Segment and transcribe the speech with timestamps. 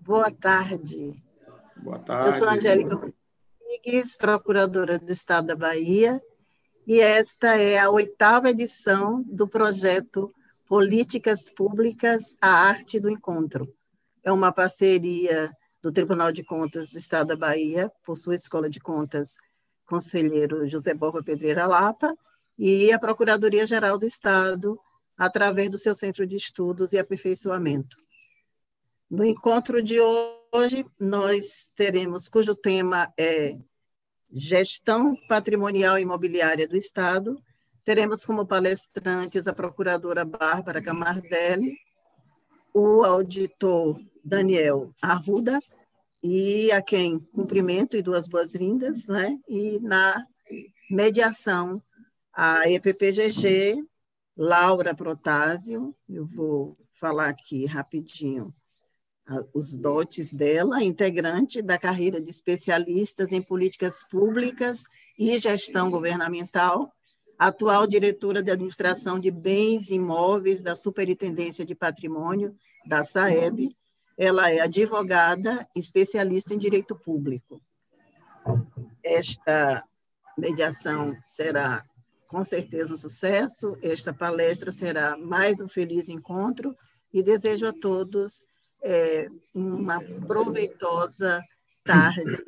[0.00, 1.22] Boa tarde.
[1.76, 2.30] Boa tarde.
[2.30, 6.20] Eu sou Angélica Rodrigues, procuradora do Estado da Bahia,
[6.86, 10.32] e esta é a oitava edição do projeto
[10.66, 13.66] Políticas Públicas, a Arte do Encontro.
[14.24, 15.50] É uma parceria
[15.82, 19.36] do Tribunal de Contas do Estado da Bahia, por sua Escola de Contas,
[19.86, 22.12] conselheiro José Borba Pedreira Lapa,
[22.58, 24.78] e a Procuradoria-Geral do Estado,
[25.16, 28.07] através do seu Centro de Estudos e Aperfeiçoamento.
[29.10, 33.56] No encontro de hoje, nós teremos, cujo tema é
[34.30, 37.42] Gestão Patrimonial Imobiliária do Estado.
[37.86, 41.74] Teremos como palestrantes a procuradora Bárbara Camardelli,
[42.74, 45.58] o auditor Daniel Arruda,
[46.22, 49.38] e a quem cumprimento e duas boas-vindas, né?
[49.48, 50.22] E na
[50.90, 51.82] mediação,
[52.30, 53.82] a EPPGG,
[54.36, 58.52] Laura Protásio, eu vou falar aqui rapidinho
[59.52, 64.84] os dotes dela, integrante da carreira de especialistas em políticas públicas
[65.18, 66.90] e gestão governamental,
[67.38, 72.54] atual diretora de administração de bens imóveis da Superintendência de Patrimônio
[72.86, 73.76] da SAEB.
[74.16, 77.60] Ela é advogada, especialista em direito público.
[79.04, 79.84] Esta
[80.36, 81.84] mediação será
[82.28, 86.76] com certeza um sucesso, esta palestra será mais um feliz encontro
[87.12, 88.44] e desejo a todos
[88.82, 91.42] é, uma proveitosa
[91.84, 92.44] tarde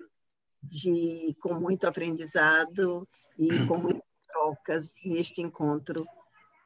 [0.62, 3.08] de, com muito aprendizado
[3.38, 6.06] e com muitas trocas neste encontro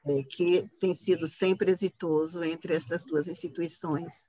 [0.06, 4.28] é, que tem sido sempre exitoso entre estas duas instituições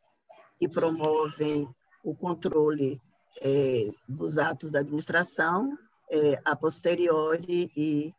[0.58, 1.68] que promovem
[2.04, 3.02] o controle
[3.42, 5.78] é, dos atos da administração
[6.10, 8.14] é, a posteriori e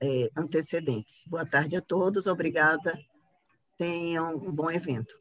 [0.00, 1.24] é, antecedentes.
[1.26, 2.98] Boa tarde a todos, obrigada.
[3.78, 5.14] Tenham um bom evento.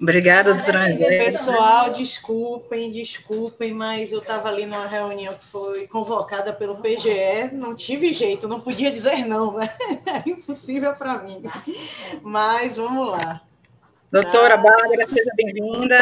[0.00, 1.24] Obrigada, doutora André.
[1.24, 7.74] Pessoal, desculpem, desculpem, mas eu estava ali numa reunião que foi convocada pelo PGE, não
[7.74, 9.68] tive jeito, não podia dizer não, né?
[10.04, 11.42] Era impossível para mim.
[12.22, 13.40] Mas vamos lá.
[14.10, 14.62] Doutora tá.
[14.62, 16.00] Bárbara, seja bem-vinda.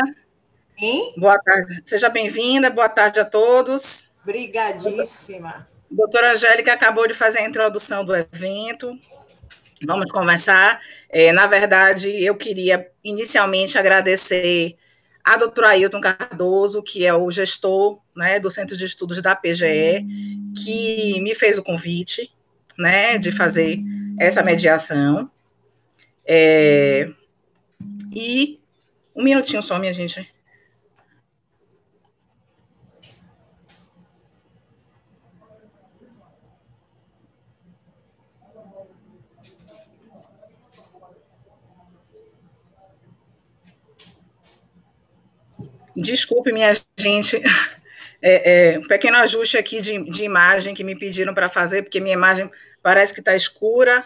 [1.16, 1.82] Boa tarde.
[1.86, 4.08] Seja bem-vinda, boa tarde a todos.
[4.22, 5.68] Obrigadíssima.
[5.90, 8.98] Doutora Angélica acabou de fazer a introdução do evento.
[9.84, 10.80] Vamos conversar.
[11.08, 14.76] É, na verdade, eu queria inicialmente agradecer
[15.24, 20.04] a doutora Ailton Cardoso, que é o gestor né, do Centro de Estudos da PGE,
[20.62, 22.30] que me fez o convite
[22.76, 23.78] né, de fazer
[24.18, 25.30] essa mediação.
[26.24, 27.08] É,
[28.12, 28.58] e
[29.14, 30.31] um minutinho só, minha gente.
[45.96, 47.40] Desculpe, minha gente,
[48.20, 52.00] é, é, um pequeno ajuste aqui de, de imagem que me pediram para fazer, porque
[52.00, 52.50] minha imagem
[52.82, 54.04] parece que está escura.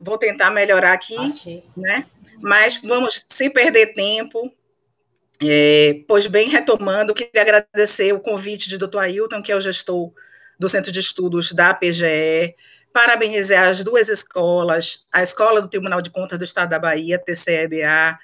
[0.00, 1.64] Vou tentar melhorar aqui, Achei.
[1.76, 2.04] né?
[2.40, 4.52] Mas vamos, sem perder tempo,
[5.42, 8.98] é, pois bem, retomando, queria agradecer o convite de Dr.
[8.98, 10.12] Ailton, que é o gestor
[10.58, 12.54] do Centro de Estudos da PGE,
[12.92, 18.18] parabenizar as duas escolas, a Escola do Tribunal de Contas do Estado da Bahia, TCEBA,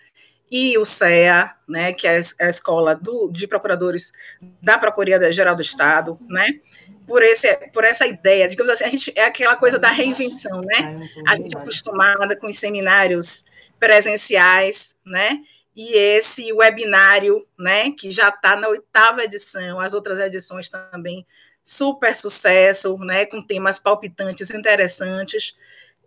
[0.51, 4.13] e o CEA, né, que é a escola do, de procuradores
[4.61, 6.59] da Procuradoria-Geral do Estado, né,
[7.07, 10.99] por, esse, por essa ideia, digamos assim, a gente é aquela coisa da reinvenção, né,
[11.29, 13.45] a gente é acostumada com os seminários
[13.79, 15.39] presenciais, né,
[15.77, 21.25] e esse webinário, né, que já está na oitava edição, as outras edições também
[21.63, 25.55] super sucesso, né, com temas palpitantes, interessantes,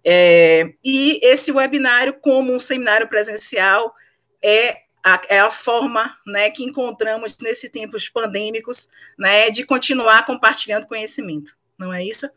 [0.06, 3.95] é, e esse webinário, como um seminário presencial,
[4.44, 8.88] é a, é a forma né, que encontramos nesses tempos pandêmicos
[9.18, 12.30] né, de continuar compartilhando conhecimento, não é isso?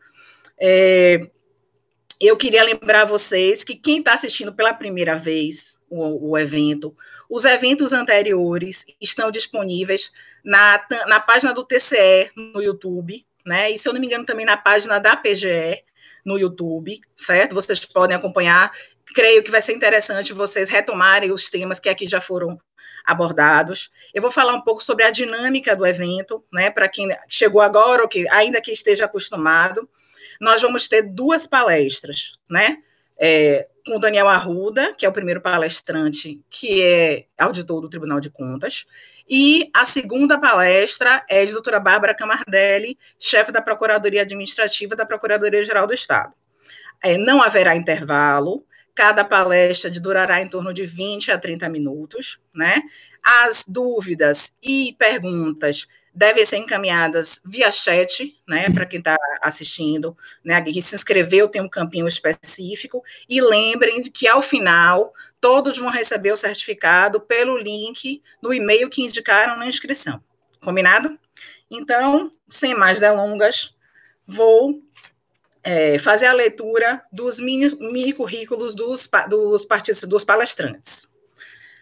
[0.59, 1.21] É,
[2.21, 6.97] eu queria lembrar vocês que quem está assistindo pela primeira vez o, o, evento,
[7.29, 10.13] os eventos anteriores estão disponíveis
[10.45, 13.71] na, na página do TCE no YouTube, né?
[13.71, 15.85] E se eu não me engano, também na página da PGE
[16.25, 17.55] no YouTube, certo?
[17.55, 18.73] Vocês podem acompanhar
[19.17, 22.61] creio que vai ser interessante vocês retomarem os temas que aqui já foram
[23.03, 23.91] abordados.
[24.13, 28.03] Eu vou falar um pouco sobre a dinâmica do evento, né, para quem chegou agora
[28.03, 29.89] ou que ainda que esteja acostumado.
[30.39, 32.77] Nós vamos ter duas palestras, né?
[33.19, 38.21] É, com o Daniel Arruda, que é o primeiro palestrante, que é auditor do Tribunal
[38.21, 38.85] de Contas,
[39.27, 45.87] e a segunda palestra é de doutora Bárbara Camardelli, chefe da Procuradoria Administrativa da Procuradoria-Geral
[45.87, 46.35] do Estado.
[47.03, 48.67] É, não haverá intervalo,
[48.97, 52.83] Cada palestra durará em torno de 20 a 30 minutos, né?
[53.23, 60.63] As dúvidas e perguntas devem ser encaminhadas via chat, né, para quem está assistindo, né,
[60.63, 65.91] que se inscreveu tem um campinho específico, e lembrem de que ao final todos vão
[65.91, 70.19] receber o certificado pelo link no e-mail que indicaram na inscrição,
[70.65, 71.19] combinado?
[71.71, 73.75] Então, sem mais delongas,
[74.27, 74.83] vou
[75.67, 79.67] é, fazer a leitura dos mini, mini currículos dos, dos,
[80.09, 81.09] dos palestrantes.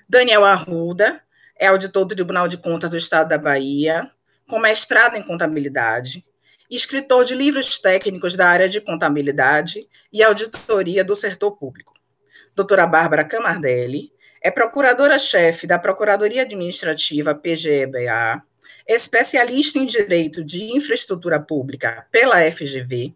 [0.08, 1.20] Daniel Arruda
[1.54, 4.10] é auditor do Tribunal de Contas do Estado da Bahia,
[4.48, 6.25] com mestrado em contabilidade,
[6.70, 11.92] escritor de livros técnicos da área de contabilidade e auditoria do setor público.
[12.54, 14.10] Doutora Bárbara Camardelli
[14.40, 18.42] é procuradora-chefe da Procuradoria Administrativa PGEBA,
[18.88, 23.14] especialista em Direito de Infraestrutura Pública pela FGV,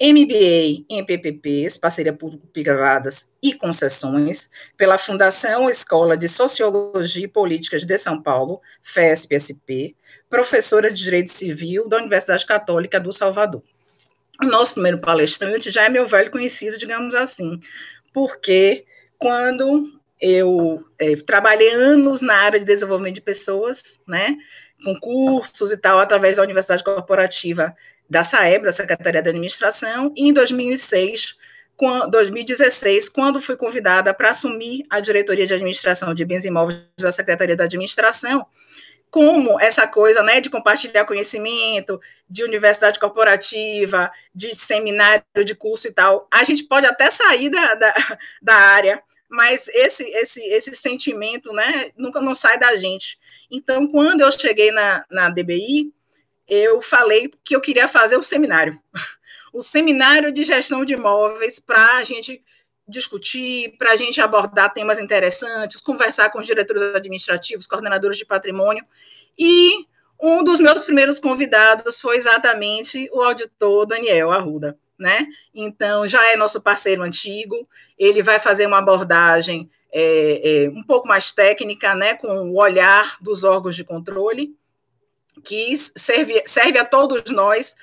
[0.00, 7.96] MBA em PPPs, parceria público-privadas e concessões, pela Fundação Escola de Sociologia e Políticas de
[7.96, 9.94] São Paulo, FESP-SP,
[10.28, 13.62] professora de Direito Civil da Universidade Católica do Salvador.
[14.42, 17.60] O nosso primeiro palestrante já é meu velho conhecido, digamos assim,
[18.12, 18.84] porque
[19.16, 24.36] quando eu é, trabalhei anos na área de desenvolvimento de pessoas, né,
[24.84, 27.74] com cursos e tal, através da Universidade Corporativa
[28.14, 31.36] da SAEB, da Secretaria de Administração, e em 2006,
[32.08, 37.56] 2016, quando fui convidada para assumir a diretoria de administração de bens imóveis da Secretaria
[37.56, 38.46] da Administração,
[39.10, 42.00] como essa coisa né, de compartilhar conhecimento,
[42.30, 47.74] de universidade corporativa, de seminário, de curso e tal, a gente pode até sair da,
[47.74, 47.94] da,
[48.40, 53.18] da área, mas esse, esse, esse sentimento né, nunca não sai da gente.
[53.50, 55.92] Então, quando eu cheguei na, na DBI,
[56.48, 58.80] eu falei que eu queria fazer o seminário,
[59.52, 62.42] o seminário de gestão de imóveis para a gente
[62.86, 68.84] discutir, para a gente abordar temas interessantes, conversar com os diretores administrativos, coordenadores de patrimônio,
[69.38, 69.86] e
[70.20, 75.26] um dos meus primeiros convidados foi exatamente o auditor Daniel Arruda, né?
[75.54, 81.06] Então, já é nosso parceiro antigo, ele vai fazer uma abordagem é, é, um pouco
[81.06, 84.56] mais técnica, né, com o olhar dos órgãos de controle,
[85.42, 87.74] que serve, serve a todos nós,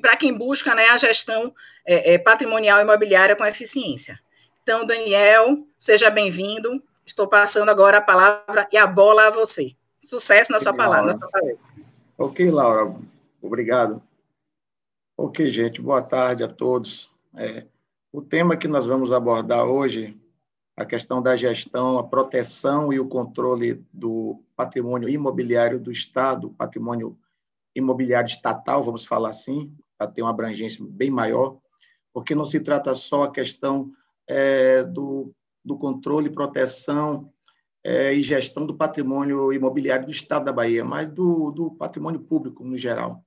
[0.00, 1.54] para quem busca né, a gestão
[1.86, 4.18] é, é, patrimonial imobiliária com eficiência.
[4.62, 6.82] Então, Daniel, seja bem-vindo.
[7.06, 9.74] Estou passando agora a palavra e a bola a você.
[10.02, 11.12] Sucesso na sua palavra.
[11.12, 11.30] Na sua
[12.18, 12.94] ok, Laura,
[13.42, 14.02] obrigado.
[15.16, 17.10] Ok, gente, boa tarde a todos.
[17.36, 17.64] É,
[18.12, 20.16] o tema que nós vamos abordar hoje
[20.76, 27.16] a questão da gestão, a proteção e o controle do patrimônio imobiliário do Estado, patrimônio
[27.74, 31.58] imobiliário estatal, vamos falar assim, para ter uma abrangência bem maior,
[32.12, 33.90] porque não se trata só a questão
[34.28, 35.32] é, do,
[35.64, 37.32] do controle, proteção
[37.84, 42.64] é, e gestão do patrimônio imobiliário do Estado da Bahia, mas do, do patrimônio público
[42.64, 43.24] no geral.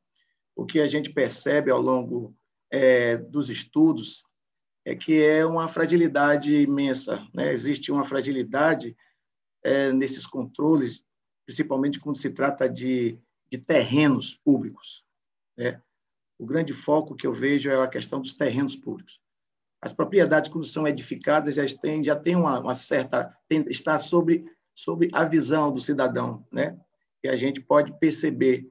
[0.55, 2.35] O que a gente percebe ao longo
[2.71, 4.26] é, dos estudos
[4.87, 7.27] é que é uma fragilidade imensa.
[7.33, 7.51] Né?
[7.51, 8.95] Existe uma fragilidade
[9.61, 11.05] é, nesses controles,
[11.45, 13.19] principalmente quando se trata de,
[13.51, 15.03] de terrenos públicos.
[15.57, 15.81] Né?
[16.39, 19.19] O grande foco que eu vejo é a questão dos terrenos públicos.
[19.81, 23.37] As propriedades, quando são edificadas, já têm, já tem uma, uma certa.
[23.49, 26.79] Tem, está sobre, sobre a visão do cidadão, né?
[27.21, 28.65] e a gente pode perceber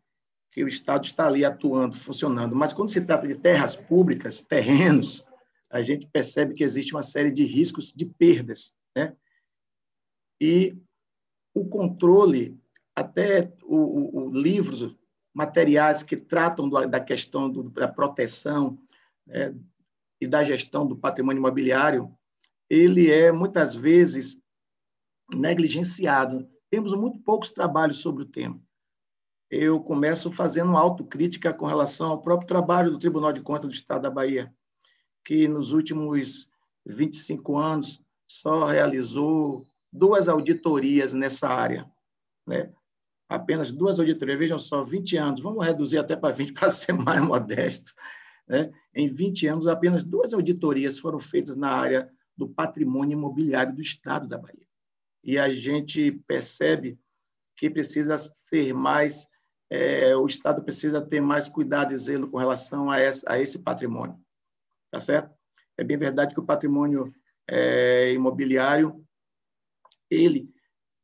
[0.50, 2.56] que o Estado está ali atuando, funcionando.
[2.56, 5.25] Mas quando se trata de terras públicas, terrenos,
[5.70, 8.76] a gente percebe que existe uma série de riscos de perdas.
[8.96, 9.16] Né?
[10.40, 10.76] E
[11.54, 12.58] o controle,
[12.94, 14.96] até o, o, o livros,
[15.34, 18.78] materiais que tratam da questão do, da proteção
[19.26, 19.54] né,
[20.18, 22.10] e da gestão do patrimônio imobiliário,
[22.70, 24.40] ele é muitas vezes
[25.30, 26.48] negligenciado.
[26.70, 28.58] Temos muito poucos trabalhos sobre o tema.
[29.50, 33.74] Eu começo fazendo uma autocrítica com relação ao próprio trabalho do Tribunal de Contas do
[33.74, 34.52] Estado da Bahia
[35.26, 36.52] que nos últimos
[36.86, 41.90] 25 anos só realizou duas auditorias nessa área,
[42.46, 42.72] né?
[43.28, 47.20] Apenas duas auditorias, vejam só, 20 anos, vamos reduzir até para 20 para ser mais
[47.20, 47.92] modesto,
[48.48, 48.72] né?
[48.94, 54.28] Em 20 anos, apenas duas auditorias foram feitas na área do patrimônio imobiliário do Estado
[54.28, 54.66] da Bahia.
[55.24, 57.00] E a gente percebe
[57.56, 59.26] que precisa ser mais,
[59.68, 64.24] é, o Estado precisa ter mais cuidado e zelo com relação a, a esse patrimônio
[64.96, 65.30] tá certo?
[65.76, 67.12] É bem verdade que o patrimônio
[67.46, 69.04] é, imobiliário,
[70.10, 70.48] ele,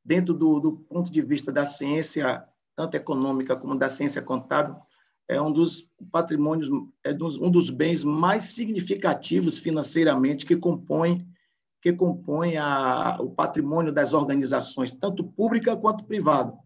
[0.03, 2.43] dentro do, do, ponto de vista da ciência,
[2.75, 4.77] tanto econômica como da ciência contábil,
[5.29, 6.71] é um dos patrimônios,
[7.05, 11.29] é um dos bens mais significativos financeiramente que compõem
[11.83, 16.57] que compõem a, o patrimônio das organizações, tanto pública quanto privada.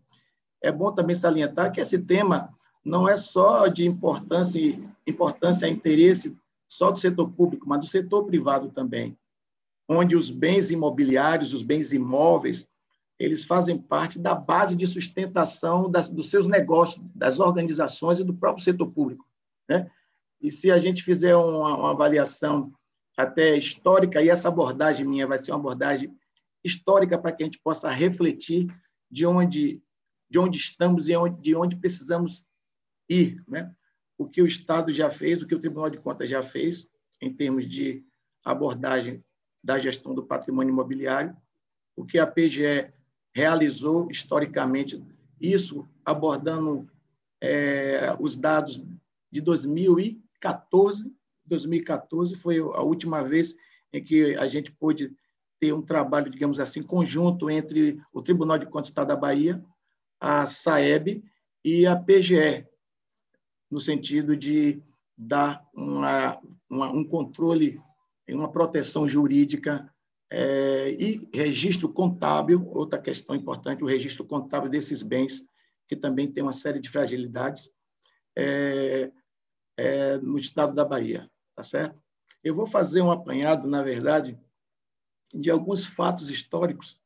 [0.63, 2.55] É bom também salientar que esse tema
[2.85, 4.61] não é só de importância,
[5.07, 6.37] importância e interesse
[6.69, 9.19] só do setor público, mas do setor privado também,
[9.89, 12.69] onde os bens imobiliários, os bens imóveis,
[13.19, 18.35] eles fazem parte da base de sustentação das, dos seus negócios, das organizações e do
[18.35, 19.27] próprio setor público.
[19.69, 19.91] Né?
[20.41, 22.73] E se a gente fizer uma, uma avaliação
[23.17, 26.15] até histórica, e essa abordagem minha vai ser uma abordagem
[26.63, 28.67] histórica para que a gente possa refletir
[29.11, 29.83] de onde,
[30.29, 32.45] de onde estamos e onde, de onde precisamos
[33.09, 33.43] ir.
[33.49, 33.75] Né?
[34.19, 37.33] O que o Estado já fez, o que o Tribunal de Contas já fez, em
[37.33, 38.05] termos de
[38.45, 39.25] abordagem
[39.63, 41.37] da gestão do patrimônio imobiliário,
[41.97, 42.93] o que a PGE
[43.35, 45.03] realizou historicamente,
[45.41, 46.89] isso abordando
[47.41, 48.83] é, os dados
[49.31, 51.13] de 2014,
[51.45, 53.55] 2014 foi a última vez
[53.93, 55.15] em que a gente pôde
[55.59, 59.63] ter um trabalho, digamos assim, conjunto entre o Tribunal de Contas do Estado da Bahia,
[60.21, 61.25] a SAEB
[61.65, 62.67] e a PGE,
[63.71, 64.83] no sentido de
[65.17, 67.81] dar uma, uma, um controle
[68.29, 69.89] uma proteção jurídica
[70.31, 75.45] é, e registro contábil, outra questão importante, o registro contábil desses bens,
[75.87, 77.71] que também tem uma série de fragilidades
[78.37, 79.13] é,
[79.77, 81.99] é, no estado da Bahia tá certo?
[82.45, 84.39] Eu vou fazer um apanhado, na verdade,
[85.35, 87.01] de alguns fatos históricos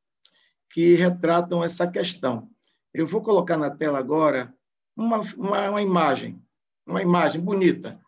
[0.70, 2.50] que retratam essa questão.
[2.92, 4.52] Eu vou colocar na tela agora
[4.96, 6.42] uma, uma, uma imagem,
[6.90, 8.00] uma imagem bonita,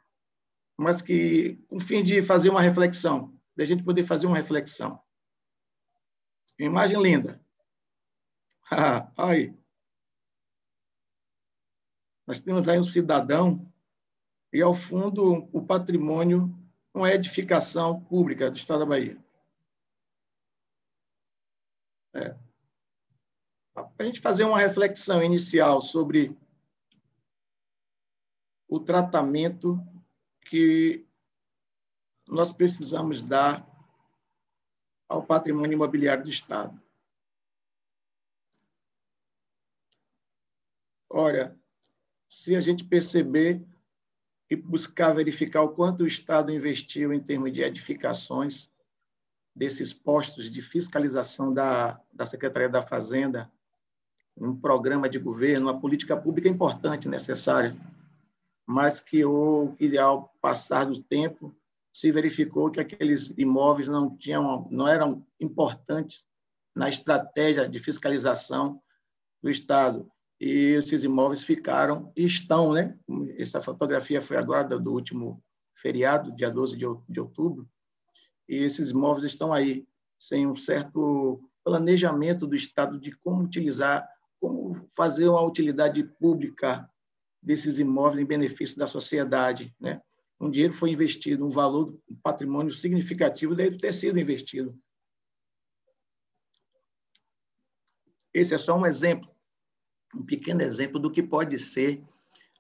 [0.77, 5.01] mas que, com o fim de fazer uma reflexão, da gente poder fazer uma reflexão.
[6.59, 7.41] Imagem linda.
[9.17, 9.55] aí.
[12.27, 13.71] Nós temos aí um cidadão
[14.53, 16.53] e, ao fundo, o patrimônio,
[16.95, 19.23] uma edificação pública do Estado da Bahia.
[22.15, 22.37] É.
[23.75, 26.37] Para a gente fazer uma reflexão inicial sobre
[28.73, 29.79] o tratamento
[30.49, 31.07] que
[32.27, 33.69] nós precisamos dar
[35.07, 36.81] ao patrimônio imobiliário do Estado.
[41.11, 41.55] Olha,
[42.31, 43.63] se a gente perceber
[44.49, 48.73] e buscar verificar o quanto o Estado investiu em termos de edificações
[49.55, 53.53] desses postos de fiscalização da, da Secretaria da Fazenda,
[54.35, 57.77] um programa de governo, uma política pública importante, necessária,
[58.67, 61.55] mas que, o, que ao passar do tempo
[61.93, 66.27] se verificou que aqueles imóveis não tinham, não eram importantes
[66.75, 68.81] na estratégia de fiscalização
[69.43, 72.99] do Estado e esses imóveis ficaram e estão, né?
[73.39, 75.41] Essa fotografia foi agora do último
[75.75, 77.69] feriado, dia 12 de outubro,
[78.49, 79.87] e esses imóveis estão aí
[80.19, 84.09] sem um certo planejamento do Estado de como utilizar,
[84.41, 86.91] como fazer uma utilidade pública
[87.43, 90.01] desses imóveis em benefício da sociedade, né?
[90.41, 94.77] Um dinheiro foi investido, um valor, um patrimônio significativo deve ter sido investido.
[98.35, 99.33] Esse é só um exemplo
[100.15, 102.03] um pequeno exemplo do que pode ser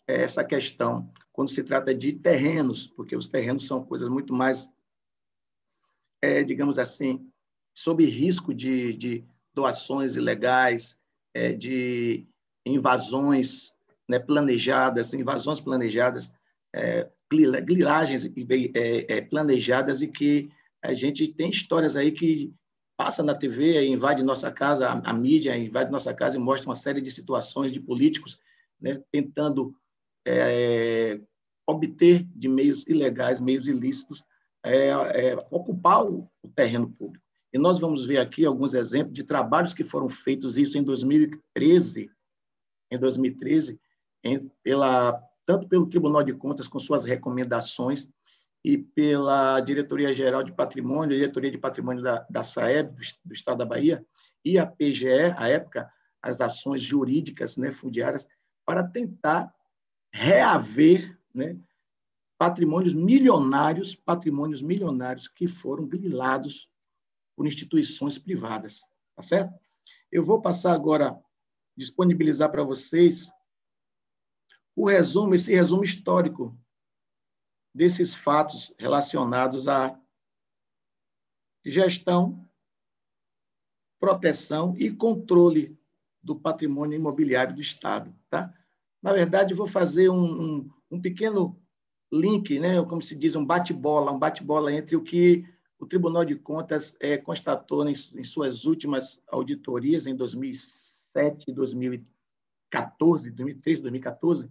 [0.06, 4.68] é, essa questão quando se trata de terrenos, porque os terrenos são coisas muito mais,
[6.20, 7.30] é, digamos assim,
[7.74, 9.24] sob risco de, de
[9.54, 10.98] doações ilegais,
[11.34, 12.26] é, de
[12.66, 13.72] invasões
[14.12, 16.30] né, planejadas, invasões planejadas,
[16.74, 17.08] é,
[18.74, 20.50] é, é, planejadas e que
[20.82, 22.52] a gente tem histórias aí que
[22.94, 26.76] passa na TV, invade nossa casa, a, a, mídia invade nossa casa e mostra uma
[26.76, 28.38] série de situações de políticos
[28.78, 29.74] né, tentando
[30.26, 31.18] é,
[31.66, 34.22] obter de meios ilegais, meios ilícitos,
[34.62, 37.24] é, é, ocupar o, o, terreno público.
[37.50, 42.10] E nós vamos ver aqui alguns exemplos de trabalhos que foram feitos isso em 2013,
[42.90, 43.80] em 2013,
[44.62, 48.12] pela, tanto pelo Tribunal de Contas com suas recomendações
[48.64, 53.64] e pela Diretoria-Geral de Patrimônio, Diretoria de Patrimônio da, da SAEB, do, do, Estado da
[53.64, 54.04] Bahia,
[54.44, 55.90] e a PGE, à época,
[56.22, 58.26] as ações jurídicas né, fundiárias,
[58.64, 59.52] para tentar
[60.12, 61.56] reaver né,
[62.38, 66.68] patrimônios milionários, patrimônios milionários que foram grilados
[67.36, 68.82] por instituições privadas,
[69.16, 69.52] tá certo?
[70.10, 71.18] Eu vou passar agora,
[71.76, 73.32] disponibilizar para vocês
[74.74, 76.56] o resumo, esse resumo histórico
[77.74, 79.98] desses fatos relacionados à
[81.64, 82.48] gestão,
[84.00, 85.78] proteção e controle
[86.22, 88.14] do patrimônio imobiliário do Estado.
[88.28, 88.52] Tá?
[89.00, 91.60] Na verdade, vou fazer um, um, um pequeno
[92.12, 95.46] link, né, como se diz, um bate-bola, um bate-bola entre o que
[95.78, 103.82] o Tribunal de Contas é, constatou em, em, suas últimas auditorias, em 2007 2014, 2013,
[103.82, 104.50] 2014,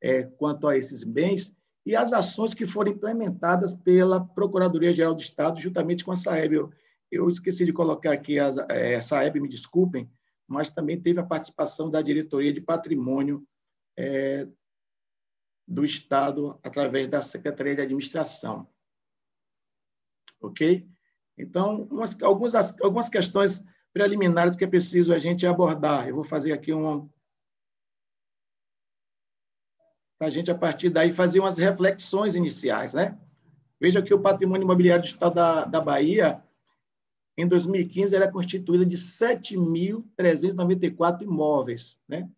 [0.00, 5.60] é, quanto a esses bens, e as ações que foram implementadas pela Procuradoria-Geral do Estado,
[5.60, 6.54] juntamente com a SAEB.
[6.54, 6.72] Eu,
[7.10, 10.10] eu esqueci de colocar aqui a, é, SAEB, me desculpem,
[10.46, 13.46] mas também teve a participação da Diretoria de Patrimônio
[13.96, 14.46] é,
[15.66, 18.68] do Estado através da Secretaria de Administração.
[20.40, 20.88] Ok?
[21.36, 26.08] Então, umas, algumas, algumas questões preliminares que é preciso a gente abordar.
[26.08, 27.08] Eu vou fazer aqui um.
[30.18, 32.94] Para a gente, a partir daí, fazer umas reflexões iniciais.
[32.94, 33.18] Né?
[33.80, 36.42] Veja que o patrimônio imobiliário do Estado da, da Bahia,
[37.36, 41.98] em 2015, era constituído de 7.394 imóveis.
[42.08, 42.28] Né?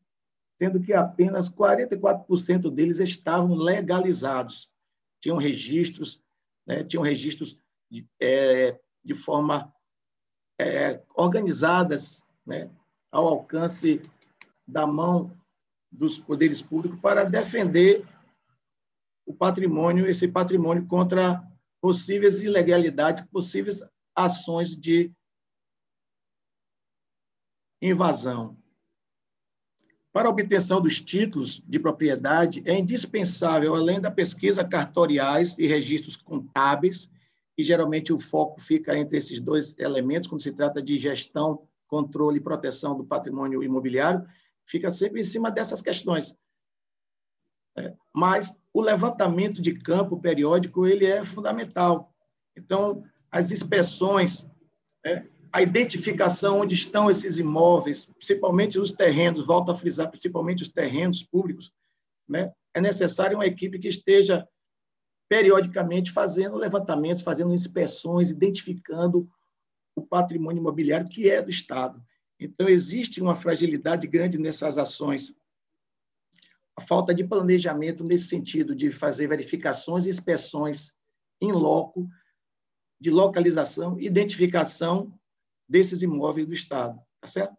[0.60, 4.70] sendo que apenas 44% deles estavam legalizados.
[5.18, 6.22] Tinham registros,
[6.66, 7.58] né, tinham registros
[7.90, 9.72] de, é, de forma
[10.60, 12.70] é, organizadas, né,
[13.10, 14.02] ao alcance
[14.68, 15.34] da mão
[15.90, 18.06] dos poderes públicos para defender
[19.26, 21.42] o patrimônio, esse patrimônio contra
[21.80, 23.82] possíveis ilegalidades, possíveis
[24.14, 25.12] ações de
[27.80, 28.56] invasão.
[30.12, 36.16] Para a obtenção dos títulos de propriedade, é indispensável, além da pesquisa cartoriais e registros
[36.16, 37.08] contábeis,
[37.56, 42.38] e geralmente o foco fica entre esses dois elementos, quando se trata de gestão, controle
[42.38, 44.26] e proteção do patrimônio imobiliário,
[44.70, 46.34] fica sempre em cima dessas questões.
[47.76, 52.14] É, mas o levantamento de campo periódico ele é fundamental.
[52.56, 54.48] Então, as inspeções,
[55.04, 60.68] é, a identificação onde estão esses imóveis, principalmente os terrenos, volto a frisar, principalmente os
[60.68, 61.72] terrenos públicos,
[62.28, 62.52] né?
[62.72, 64.46] é necessário uma equipe que esteja
[65.28, 69.28] periodicamente fazendo levantamentos, fazendo inspeções, identificando
[69.94, 72.02] o patrimônio imobiliário que é do Estado.
[72.40, 75.34] Então, existe uma fragilidade grande nessas ações.
[76.76, 80.92] A falta de planejamento nesse sentido, de fazer verificações e inspeções
[81.40, 82.08] em loco,
[82.98, 85.12] de localização, identificação
[85.68, 87.56] desses imóveis do Estado, tá certo?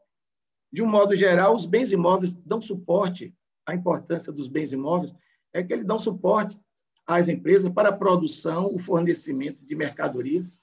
[0.72, 5.14] De um modo geral, os bens imóveis dão suporte, a importância dos bens imóveis
[5.54, 6.60] é que eles dão suporte
[7.06, 10.60] às empresas para a produção, o fornecimento de mercadorias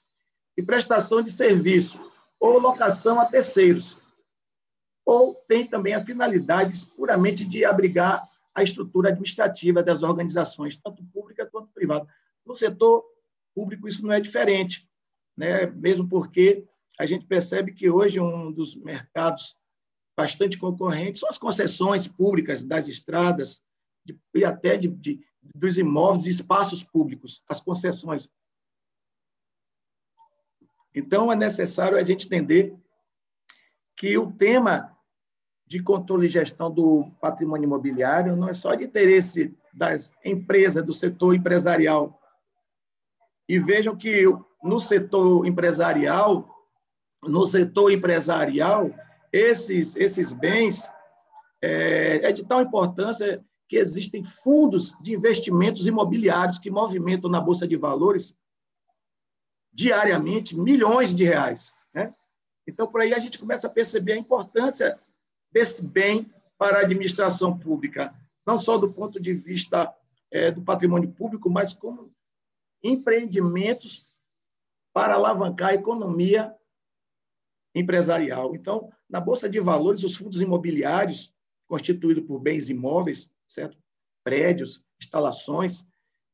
[0.57, 1.99] e prestação de serviço
[2.39, 3.99] ou locação a terceiros.
[5.09, 11.47] Ou tem também a finalidade puramente de abrigar a estrutura administrativa das organizações, tanto pública
[11.47, 12.07] quanto privada.
[12.45, 13.03] No setor
[13.55, 14.87] público, isso não é diferente,
[15.35, 15.65] né?
[15.65, 16.63] mesmo porque
[16.99, 19.55] a gente percebe que hoje um dos mercados
[20.15, 23.63] bastante concorrentes são as concessões públicas das estradas
[24.05, 25.19] de, e até de, de,
[25.55, 28.29] dos imóveis e espaços públicos, as concessões.
[30.93, 32.77] Então, é necessário a gente entender
[33.97, 34.95] que o tema
[35.69, 40.91] de controle e gestão do patrimônio imobiliário não é só de interesse das empresas, do
[40.91, 42.19] setor empresarial.
[43.47, 44.23] E vejam que
[44.63, 46.49] no setor empresarial,
[47.23, 48.89] no setor empresarial,
[49.31, 50.91] esses, esses bens
[51.61, 57.67] é, é de tal importância que existem fundos de investimentos imobiliários que movimentam na Bolsa
[57.67, 58.35] de Valores
[59.71, 61.75] diariamente milhões de reais.
[61.93, 62.11] Né?
[62.67, 64.97] Então, por aí a gente começa a perceber a importância
[65.51, 68.13] desse bem para a administração pública,
[68.45, 69.93] não só do ponto de vista
[70.31, 72.11] é, do patrimônio público, mas como
[72.83, 74.05] empreendimentos
[74.93, 76.55] para alavancar a economia
[77.73, 78.55] empresarial.
[78.55, 81.33] Então, na Bolsa de Valores, os fundos imobiliários,
[81.67, 83.77] constituídos por bens imóveis, certo?
[84.23, 85.87] prédios, instalações,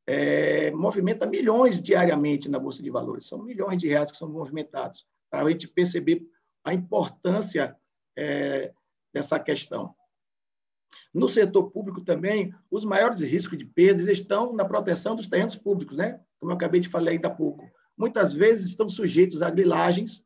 [0.08, 3.28] é, movimenta milhões diariamente na Bolsa de Valores.
[3.28, 6.25] São milhões de reais que são movimentados, para a gente perceber
[6.63, 7.75] a importância
[8.17, 8.73] é,
[9.15, 9.95] dessa questão.
[11.13, 15.97] No setor público também, os maiores riscos de perdas estão na proteção dos terrenos públicos,
[15.97, 16.19] né?
[16.38, 17.65] como eu acabei de falar ainda há pouco.
[17.97, 20.25] Muitas vezes estão sujeitos a grilagens,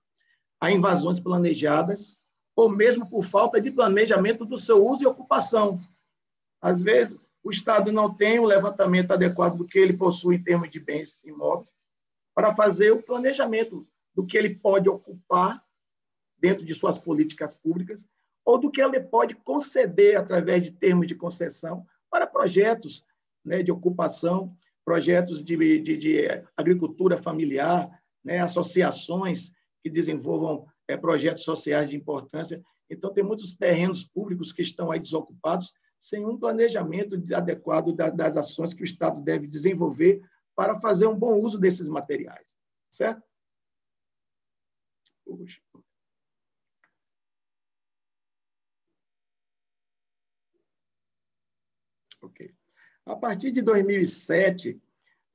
[0.60, 2.18] a invasões planejadas,
[2.56, 5.80] ou mesmo por falta de planejamento do seu uso e ocupação.
[6.60, 10.72] Às vezes, o Estado não tem um levantamento adequado do que ele possui em termos
[10.72, 11.78] de bens imóveis
[12.34, 15.62] para fazer o planejamento do que ele pode ocupar
[16.40, 18.08] dentro de suas políticas públicas
[18.50, 23.06] ou do que ele pode conceder através de termos de concessão para projetos
[23.46, 24.52] né, de ocupação,
[24.84, 26.26] projetos de, de, de
[26.58, 27.88] agricultura familiar,
[28.24, 29.52] né, associações
[29.84, 32.60] que desenvolvam é, projetos sociais de importância.
[32.90, 38.74] Então, tem muitos terrenos públicos que estão aí desocupados sem um planejamento adequado das ações
[38.74, 40.24] que o Estado deve desenvolver
[40.56, 42.58] para fazer um bom uso desses materiais,
[42.90, 43.22] certo?
[45.28, 45.69] Ok.
[53.06, 54.80] A partir de 2007,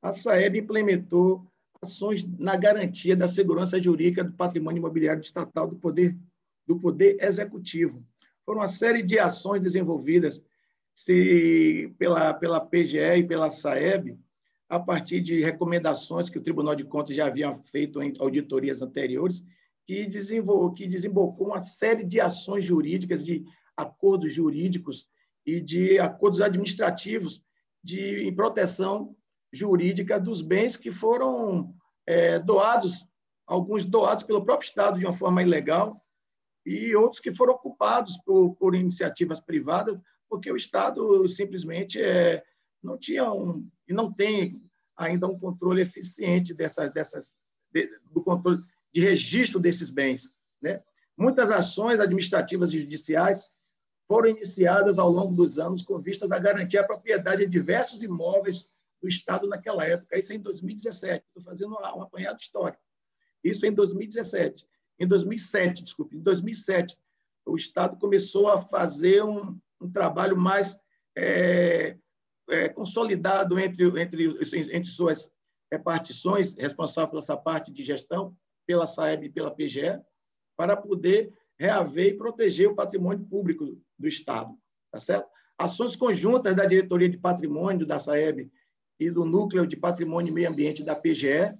[0.02, 1.46] a SAEB implementou
[1.82, 6.16] ações na garantia da segurança jurídica do patrimônio imobiliário estatal do poder
[6.66, 8.02] do poder executivo.
[8.44, 10.42] Foram uma série de ações desenvolvidas
[10.94, 14.18] se, pela, pela PGE e pela SAEB,
[14.68, 19.44] a partir de recomendações que o Tribunal de Contas já havia feito em auditorias anteriores,
[19.86, 23.44] que, desenvol, que desembocou uma série de ações jurídicas, de
[23.76, 25.06] acordos jurídicos
[25.44, 27.42] e de acordos administrativos
[27.84, 29.14] de proteção
[29.52, 31.74] jurídica dos bens que foram
[32.06, 33.06] é, doados,
[33.46, 36.00] alguns doados pelo próprio Estado de uma forma ilegal,
[36.64, 39.98] e outros que foram ocupados por, por iniciativas privadas,
[40.30, 42.42] porque o Estado simplesmente é,
[42.82, 44.62] não tinha um, e não tem
[44.96, 47.34] ainda um controle eficiente dessas, dessas,
[47.70, 50.30] de, do controle de registro desses bens.
[50.62, 50.82] Né?
[51.18, 53.53] Muitas ações administrativas e judiciais
[54.06, 58.68] foram iniciadas ao longo dos anos com vistas a garantir a propriedade de diversos imóveis
[59.00, 60.18] do Estado naquela época.
[60.18, 61.24] Isso em 2017.
[61.26, 62.82] Estou fazendo um apanhado histórico.
[63.42, 64.66] Isso em 2017.
[64.98, 66.96] Em 2007, desculpe, em 2007,
[67.46, 70.78] o Estado começou a fazer um, um trabalho mais
[71.16, 71.96] é,
[72.48, 75.32] é, consolidado entre, entre, entre suas
[75.70, 78.36] repartições, responsável pela essa parte de gestão,
[78.66, 80.00] pela SAEB e pela PGE,
[80.56, 84.54] para poder reaver e proteger o patrimônio público do Estado.
[84.90, 85.28] Tá certo?
[85.58, 88.50] Ações conjuntas da Diretoria de Patrimônio da SAEB
[88.98, 91.54] e do Núcleo de Patrimônio e Meio Ambiente da PGE,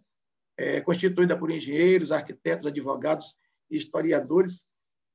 [0.57, 3.35] é, constituída por engenheiros, arquitetos, advogados
[3.71, 4.65] e historiadores,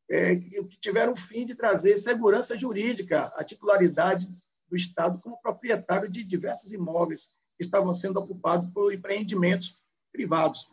[0.10, 4.28] é, que tiveram o fim de trazer segurança jurídica à titularidade
[4.68, 10.68] do Estado como proprietário de diversos imóveis que estavam sendo ocupados por empreendimentos privados.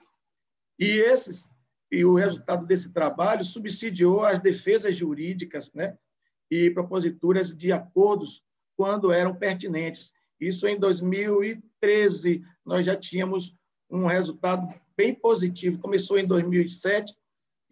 [0.78, 1.48] E esses
[1.90, 5.96] e o resultado desse trabalho subsidiou as defesas jurídicas, né,
[6.50, 8.42] e proposituras de acordos
[8.76, 10.12] quando eram pertinentes.
[10.40, 13.54] Isso em 2013 nós já tínhamos
[13.90, 15.78] um resultado bem positivo.
[15.78, 17.16] Começou em 2007,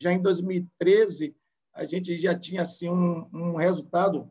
[0.00, 1.36] já em 2013
[1.72, 4.30] a gente já tinha assim um, um resultado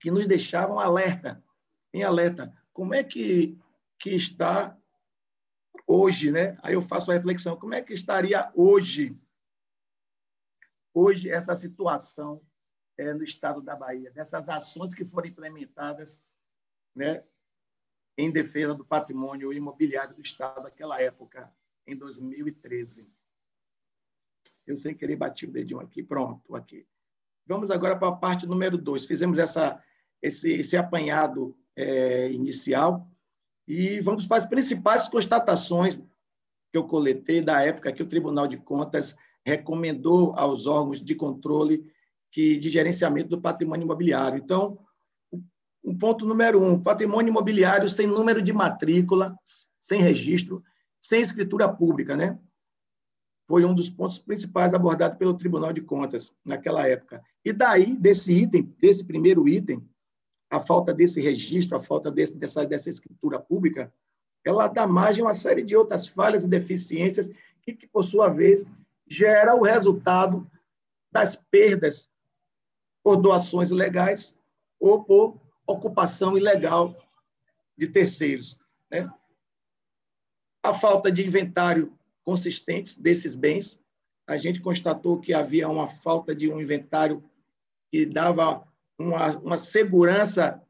[0.00, 1.42] que nos deixava um alerta,
[1.92, 2.52] em alerta.
[2.72, 3.56] Como é que
[4.00, 4.74] que está
[5.90, 6.56] hoje, né?
[6.62, 9.18] Aí eu faço a reflexão, como é que estaria hoje
[10.94, 12.40] hoje essa situação
[12.96, 16.22] é, no estado da Bahia, dessas ações que foram implementadas,
[16.94, 17.24] né,
[18.16, 21.50] em defesa do patrimônio imobiliário do Estado naquela época,
[21.86, 23.10] em 2013.
[24.66, 26.86] Eu sei que ele bati o dedinho aqui, pronto, aqui.
[27.46, 29.06] Vamos agora para a parte número dois.
[29.06, 29.82] Fizemos essa,
[30.20, 33.10] esse, esse apanhado é, inicial
[33.70, 38.56] e vamos para as principais constatações que eu coletei da época que o Tribunal de
[38.56, 39.14] Contas
[39.46, 41.88] recomendou aos órgãos de controle
[42.32, 44.38] que, de gerenciamento do patrimônio imobiliário.
[44.42, 44.76] Então,
[45.84, 49.38] um ponto número um, patrimônio imobiliário sem número de matrícula,
[49.78, 50.64] sem registro,
[51.00, 52.36] sem escritura pública, né?
[53.46, 57.22] Foi um dos pontos principais abordados pelo Tribunal de Contas naquela época.
[57.44, 59.88] E daí, desse item, desse primeiro item,
[60.50, 63.92] a falta desse registro, a falta desse, dessa, dessa escritura pública,
[64.44, 67.30] ela dá margem a uma série de outras falhas e deficiências
[67.62, 68.66] que, que por sua vez,
[69.06, 70.50] gera o resultado
[71.12, 72.10] das perdas
[73.02, 74.36] por doações ilegais
[74.78, 76.96] ou por ocupação ilegal
[77.76, 78.58] de terceiros.
[78.90, 79.10] Né?
[80.62, 83.78] A falta de inventário consistente desses bens,
[84.26, 87.22] a gente constatou que havia uma falta de um inventário
[87.90, 88.66] que dava
[89.00, 90.62] uma, uma segurança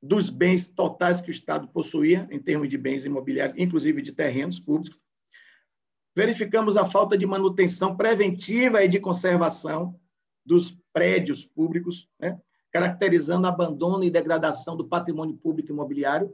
[0.00, 4.60] dos bens totais que o Estado possuía, em termos de bens imobiliários, inclusive de terrenos
[4.60, 5.00] públicos.
[6.14, 9.98] Verificamos a falta de manutenção preventiva e de conservação
[10.46, 12.40] dos prédios públicos, né?
[12.70, 16.32] caracterizando abandono e degradação do patrimônio público imobiliário.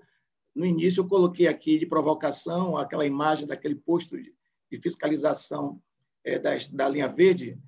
[0.55, 4.35] No início, eu coloquei aqui de provocação aquela imagem daquele posto de,
[4.83, 5.81] fiscalização
[6.25, 7.59] é, da, da, linha verde,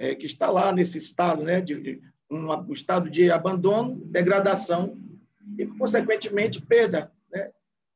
[0.00, 4.98] é, que está lá nesse estado, né, de, de um, um, estado de abandono, degradação
[5.58, 7.50] e, consequentemente, perda né,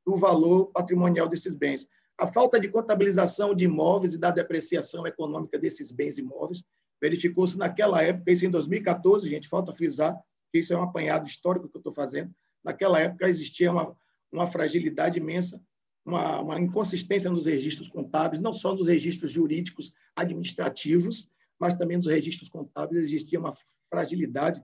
[0.05, 1.88] do valor patrimonial desses bens.
[2.19, 6.62] A falta de contabilização de imóveis e da depreciação econômica desses bens imóveis
[7.01, 10.14] verificou-se naquela época, isso em 2014, gente, falta frisar
[10.53, 12.31] que isso é um apanhado histórico que eu estou fazendo.
[12.62, 13.97] Naquela época existia uma,
[14.31, 15.59] uma fragilidade imensa,
[16.05, 22.07] uma, uma inconsistência nos registros contábeis, não só nos registros jurídicos administrativos, mas também nos
[22.07, 23.53] registros contábeis existia uma
[23.90, 24.62] fragilidade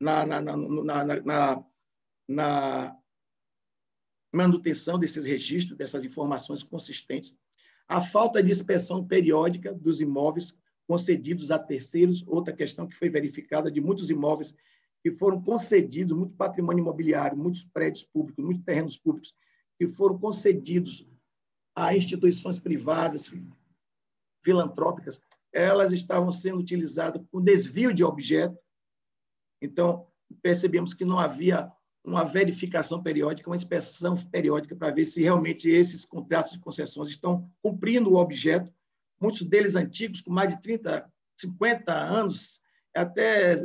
[0.00, 1.64] na, na, na,
[2.28, 2.96] na,
[4.32, 7.34] manutenção desses registros, dessas informações consistentes,
[7.88, 10.54] a falta de inspeção periódica dos imóveis
[10.86, 14.54] concedidos a terceiros, outra questão que foi verificada de muitos imóveis
[15.02, 19.34] que foram concedidos, muito patrimônio imobiliário, muitos prédios públicos, muitos terrenos públicos,
[19.78, 21.06] que foram concedidos
[21.74, 23.32] a instituições privadas,
[24.42, 25.20] filantrópicas,
[25.52, 28.58] elas estavam sendo utilizadas com desvio de objeto.
[29.60, 30.06] Então,
[30.42, 31.70] percebemos que não havia
[32.04, 37.50] uma verificação periódica, uma inspeção periódica para ver se realmente esses contratos de concessões estão
[37.62, 38.72] cumprindo o objeto,
[39.20, 42.62] muitos deles antigos, com mais de 30, 50 anos,
[42.94, 43.56] até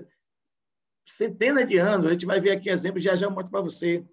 [1.04, 2.08] centenas de anos.
[2.08, 4.04] A gente vai ver aqui exemplos, já já mostro para você.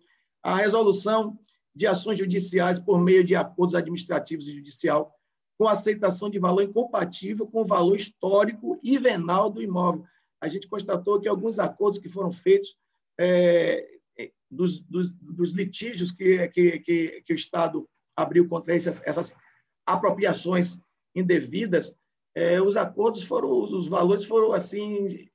[0.43, 1.39] A resolução
[1.75, 5.15] de ações judiciais por meio de acordos administrativos e judicial
[5.61, 10.07] com aceitação de valor incompatível com o valor histórico e venal do imóvel.
[10.41, 12.79] A gente constatou que alguns acordos que foram feitos
[13.19, 13.87] é,
[14.19, 19.37] é dos, dos, dos, litígios que, que, que, que, o Estado abriu contra essas, essas
[19.85, 20.81] apropriações
[21.15, 21.95] indevidas,
[22.35, 25.29] é, os acordos foram, os valores foram assim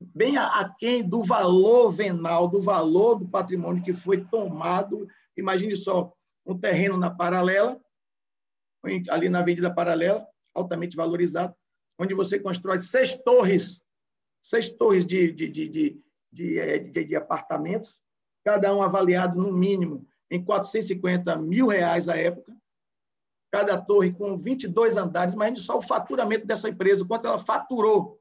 [0.00, 5.08] bem aquém do valor venal, do valor do patrimônio que foi tomado.
[5.36, 6.12] Imagine só,
[6.46, 7.80] um terreno na paralela,
[9.10, 11.54] ali na Avenida Paralela, altamente valorizado,
[11.98, 13.82] onde você constrói seis torres,
[14.42, 18.00] seis torres de, de, de, de, de, eh, apartamentos,
[18.44, 22.54] cada um avaliado no mínimo em 450 mil reais à época,
[23.50, 28.20] cada torre com 22 andares, imagine só o faturamento dessa empresa, quanto ela faturou.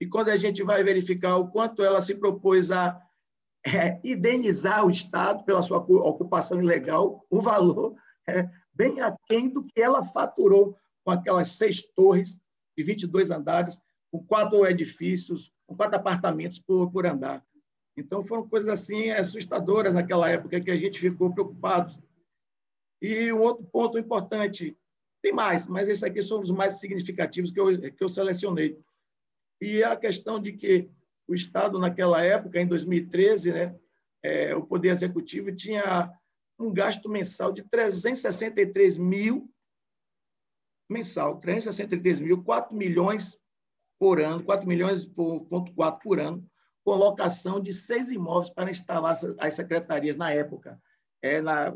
[0.00, 3.00] E quando a gente vai verificar o quanto ela se propôs a
[3.66, 7.94] é, indenizar o Estado pela sua ocupação ilegal, o valor
[8.28, 12.40] é bem aquém do que ela faturou com aquelas seis torres
[12.76, 17.44] de 22 andares, com quatro edifícios, com quatro apartamentos por, por andar.
[17.96, 22.02] Então, foram coisas assim assustadoras naquela época que a gente ficou preocupado.
[23.00, 24.76] E um outro ponto importante,
[25.22, 28.78] tem mais, mas esses aqui são os mais significativos que eu, que eu selecionei.
[29.60, 30.90] E a questão de que
[31.26, 33.78] o Estado, naquela época, em 2013, né,
[34.22, 36.10] é, o Poder Executivo tinha
[36.58, 39.50] um gasto mensal de 363 mil
[40.88, 43.38] mensal, 363 mil, 4 milhões
[43.98, 46.46] por ano, 4 milhões ponto 4 por ano,
[46.84, 50.80] colocação de seis imóveis para instalar as secretarias na época.
[51.22, 51.74] É, na,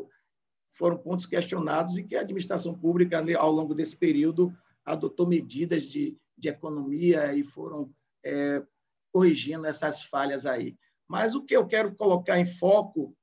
[0.71, 5.85] foram pontos questionados e que a administração pública, né, ao longo desse período, adotou medidas
[5.85, 7.93] de de economia e foram
[8.25, 8.65] é,
[9.13, 10.79] corrigindo essas falhas aí.
[11.07, 13.17] Mas o que eu quero colocar em foco,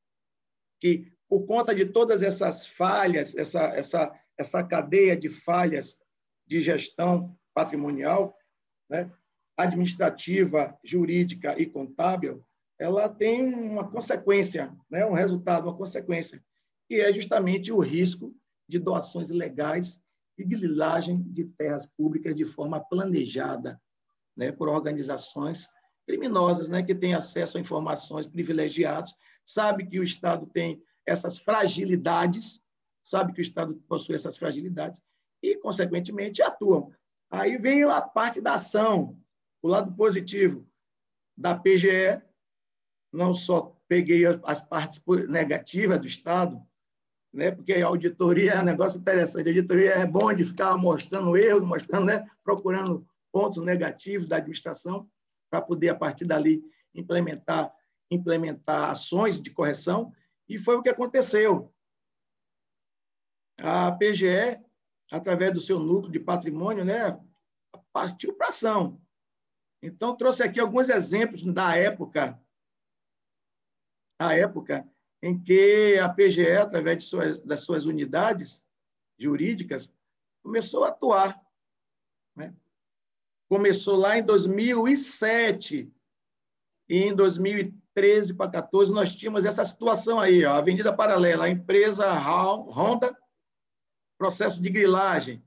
[0.80, 5.98] que por conta de todas essas falhas, essa, essa, essa cadeia de falhas
[6.46, 8.36] de gestão patrimonial,
[8.90, 9.12] né,
[9.58, 12.46] administrativa, jurídica e contábil,
[12.78, 16.44] ela tem uma consequência, né, um resultado, uma consequência,
[16.88, 18.36] que é justamente o risco
[18.68, 20.02] de doações ilegais
[20.38, 23.82] e de lilagem de terras públicas de forma planejada
[24.36, 25.68] né, por organizações
[26.06, 29.12] criminosas, né, que têm acesso a informações privilegiadas,
[29.44, 32.62] sabe que o Estado tem essas fragilidades,
[33.04, 35.02] sabe que o Estado possui essas fragilidades
[35.42, 36.92] e, consequentemente, atuam.
[37.30, 39.18] Aí vem a parte da ação,
[39.62, 40.68] o lado positivo
[41.38, 42.22] da PGE,
[43.12, 46.62] não só peguei as partes negativas do Estado,
[47.34, 47.52] né?
[47.52, 49.48] porque a auditoria é um negócio interessante.
[49.48, 52.26] A auditoria é bom de ficar mostrando erros, mostrando, né?
[52.44, 55.08] procurando pontos negativos da administração,
[55.50, 56.64] para poder, a partir dali,
[56.94, 57.72] implementar,
[58.10, 60.12] implementar ações de correção,
[60.48, 61.74] e foi o que aconteceu.
[63.58, 64.60] A PGE,
[65.12, 67.20] através do seu núcleo de patrimônio, né,
[67.92, 69.02] partiu para ação.
[69.82, 72.42] Então, trouxe aqui alguns exemplos da época,
[74.20, 74.90] a época
[75.22, 78.64] em que a PGE, através suas, das suas unidades
[79.18, 79.92] jurídicas,
[80.44, 81.42] começou a atuar.
[82.36, 82.54] Né?
[83.50, 85.92] Começou lá em 2007,
[86.88, 92.12] e em 2013 para 2014 nós tínhamos essa situação aí, ó, Avenida Paralela, a empresa
[92.14, 93.18] Honda,
[94.18, 95.42] processo de grilagem,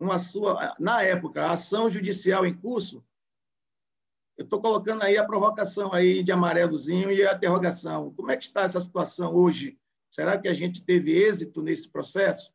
[0.00, 3.04] uma sua, na época, ação judicial em curso,
[4.36, 8.12] eu estou colocando aí a provocação aí de amarelozinho e a interrogação.
[8.14, 9.78] Como é que está essa situação hoje?
[10.10, 12.52] Será que a gente teve êxito nesse processo?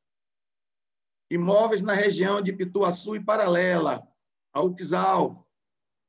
[1.31, 4.05] Imóveis na região de Pituaçu e Paralela,
[4.51, 5.47] a UXAL,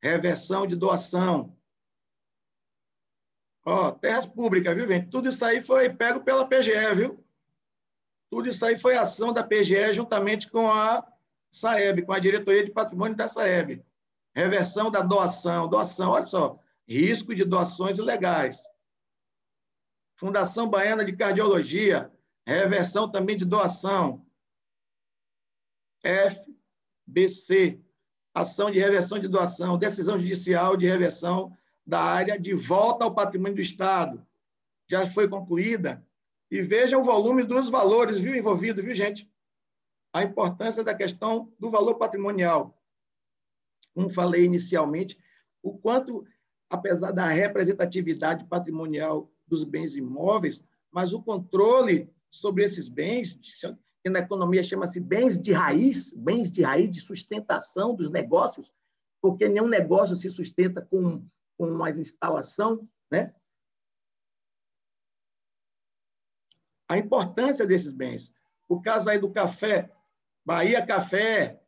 [0.03, 1.57] reversão de doação.
[3.71, 5.11] Ó, terras públicas, viu, gente?
[5.11, 7.23] Tudo isso aí foi pego pela PGE, viu?
[8.31, 11.07] Tudo isso aí foi ação da PGE juntamente com a
[11.51, 13.85] SAEB, com a Diretoria de Patrimônio da SAEB.
[14.35, 15.69] Reversão da doação.
[15.69, 18.63] Doação, olha só, risco de doações ilegais.
[20.17, 22.11] Fundação Baiana de Cardiologia,
[22.47, 24.25] reversão também de doação.
[26.03, 27.79] FBC,
[28.33, 31.55] ação de reversão de doação, decisão judicial de reversão
[31.89, 34.23] da área de volta ao patrimônio do Estado.
[34.91, 36.07] Já foi concluída.
[36.51, 39.27] E veja o volume dos valores, viu, envolvido, viu, gente?
[40.13, 42.79] A importância da questão do valor patrimonial.
[43.95, 45.19] Como falei inicialmente,
[45.63, 46.27] o quanto,
[46.69, 53.35] apesar da representatividade patrimonial dos bens imóveis, mas o controle sobre esses bens,
[54.03, 58.71] que na economia chama-se bens de raiz, bens de raiz de sustentação dos negócios,
[59.23, 61.27] porque nenhum negócio se sustenta com,
[61.59, 63.35] com uma instalação, né?
[66.89, 68.33] A importância desses bens.
[68.67, 69.95] O caso aí do café,
[70.47, 71.61] Bahia Café.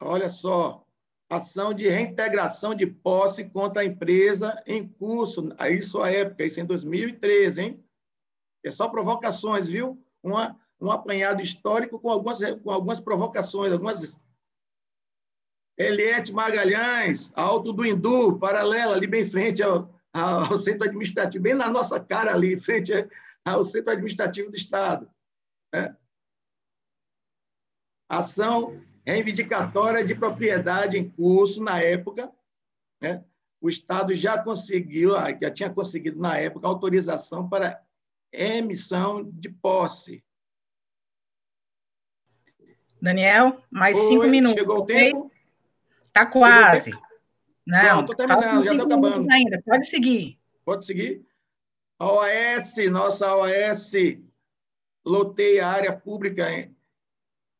[0.00, 0.86] Olha só,
[1.28, 6.64] ação de reintegração de posse contra a empresa em curso, aí sua época, isso em
[6.64, 7.84] 2013, hein?
[8.64, 10.02] É só provocações, viu?
[10.22, 14.18] Uma, um apanhado histórico com algumas, com algumas provocações, algumas.
[15.76, 21.68] Eliette Magalhães, Alto do Hindu, paralela, ali bem frente ao, ao centro administrativo, bem na
[21.68, 22.92] nossa cara ali, frente
[23.44, 25.10] ao centro administrativo do Estado.
[25.72, 25.96] Né?
[28.08, 32.32] Ação reivindicatória de propriedade em curso na época.
[33.00, 33.24] Né?
[33.60, 37.82] O Estado já conseguiu, já tinha conseguido na época, autorização para
[38.32, 40.24] emissão de posse.
[43.00, 44.58] Daniel, mais Oi, cinco minutos.
[44.58, 45.33] Chegou o tempo?
[46.14, 46.92] Está quase.
[47.66, 49.28] Não, estou terminando, já está acabando.
[49.32, 49.60] Ainda.
[49.62, 50.38] Pode seguir.
[50.64, 51.26] Pode seguir?
[51.98, 53.92] A OAS, nossa OAS,
[55.04, 56.70] loteia a área pública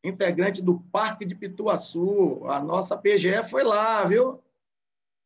[0.05, 2.45] integrante do Parque de Pituaçu.
[2.47, 4.41] A nossa PGE foi lá, viu?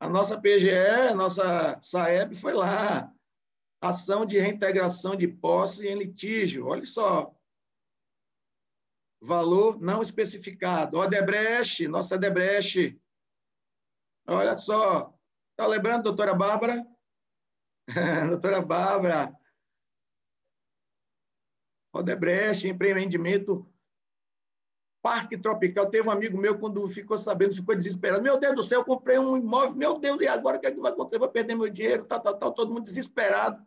[0.00, 3.12] A nossa PGE, a nossa SAEB foi lá.
[3.78, 6.66] Ação de reintegração de posse em litígio.
[6.66, 7.34] Olha só.
[9.20, 10.96] Valor não especificado.
[10.96, 12.98] Odebrecht, nossa Odebrecht.
[14.28, 15.14] Olha só.
[15.52, 16.86] Está lembrando, doutora Bárbara?
[18.28, 19.34] doutora Bárbara.
[21.94, 23.66] Odebrecht, empreendimento
[25.02, 25.88] Parque Tropical.
[25.88, 28.22] Teve um amigo meu, quando ficou sabendo, ficou desesperado.
[28.22, 29.74] Meu Deus do céu, eu comprei um imóvel.
[29.74, 31.18] Meu Deus, e agora o que, é que vai acontecer?
[31.18, 32.52] Vou perder meu dinheiro, tal, tal, tal.
[32.52, 33.66] Todo mundo desesperado.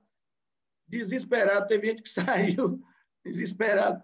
[0.87, 1.67] Desesperado.
[1.67, 2.79] Teve gente que saiu
[3.25, 4.03] desesperado,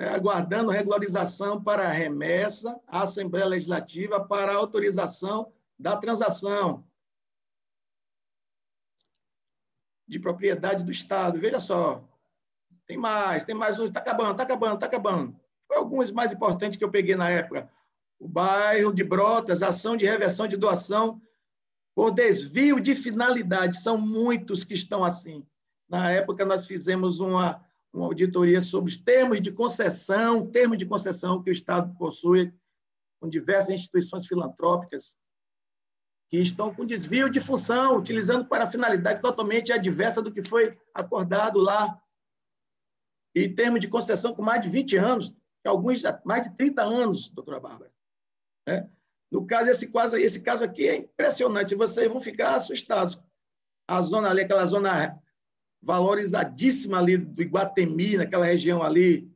[0.00, 6.84] né, aguardando regularização para remessa à Assembleia Legislativa para autorização da transação
[10.06, 11.38] de propriedade do Estado.
[11.38, 12.02] Veja só.
[12.86, 13.84] Tem mais, tem mais um.
[13.84, 15.40] Está acabando, está acabando, está acabando.
[15.66, 17.70] Foi alguns mais importantes que eu peguei na época.
[18.18, 21.20] O bairro de Brotas, ação de reversão de doação
[21.94, 23.76] por desvio de finalidade.
[23.76, 25.44] São muitos que estão assim.
[25.88, 31.42] Na época, nós fizemos uma, uma auditoria sobre os termos de concessão, termos de concessão
[31.42, 32.52] que o Estado possui
[33.20, 35.14] com diversas instituições filantrópicas
[36.28, 41.58] que estão com desvio de função, utilizando para finalidade totalmente adversa do que foi acordado
[41.58, 42.00] lá.
[43.34, 47.60] E termos de concessão com mais de 20 anos, alguns mais de 30 anos, doutora
[47.60, 47.92] Bárbara.
[48.66, 48.90] Né?
[49.30, 53.18] No caso, esse caso, esse caso aqui é impressionante, vocês vão ficar assustados.
[53.88, 55.20] A zona ali, aquela zona
[55.82, 59.30] valorizadíssima ali do Iguatemi, naquela região ali,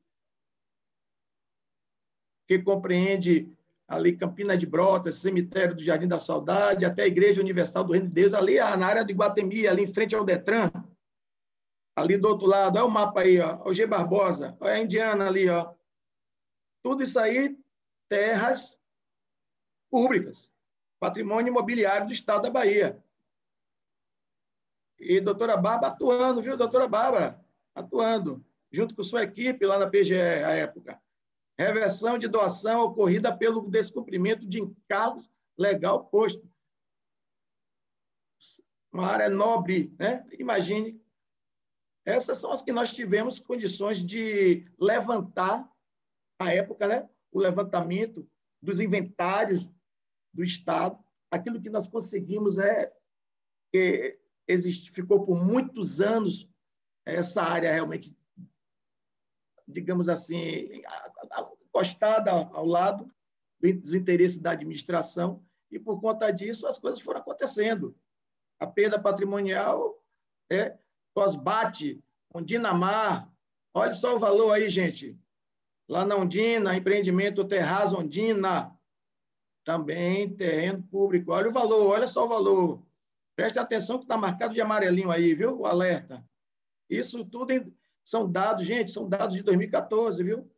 [2.48, 3.48] que compreende
[3.90, 8.06] ali Campina de Brotas, cemitério do Jardim da Saudade, até a Igreja Universal do Reino
[8.06, 10.70] de Deus, ali na área do Iguatemi, ali em frente ao Detran,
[11.96, 15.26] ali do outro lado, olha o mapa aí, ó, o G Barbosa, olha a Indiana
[15.26, 15.74] ali, ó,
[16.84, 17.58] tudo isso aí,
[18.08, 18.78] terras
[19.90, 20.48] públicas,
[21.00, 23.02] patrimônio imobiliário do Estado da Bahia.
[25.00, 27.44] E doutora Bárbara atuando, viu, doutora Bárbara?
[27.74, 31.00] Atuando, junto com sua equipe lá na PGE, à época.
[31.60, 36.50] Reversão de doação ocorrida pelo descumprimento de encargos legal posto.
[38.90, 40.26] Uma área nobre, né?
[40.38, 40.98] Imagine.
[42.02, 45.70] Essas são as que nós tivemos condições de levantar
[46.38, 48.26] à época, né, o levantamento
[48.62, 49.68] dos inventários
[50.32, 50.98] do Estado.
[51.30, 52.90] Aquilo que nós conseguimos é
[53.70, 56.48] que existe, ficou por muitos anos
[57.04, 58.16] essa área realmente,
[59.70, 60.82] digamos assim,
[61.66, 63.10] encostada ao lado
[63.60, 67.96] dos interesses da administração, e por conta disso as coisas foram acontecendo.
[68.58, 70.02] A perda patrimonial
[70.50, 70.76] é
[71.14, 72.02] Cosbate,
[72.34, 73.30] Ondinamar,
[73.74, 75.18] olha só o valor aí, gente,
[75.90, 78.72] Lá na Ondina, empreendimento Terraz Ondina,
[79.64, 81.32] também terreno público.
[81.32, 82.80] Olha o valor, olha só o valor.
[83.34, 85.58] Preste atenção que está marcado de amarelinho aí, viu?
[85.58, 86.24] O alerta.
[86.88, 87.52] Isso tudo
[88.10, 90.50] são dados, gente, são dados de 2014, viu?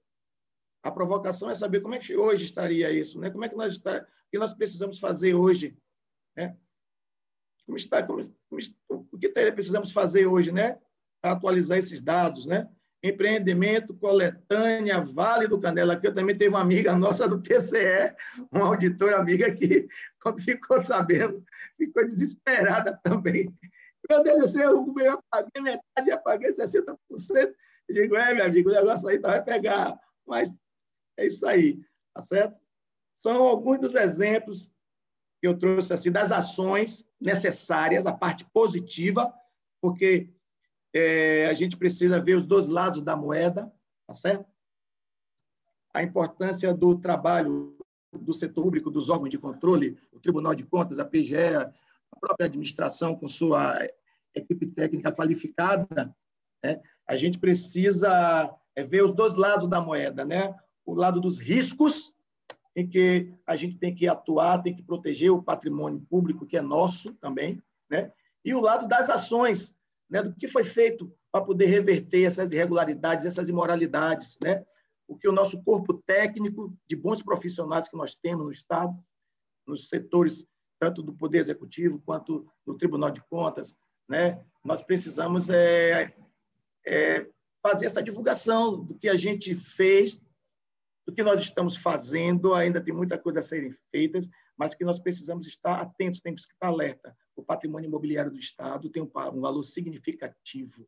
[0.83, 3.31] A provocação é saber como é que hoje estaria isso, né?
[3.31, 5.77] Como é que nós está, que nós precisamos fazer hoje,
[6.35, 6.57] né?
[7.67, 10.79] Como está, como, como, o que precisamos fazer hoje, né?
[11.23, 12.67] Atualizar esses dados, né?
[13.03, 18.17] Empreendimento, coletânea, Vale do Canela, que eu também teve uma amiga nossa do TCE,
[18.51, 19.87] uma auditora amiga que,
[20.41, 21.45] ficou sabendo,
[21.77, 23.55] ficou desesperada também.
[24.13, 26.99] Meu Deus do céu, eu apaguei metade, apaguei 60%.
[27.89, 29.99] Eu digo, é, meu amigo, o negócio aí vai pegar.
[30.27, 30.61] Mas
[31.17, 31.81] é isso aí,
[32.13, 32.61] tá certo?
[33.17, 34.71] São alguns dos exemplos
[35.41, 39.33] que eu trouxe assim das ações necessárias, a parte positiva,
[39.81, 40.29] porque
[40.93, 43.73] é, a gente precisa ver os dois lados da moeda,
[44.07, 44.45] tá certo?
[45.95, 47.79] A importância do trabalho
[48.13, 52.45] do setor público, dos órgãos de controle, o Tribunal de Contas, a PGE, a própria
[52.45, 53.79] administração com sua
[54.35, 56.15] equipe técnica qualificada,
[56.63, 56.81] né?
[57.07, 60.55] a gente precisa é, ver os dois lados da moeda, né?
[60.85, 62.13] o lado dos riscos,
[62.75, 66.63] em que a gente tem que atuar, tem que proteger o patrimônio público, que é
[66.63, 68.11] nosso também, né?
[68.45, 69.77] e o lado das ações,
[70.09, 70.23] né?
[70.23, 74.65] do que foi feito para poder reverter essas irregularidades, essas imoralidades, né?
[75.07, 78.97] o que o nosso corpo técnico de bons profissionais que nós temos no Estado,
[79.67, 80.47] nos setores
[80.83, 83.77] tanto do Poder Executivo quanto do Tribunal de Contas,
[84.13, 84.45] né?
[84.63, 86.15] nós precisamos é,
[86.87, 87.27] é,
[87.63, 90.21] fazer essa divulgação do que a gente fez,
[91.07, 95.01] do que nós estamos fazendo, ainda tem muita coisa a serem feitas, mas que nós
[95.01, 97.17] precisamos estar atentos, temos que estar alerta.
[97.35, 100.87] O patrimônio imobiliário do Estado tem um, valor significativo,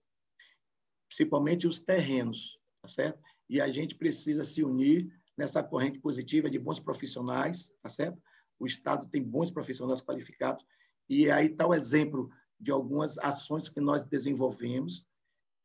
[1.09, 3.19] principalmente os terrenos, tá certo?
[3.49, 8.23] E a gente precisa se unir nessa corrente positiva de bons profissionais, tá certo?
[8.59, 10.63] O Estado tem bons profissionais qualificados
[11.09, 12.31] e aí está o exemplo
[12.65, 15.07] de algumas ações que nós desenvolvemos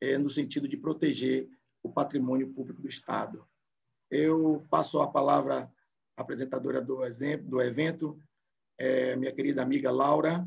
[0.02, 1.48] é, no sentido de proteger
[1.82, 3.42] o patrimônio público do Estado.
[4.10, 5.72] Eu passo a palavra
[6.14, 8.20] à apresentadora do, exemplo, do evento,
[8.78, 10.46] é, minha querida amiga Laura,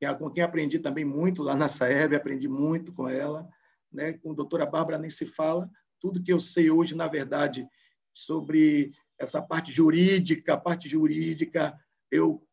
[0.00, 3.48] é com quem aprendi também muito lá na SAEB, aprendi muito com ela,
[3.90, 4.14] né?
[4.14, 5.70] com a doutora Bárbara nem se fala,
[6.00, 7.66] tudo que eu sei hoje, na verdade,
[8.12, 11.78] sobre essa parte jurídica, a parte jurídica,
[12.10, 12.45] eu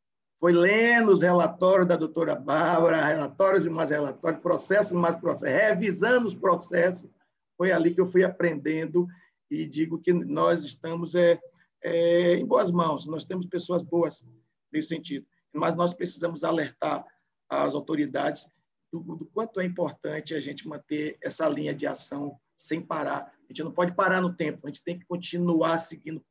[0.43, 5.57] fui lendo os relatórios da doutora Bárbara, relatórios e mais relatórios, processos e mais processos,
[5.57, 7.09] revisando os processos,
[7.55, 9.07] foi ali que eu fui aprendendo
[9.49, 11.39] e digo que nós estamos é,
[11.81, 14.27] é, em boas mãos, nós temos pessoas boas
[14.69, 17.05] nesse sentido, mas nós precisamos alertar
[17.47, 18.45] as autoridades
[18.91, 23.31] do, do, quanto é importante a gente manter essa linha de ação sem parar.
[23.45, 26.21] A gente não pode parar no tempo, a gente tem que continuar seguindo,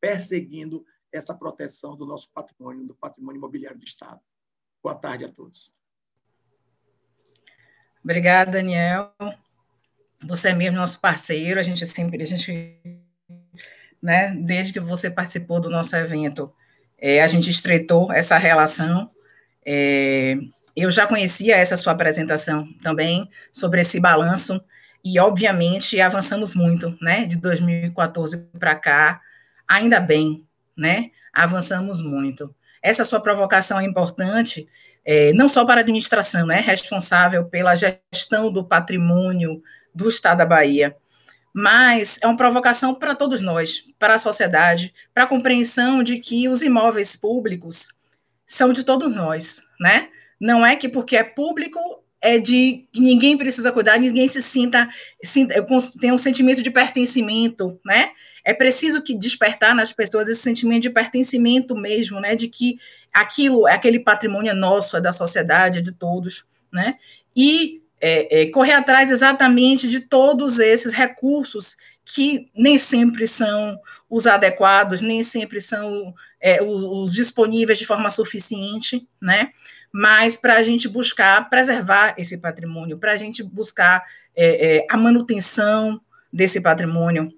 [0.00, 0.84] perseguindo
[1.16, 4.20] essa proteção do nosso patrimônio, do patrimônio imobiliário do Estado.
[4.82, 5.72] Boa tarde a todos.
[8.02, 9.12] Obrigada, Daniel.
[10.26, 12.80] Você é mesmo nosso parceiro, a gente sempre, a gente,
[14.02, 16.52] né, desde que você participou do nosso evento,
[16.98, 19.10] é, a gente estreitou essa relação.
[19.64, 20.36] É,
[20.76, 24.62] eu já conhecia essa sua apresentação também sobre esse balanço
[25.04, 29.20] e, obviamente, avançamos muito, né, de 2014 para cá,
[29.68, 30.46] ainda bem,
[30.76, 32.54] né, avançamos muito.
[32.82, 34.68] Essa sua provocação é importante,
[35.04, 39.62] é, não só para a administração, né, responsável pela gestão do patrimônio
[39.94, 40.96] do Estado da Bahia,
[41.52, 46.48] mas é uma provocação para todos nós, para a sociedade, para a compreensão de que
[46.48, 47.88] os imóveis públicos
[48.44, 50.08] são de todos nós, né?
[50.40, 54.88] Não é que porque é público é de que ninguém precisa cuidar, ninguém se sinta,
[56.00, 58.12] tem um sentimento de pertencimento, né?
[58.42, 62.34] É preciso que despertar nas pessoas esse sentimento de pertencimento mesmo, né?
[62.34, 62.78] De que
[63.12, 66.96] aquilo, aquele patrimônio é nosso, é da sociedade, é de todos, né?
[67.36, 73.80] E é, é, correr atrás exatamente de todos esses recursos que nem sempre são
[74.10, 79.50] os adequados, nem sempre são é, os, os, disponíveis de forma suficiente, né?
[79.92, 84.04] Mas para a gente buscar preservar esse patrimônio, para a gente buscar
[84.36, 86.00] é, é, a manutenção
[86.32, 87.32] desse patrimônio,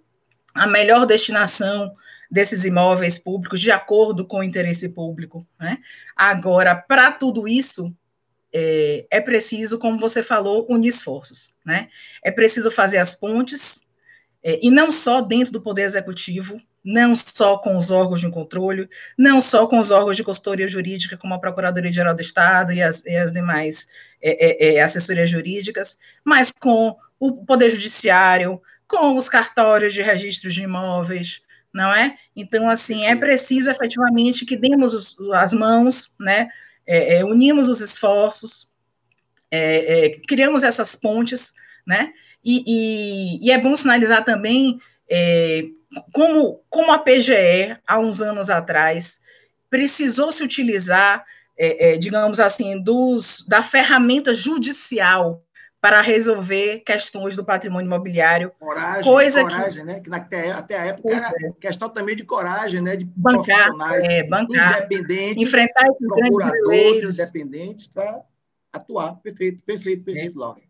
[0.52, 1.92] a melhor destinação
[2.28, 5.78] desses imóveis públicos de acordo com o interesse público, né?
[6.16, 7.94] Agora, para tudo isso,
[8.52, 11.88] é, é preciso, como você falou, unir esforços, né?
[12.24, 13.85] É preciso fazer as pontes,
[14.48, 18.88] é, e não só dentro do Poder Executivo, não só com os órgãos de controle,
[19.18, 23.04] não só com os órgãos de consultoria jurídica, como a Procuradoria-Geral do Estado e as,
[23.04, 23.88] e as demais
[24.22, 30.54] é, é, é assessorias jurídicas, mas com o Poder Judiciário, com os cartórios de registros
[30.54, 31.42] de imóveis,
[31.74, 32.14] não é?
[32.36, 36.48] Então, assim, é preciso efetivamente que demos os, as mãos, né,
[36.86, 38.70] é, é, unimos os esforços,
[40.28, 41.52] criamos essas pontes,
[41.84, 42.12] né?
[42.48, 44.78] E, e, e, é bom sinalizar também
[45.10, 45.64] é,
[46.12, 49.18] como, como a PGE, há uns anos atrás,
[49.68, 51.24] precisou se utilizar,
[51.98, 55.42] digamos assim, dos, da ferramenta judicial
[55.80, 58.50] para resolver questões do patrimônio imobiliário.
[58.58, 60.00] Coragem, coisa coragem, que, né?
[60.00, 61.52] Que até, até a época era é.
[61.60, 62.96] questão também de coragem, né?
[62.96, 68.20] De bancar, profissionais é, bancar, independentes, enfrentar procuradores independentes para
[68.72, 69.14] atuar.
[69.22, 70.40] Perfeito, perfeito, perfeito, é.
[70.40, 70.65] Laura.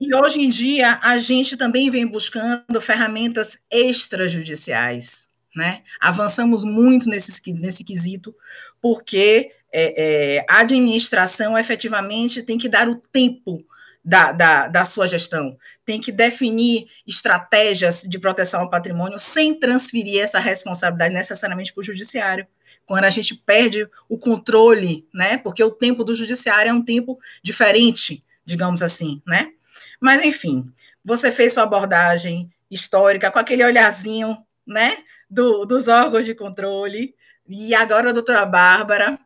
[0.00, 5.28] E hoje em dia a gente também vem buscando ferramentas extrajudiciais.
[5.56, 5.82] Né?
[6.00, 8.32] Avançamos muito nesse, nesse quesito,
[8.80, 13.64] porque é, é, a administração efetivamente tem que dar o tempo
[14.04, 15.56] da, da, da, sua gestão.
[15.84, 21.84] Tem que definir estratégias de proteção ao patrimônio sem transferir essa responsabilidade necessariamente para o
[21.84, 22.46] judiciário.
[22.86, 25.36] Quando a gente perde o controle, né?
[25.38, 29.50] Porque o tempo do judiciário é um tempo diferente, digamos assim, né?
[30.00, 30.72] Mas, enfim,
[31.04, 34.36] você fez sua abordagem histórica com aquele olhazinho,
[34.66, 34.98] né?
[35.28, 37.14] Do, dos órgãos de controle.
[37.48, 39.18] E agora a doutora Bárbara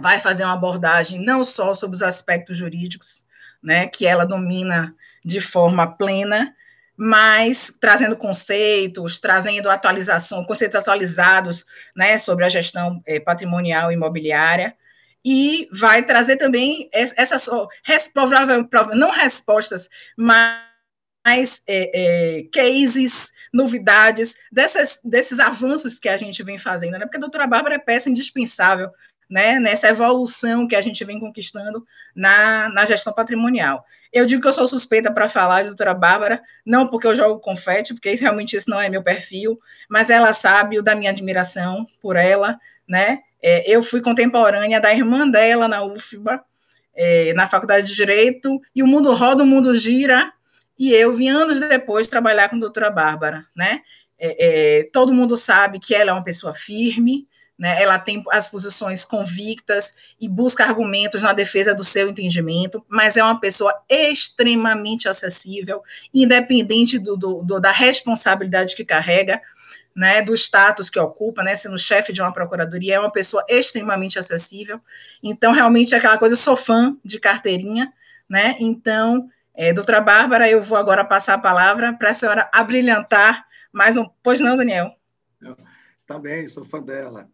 [0.00, 3.24] vai fazer uma abordagem não só sobre os aspectos jurídicos,
[3.62, 6.54] né, que ela domina de forma plena,
[6.96, 11.64] mas trazendo conceitos, trazendo atualização, conceitos atualizados,
[11.94, 14.74] né, sobre a gestão é, patrimonial imobiliária,
[15.24, 17.48] e vai trazer também essas,
[18.12, 26.58] provável, não respostas, mas é, é, cases, novidades, dessas, desses avanços que a gente vem
[26.58, 27.00] fazendo, né?
[27.00, 28.90] porque a doutora Bárbara é peça indispensável
[29.30, 33.84] né, nessa evolução que a gente vem conquistando na, na gestão patrimonial.
[34.12, 37.94] Eu digo que eu sou suspeita para falar, doutora Bárbara, não porque eu jogo confete,
[37.94, 39.58] porque isso, realmente isso não é meu perfil,
[39.88, 43.20] mas ela sabe o da minha admiração por ela, né?
[43.42, 46.44] É, eu fui contemporânea da irmã dela na UFBA,
[46.94, 50.30] é, na Faculdade de Direito, e o mundo roda, o mundo gira,
[50.78, 53.80] e eu vim anos depois trabalhar com a doutora Bárbara, né?
[54.18, 57.26] É, é, todo mundo sabe que ela é uma pessoa firme,
[57.62, 57.80] né?
[57.80, 63.22] Ela tem as posições convictas e busca argumentos na defesa do seu entendimento, mas é
[63.22, 65.80] uma pessoa extremamente acessível,
[66.12, 69.40] independente do, do, do da responsabilidade que carrega,
[69.94, 74.18] né, do status que ocupa, né, sendo chefe de uma procuradoria, é uma pessoa extremamente
[74.18, 74.80] acessível.
[75.22, 77.92] Então, realmente, é aquela coisa, eu sou fã de carteirinha,
[78.28, 78.56] né?
[78.58, 83.96] Então, é, doutora Bárbara, eu vou agora passar a palavra para a senhora abrilhantar mais
[83.96, 84.08] um.
[84.20, 84.96] Pois não, Daniel?
[85.40, 85.56] Eu,
[86.04, 87.30] também, sou fã dela.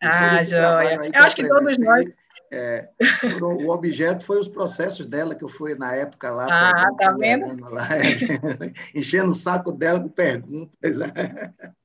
[0.00, 1.10] Ah, joia.
[1.12, 2.04] Eu acho que todos nós.
[2.50, 2.88] É,
[3.42, 6.46] o objeto foi os processos dela, que eu fui na época lá.
[6.50, 7.58] Ah, tá vendo?
[7.70, 7.86] Lá,
[8.94, 10.98] enchendo o saco dela com perguntas.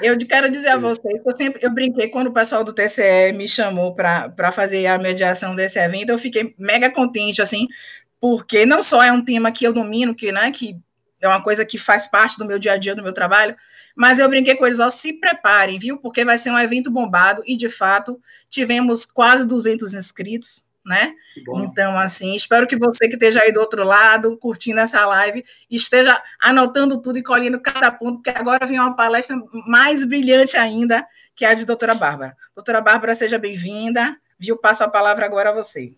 [0.00, 3.32] Eu quero dizer a vocês que eu sempre eu brinquei quando o pessoal do TCE
[3.34, 7.68] me chamou para fazer a mediação desse evento, eu fiquei mega contente, assim,
[8.18, 10.74] porque não só é um tema que eu domino, que, né, que
[11.20, 13.54] é uma coisa que faz parte do meu dia a dia, do meu trabalho,
[13.94, 15.98] mas eu brinquei com eles, ó, se preparem, viu?
[15.98, 18.20] Porque vai ser um evento bombado e, de fato,
[18.50, 21.14] tivemos quase 200 inscritos, né?
[21.62, 26.20] Então, assim, espero que você que esteja aí do outro lado, curtindo essa live, esteja
[26.42, 29.36] anotando tudo e colhendo cada ponto, porque agora vem uma palestra
[29.66, 32.36] mais brilhante ainda, que é a de doutora Bárbara.
[32.54, 34.56] Doutora Bárbara, seja bem-vinda, viu?
[34.56, 35.94] Passo a palavra agora a você.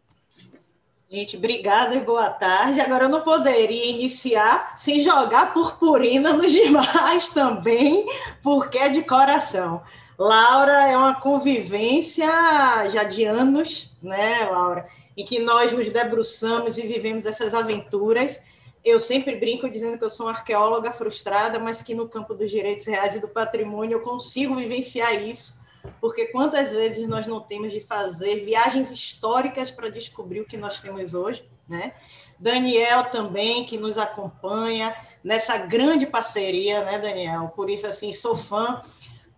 [1.09, 2.81] Gente, obrigada e boa tarde.
[2.81, 8.05] Agora eu não poderia iniciar sem jogar purpurina nos demais também,
[8.43, 9.81] porque é de coração.
[10.19, 12.27] Laura é uma convivência
[12.91, 14.85] já de anos, né, Laura,
[15.17, 18.41] em que nós nos debruçamos e vivemos essas aventuras.
[18.85, 22.51] Eu sempre brinco dizendo que eu sou uma arqueóloga frustrada, mas que no campo dos
[22.51, 25.56] direitos reais e do patrimônio eu consigo vivenciar isso
[26.01, 30.81] porque quantas vezes nós não temos de fazer viagens históricas para descobrir o que nós
[30.81, 31.93] temos hoje, né?
[32.39, 37.53] Daniel também, que nos acompanha nessa grande parceria, né, Daniel?
[37.57, 38.81] Por isso, assim, sou fã,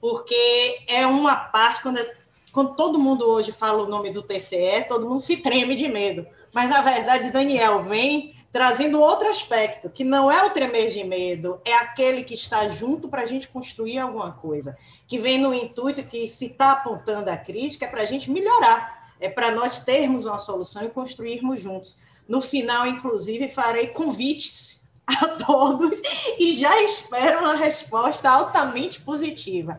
[0.01, 2.15] porque é uma parte, quando, é,
[2.53, 6.27] quando todo mundo hoje fala o nome do TCE, todo mundo se treme de medo.
[6.53, 11.61] Mas, na verdade, Daniel vem trazendo outro aspecto, que não é o tremer de medo,
[11.65, 16.03] é aquele que está junto para a gente construir alguma coisa, que vem no intuito
[16.03, 20.27] que se está apontando a crítica é para a gente melhorar, é para nós termos
[20.27, 21.97] uma solução e construirmos juntos.
[22.27, 25.97] No final, inclusive, farei convites a todos
[26.37, 29.79] e já espero uma resposta altamente positiva.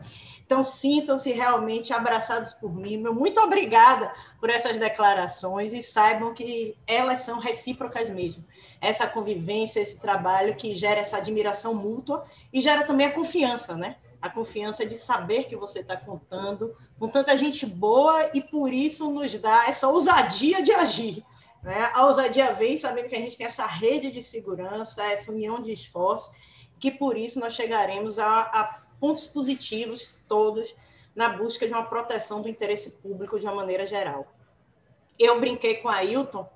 [0.50, 2.96] Então, sintam-se realmente abraçados por mim.
[2.96, 8.44] Meu muito obrigada por essas declarações e saibam que elas são recíprocas mesmo.
[8.80, 13.94] Essa convivência, esse trabalho que gera essa admiração mútua e gera também a confiança, né?
[14.20, 19.08] a confiança de saber que você está contando com tanta gente boa e por isso
[19.12, 21.24] nos dá essa ousadia de agir.
[21.62, 21.90] Né?
[21.94, 25.72] A ousadia vem sabendo que a gente tem essa rede de segurança, essa união de
[25.72, 26.32] esforço,
[26.76, 30.74] que por isso nós chegaremos a, a pontos positivos todos
[31.14, 34.32] na busca de uma proteção do interesse público de uma maneira geral.
[35.18, 36.48] Eu brinquei com Ailton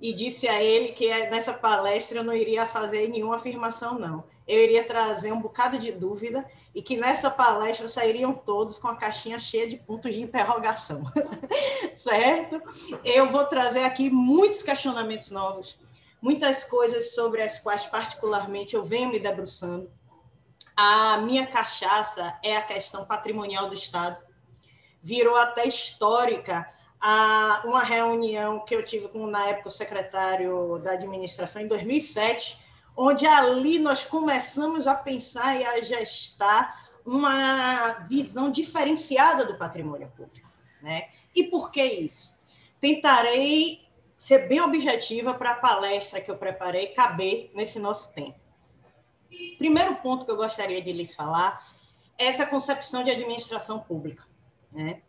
[0.00, 4.24] e disse a ele que nessa palestra eu não iria fazer nenhuma afirmação, não.
[4.48, 6.44] Eu iria trazer um bocado de dúvida
[6.74, 11.04] e que nessa palestra sairiam todos com a caixinha cheia de pontos de interrogação.
[11.94, 12.60] certo?
[13.04, 15.78] Eu vou trazer aqui muitos questionamentos novos,
[16.20, 19.90] muitas coisas sobre as quais, particularmente, eu venho me debruçando.
[20.82, 24.16] A minha cachaça é a questão patrimonial do Estado.
[25.02, 26.66] Virou até histórica
[26.98, 32.58] a uma reunião que eu tive com, na época, o secretário da administração, em 2007,
[32.96, 36.74] onde ali nós começamos a pensar e a gestar
[37.04, 40.48] uma visão diferenciada do patrimônio público.
[40.80, 41.10] Né?
[41.36, 42.34] E por que isso?
[42.80, 48.39] Tentarei ser bem objetiva para a palestra que eu preparei caber nesse nosso tempo.
[49.58, 51.64] Primeiro ponto que eu gostaria de lhes falar
[52.18, 54.24] é essa concepção de administração pública.
[54.72, 55.02] Né?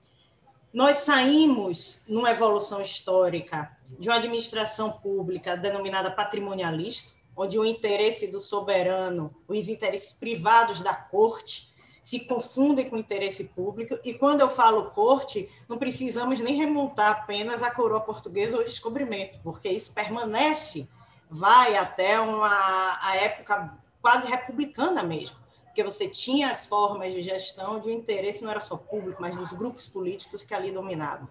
[0.73, 8.39] Nós saímos numa evolução histórica de uma administração pública denominada patrimonialista, onde o interesse do
[8.39, 11.71] soberano, os interesses privados da corte,
[12.01, 13.97] se confundem com o interesse público.
[14.03, 19.39] E quando eu falo corte, não precisamos nem remontar apenas a coroa portuguesa ou descobrimento,
[19.43, 20.89] porque isso permanece,
[21.29, 25.41] vai até uma a época quase republicana mesmo
[25.71, 29.37] porque você tinha as formas de gestão de um interesse não era só público, mas
[29.37, 31.29] dos grupos políticos que ali dominavam.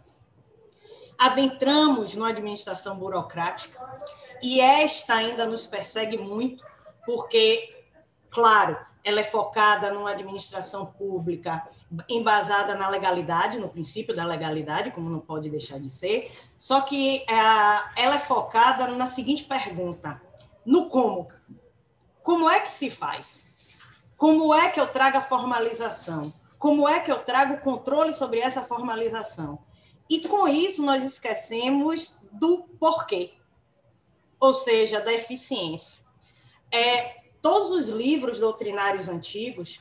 [1.18, 3.78] Adentramos numa administração burocrática
[4.42, 6.64] e esta ainda nos persegue muito,
[7.04, 7.84] porque,
[8.30, 11.62] claro, ela é focada numa administração pública
[12.08, 17.18] embasada na legalidade, no princípio da legalidade, como não pode deixar de ser, só que
[17.28, 20.18] é, ela é focada na seguinte pergunta:
[20.64, 21.28] no como.
[22.22, 23.50] Como é que se faz?
[24.16, 26.32] Como é que eu trago a formalização?
[26.58, 29.58] Como é que eu trago o controle sobre essa formalização?
[30.10, 33.32] E com isso nós esquecemos do porquê,
[34.38, 36.02] ou seja, da eficiência.
[36.70, 39.80] É, todos os livros doutrinários antigos,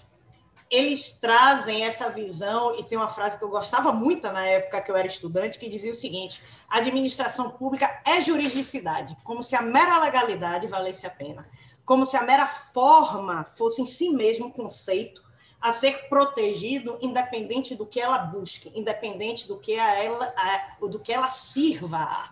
[0.71, 4.91] eles trazem essa visão, e tem uma frase que eu gostava muito na época que
[4.91, 9.61] eu era estudante, que dizia o seguinte: a administração pública é juridicidade, como se a
[9.61, 11.45] mera legalidade valesse a pena
[11.89, 15.23] como se a mera forma fosse em si mesmo um conceito
[15.59, 20.99] a ser protegido, independente do que ela busque, independente do que, a ela, a, do
[20.99, 22.29] que ela sirva.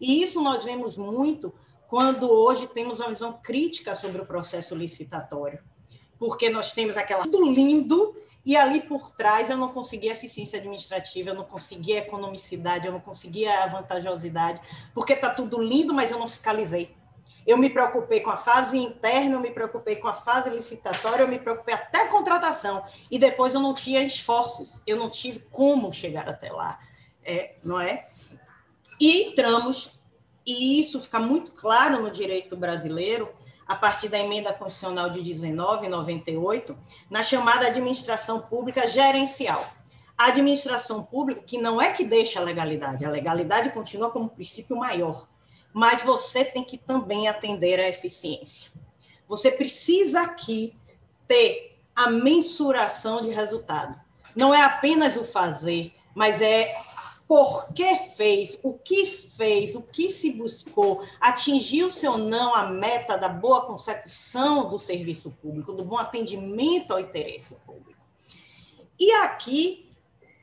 [0.00, 1.52] E isso nós vemos muito
[1.86, 5.62] quando hoje temos uma visão crítica sobre o processo licitatório,
[6.18, 8.16] porque nós temos aquela tudo lindo
[8.46, 13.00] e ali por trás eu não conseguia eficiência administrativa, eu não conseguia economicidade, eu não
[13.00, 14.58] conseguia a vantajosidade,
[14.94, 16.96] porque está tudo lindo, mas eu não fiscalizei.
[17.46, 21.28] Eu me preocupei com a fase interna, eu me preocupei com a fase licitatória, eu
[21.28, 22.82] me preocupei até a contratação.
[23.08, 26.80] E depois eu não tinha esforços, eu não tive como chegar até lá,
[27.22, 28.04] é, não é?
[29.00, 30.00] E entramos,
[30.44, 33.32] e isso fica muito claro no direito brasileiro,
[33.66, 36.76] a partir da emenda constitucional de 1998,
[37.10, 39.64] na chamada administração pública gerencial.
[40.16, 44.76] A administração pública, que não é que deixa a legalidade, a legalidade continua como princípio
[44.76, 45.28] maior,
[45.76, 48.72] mas você tem que também atender à eficiência.
[49.28, 50.74] Você precisa aqui
[51.28, 53.94] ter a mensuração de resultado.
[54.34, 56.74] Não é apenas o fazer, mas é
[57.28, 63.18] por que fez, o que fez, o que se buscou, atingiu-se ou não a meta
[63.18, 68.00] da boa consecução do serviço público, do bom atendimento ao interesse público.
[68.98, 69.92] E aqui,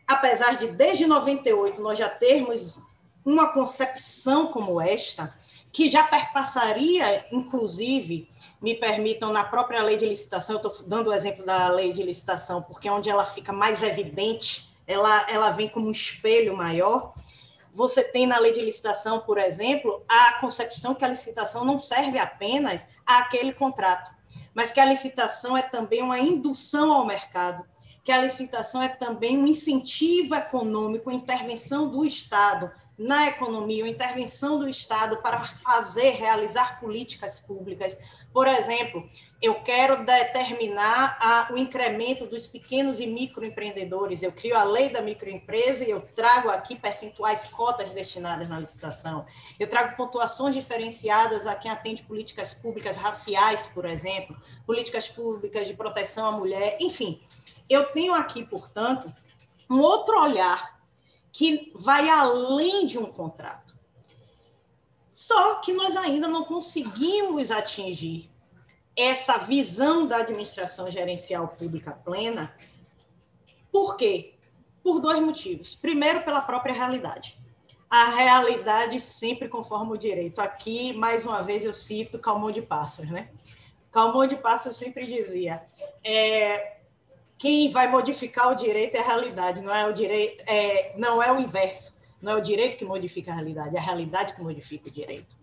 [0.07, 2.79] apesar de desde 98 nós já termos
[3.26, 5.34] uma concepção como esta,
[5.71, 8.30] que já perpassaria, inclusive,
[8.61, 12.03] me permitam, na própria lei de licitação, eu estou dando o exemplo da lei de
[12.03, 17.13] licitação, porque é onde ela fica mais evidente, ela, ela vem como um espelho maior.
[17.74, 22.19] Você tem na lei de licitação, por exemplo, a concepção que a licitação não serve
[22.19, 24.11] apenas àquele contrato,
[24.53, 27.65] mas que a licitação é também uma indução ao mercado,
[28.03, 34.59] que a licitação é também um incentivo econômico, intervenção do Estado na economia, a intervenção
[34.59, 37.97] do Estado para fazer, realizar políticas públicas.
[38.31, 39.05] Por exemplo,
[39.41, 44.21] eu quero determinar a, o incremento dos pequenos e microempreendedores.
[44.21, 49.25] Eu crio a lei da microempresa e eu trago aqui percentuais cotas destinadas na licitação.
[49.59, 55.73] Eu trago pontuações diferenciadas a quem atende políticas públicas raciais, por exemplo, políticas públicas de
[55.73, 57.21] proteção à mulher, enfim
[57.69, 59.11] eu tenho aqui, portanto,
[59.69, 60.72] um outro olhar
[61.34, 63.75] que vai além de um contrato.
[65.11, 68.31] Só que nós ainda não conseguimos atingir
[68.95, 72.55] essa visão da administração gerencial pública plena.
[73.71, 74.36] Por quê?
[74.84, 75.75] Por dois motivos.
[75.75, 77.39] Primeiro, pela própria realidade.
[77.89, 80.39] A realidade sempre conforma o direito.
[80.39, 83.31] Aqui, mais uma vez, eu cito Calmon de Passos, né?
[83.91, 85.63] Calmon de Passos sempre dizia:
[86.03, 86.77] é,
[87.43, 91.29] quem vai modificar o direito é a realidade, não é o direito, é, não é
[91.29, 91.99] o inverso.
[92.21, 95.35] Não é o direito que modifica a realidade, é a realidade que modifica o direito.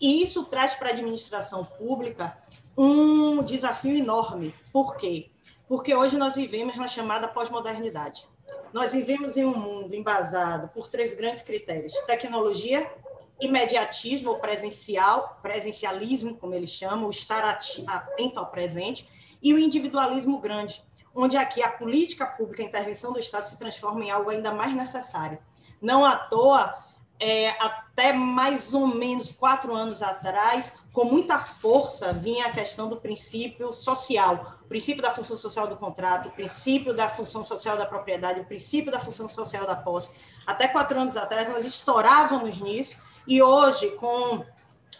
[0.00, 2.34] E isso traz para a administração pública
[2.74, 4.54] um desafio enorme.
[4.72, 5.28] Por quê?
[5.68, 8.26] Porque hoje nós vivemos na chamada pós-modernidade.
[8.72, 12.90] Nós vivemos em um mundo embasado por três grandes critérios: tecnologia,
[13.38, 19.06] imediatismo ou presencial, presencialismo, como eles chamam, o estar atento ao presente,
[19.42, 20.82] e o individualismo grande,
[21.14, 24.74] onde aqui a política pública, a intervenção do Estado se transforma em algo ainda mais
[24.74, 25.38] necessário.
[25.80, 26.74] Não à toa,
[27.20, 32.96] é, até mais ou menos quatro anos atrás, com muita força, vinha a questão do
[32.96, 37.86] princípio social, o princípio da função social do contrato, o princípio da função social da
[37.86, 40.10] propriedade, o princípio da função social da posse.
[40.44, 42.96] Até quatro anos atrás, nós estourávamos nisso,
[43.26, 44.44] e hoje, com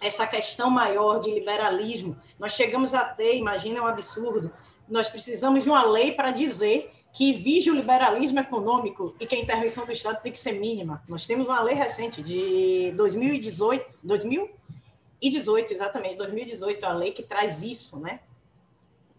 [0.00, 4.52] essa questão maior de liberalismo, nós chegamos a ter, imagina, é um absurdo,
[4.88, 9.38] nós precisamos de uma lei para dizer que vige o liberalismo econômico e que a
[9.38, 11.02] intervenção do Estado tem que ser mínima.
[11.06, 17.98] Nós temos uma lei recente de 2018, 2018, exatamente, 2018, a lei que traz isso,
[17.98, 18.20] né?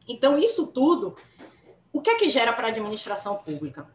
[0.08, 1.16] Então, isso tudo,
[1.94, 3.88] o que é que gera para a administração pública?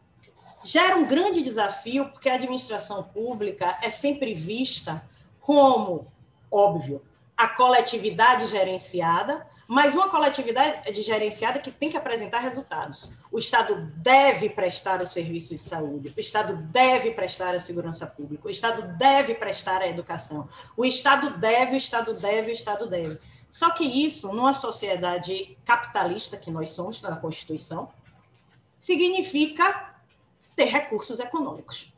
[0.63, 5.03] Gera um grande desafio, porque a administração pública é sempre vista
[5.39, 6.07] como,
[6.49, 7.01] óbvio,
[7.35, 13.11] a coletividade gerenciada, mas uma coletividade gerenciada que tem que apresentar resultados.
[13.31, 18.47] O Estado deve prestar o serviço de saúde, o Estado deve prestar a segurança pública,
[18.47, 23.19] o Estado deve prestar a educação, o Estado deve, o Estado deve, o Estado deve.
[23.47, 27.91] Só que isso, numa sociedade capitalista que nós somos, na Constituição,
[28.79, 29.93] significa
[30.55, 31.93] ter recursos econômicos.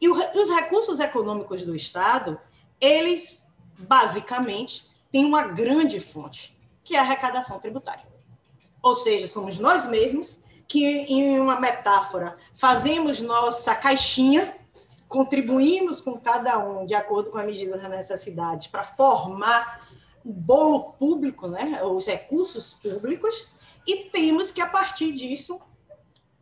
[0.00, 2.40] E os recursos econômicos do Estado,
[2.80, 6.53] eles, basicamente, têm uma grande fonte,
[6.84, 8.06] que é a arrecadação tributária.
[8.82, 14.54] Ou seja, somos nós mesmos que, em uma metáfora, fazemos nossa caixinha,
[15.08, 19.88] contribuímos com cada um de acordo com a medida da necessidade para formar
[20.22, 23.48] o bolo público, né, os recursos públicos,
[23.86, 25.60] e temos que, a partir disso,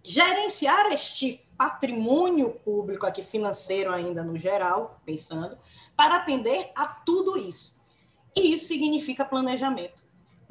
[0.03, 5.57] gerenciar este patrimônio público aqui financeiro ainda no geral, pensando,
[5.97, 7.80] para atender a tudo isso.
[8.36, 10.03] E isso significa planejamento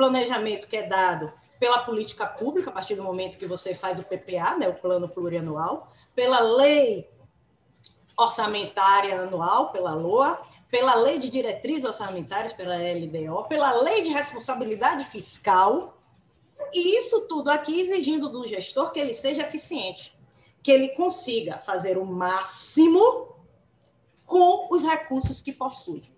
[0.01, 4.03] planejamento que é dado pela política pública, a partir do momento que você faz o
[4.03, 7.07] PPA, né, o plano plurianual, pela lei
[8.17, 10.41] orçamentária anual, pela LOA,
[10.71, 15.95] pela lei de diretrizes orçamentárias, pela LDO, pela lei de responsabilidade fiscal,
[16.73, 20.17] e isso tudo aqui exigindo do gestor que ele seja eficiente,
[20.63, 23.35] que ele consiga fazer o máximo
[24.25, 26.11] com os recursos que possui.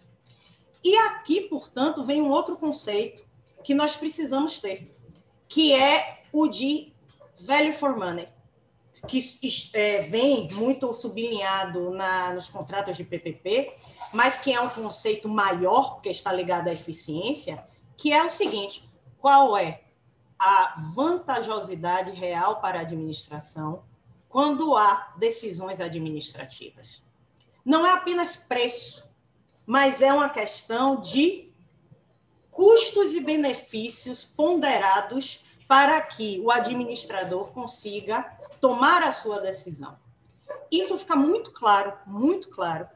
[0.82, 3.33] E aqui, portanto, vem um outro conceito
[3.64, 4.96] que nós precisamos ter,
[5.48, 6.94] que é o de
[7.40, 8.28] value for money,
[9.08, 9.20] que
[9.74, 13.74] é, vem muito sublinhado na, nos contratos de PPP,
[14.14, 17.66] mas que é um conceito maior, que está ligado à eficiência,
[17.98, 18.88] que é o seguinte:
[19.20, 19.82] qual é
[20.38, 23.84] a vantajosidade real para a administração
[24.30, 27.04] quando há decisões administrativas?
[27.66, 29.10] Não é apenas preço,
[29.66, 31.53] mas é uma questão de
[32.54, 38.24] custos e benefícios ponderados para que o administrador consiga
[38.62, 39.98] tomar a sua decisão.
[40.72, 42.88] Isso fica muito claro, muito claro,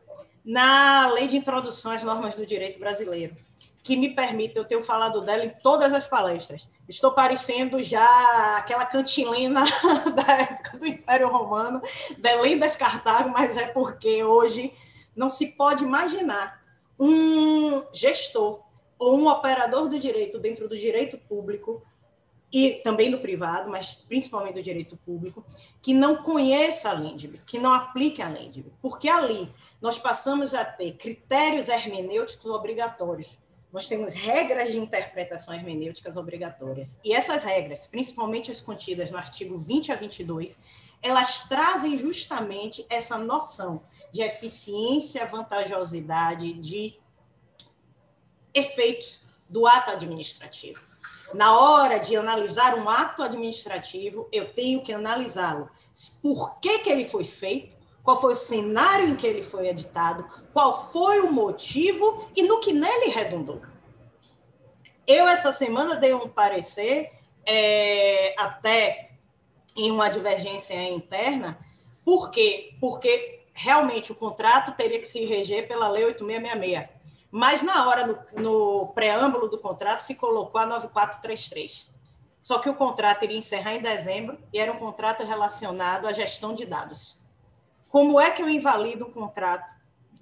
[0.46, 3.36] na Lei de Introdução às Normas do Direito Brasileiro,
[3.84, 6.70] que me permite, eu tenho falado dela em todas as palestras.
[6.88, 9.64] Estou parecendo já aquela cantilena
[10.16, 11.82] da época do Império Romano,
[12.18, 14.74] Belém das Cartago, mas é porque hoje
[15.16, 16.62] não se pode imaginar
[17.00, 18.67] um gestor
[18.98, 21.84] ou um operador do direito dentro do direito público
[22.52, 25.44] e também do privado, mas principalmente do direito público,
[25.82, 30.64] que não conheça a LENDB, que não aplique a LENDB, porque ali nós passamos a
[30.64, 33.38] ter critérios hermenêuticos obrigatórios.
[33.72, 36.96] Nós temos regras de interpretação hermenêuticas obrigatórias.
[37.04, 40.62] E essas regras, principalmente as contidas no artigo 20 a 22,
[41.02, 46.98] elas trazem justamente essa noção de eficiência, vantajosidade, de
[48.58, 50.82] efeitos do ato administrativo.
[51.34, 55.70] Na hora de analisar um ato administrativo, eu tenho que analisá-lo.
[56.22, 57.76] Por que, que ele foi feito?
[58.04, 60.26] Qual foi o cenário em que ele foi editado?
[60.54, 63.62] Qual foi o motivo e no que nele redundou?
[65.06, 67.12] Eu, essa semana, dei um parecer,
[67.46, 69.12] é, até
[69.76, 71.58] em uma divergência interna.
[72.04, 72.74] Por quê?
[72.80, 76.97] Porque realmente o contrato teria que se reger pela Lei 8666
[77.32, 81.92] mas na hora, no, no preâmbulo do contrato, se colocou a 9433.
[82.42, 86.54] Só que o contrato iria encerrar em dezembro e era um contrato relacionado à gestão
[86.54, 87.20] de dados.
[87.90, 89.74] Como é que eu invalido um contrato,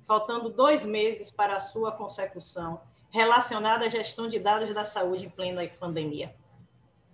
[0.07, 2.81] faltando dois meses para a sua consecução,
[3.11, 6.35] relacionado à gestão de dados da saúde em plena pandemia?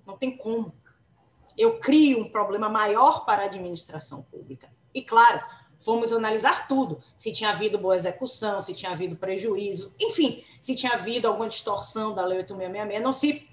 [0.06, 0.74] Não tem como.
[1.58, 4.70] Eu crio um problema maior para a administração pública.
[4.94, 5.44] E, claro,
[5.82, 10.94] Fomos analisar tudo, se tinha havido boa execução, se tinha havido prejuízo, enfim, se tinha
[10.94, 13.50] havido alguma distorção da Lei 8666, não se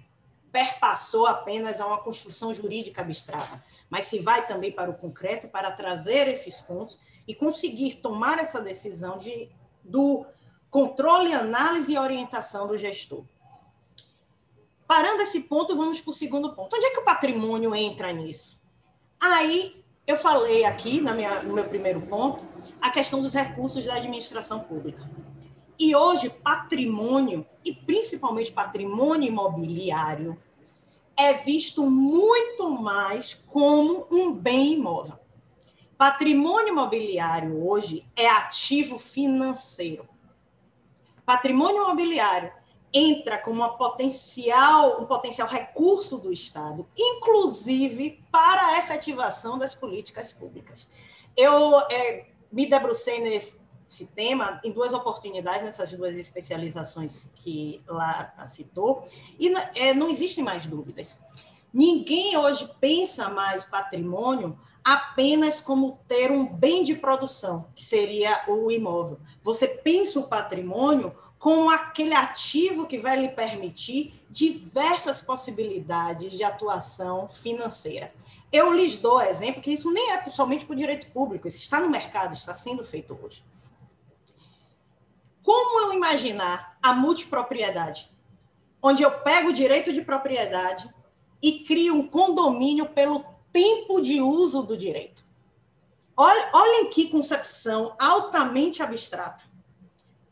[0.52, 5.70] perpassou apenas a uma construção jurídica abstrata, mas se vai também para o concreto para
[5.70, 9.50] trazer esses pontos e conseguir tomar essa decisão de,
[9.82, 10.26] do
[10.70, 13.24] controle, análise e orientação do gestor.
[14.86, 16.76] Parando esse ponto, vamos para o segundo ponto.
[16.76, 18.58] Onde é que o patrimônio entra nisso?
[19.20, 22.42] Aí eu falei aqui, na minha, no meu primeiro ponto,
[22.80, 25.06] a questão dos recursos da administração pública.
[25.78, 30.34] E hoje, patrimônio, e principalmente patrimônio imobiliário,
[31.14, 35.18] é visto muito mais como um bem imóvel.
[35.98, 40.08] Patrimônio imobiliário hoje é ativo financeiro.
[41.26, 42.50] Patrimônio imobiliário
[42.92, 50.32] entra como uma potencial, um potencial recurso do Estado, inclusive para a efetivação das políticas
[50.32, 50.88] públicas.
[51.36, 59.02] Eu é, me debrucei nesse tema em duas oportunidades, nessas duas especializações que lá citou,
[59.38, 61.18] e é, não existem mais dúvidas.
[61.72, 68.70] Ninguém hoje pensa mais patrimônio apenas como ter um bem de produção, que seria o
[68.70, 69.20] imóvel.
[69.42, 77.28] Você pensa o patrimônio com aquele ativo que vai lhe permitir diversas possibilidades de atuação
[77.28, 78.12] financeira.
[78.52, 81.80] Eu lhes dou exemplo que isso nem é somente para o direito público, isso está
[81.80, 83.44] no mercado, está sendo feito hoje.
[85.42, 88.10] Como eu imaginar a multipropriedade,
[88.82, 90.92] onde eu pego o direito de propriedade
[91.40, 95.24] e crio um condomínio pelo tempo de uso do direito?
[96.16, 99.47] Olhem que concepção altamente abstrata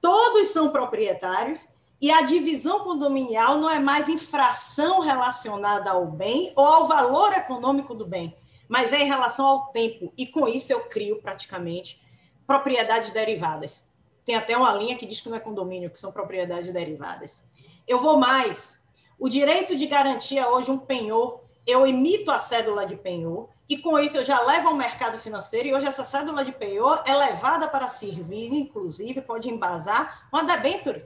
[0.06, 1.66] todos são proprietários
[2.00, 7.92] e a divisão condominial não é mais infração relacionada ao bem ou ao valor econômico
[7.92, 8.36] do bem,
[8.68, 10.12] mas é em relação ao tempo.
[10.16, 12.00] E com isso eu crio praticamente
[12.46, 13.84] propriedades derivadas.
[14.24, 17.42] Tem até uma linha que diz que não é condomínio, que são propriedades derivadas.
[17.88, 18.80] Eu vou mais.
[19.18, 23.98] O direito de garantia hoje um penhor, eu emito a cédula de penhor e com
[23.98, 27.66] isso eu já levo ao mercado financeiro, e hoje essa cédula de penhor é levada
[27.66, 31.04] para servir, inclusive, pode embasar uma debenture.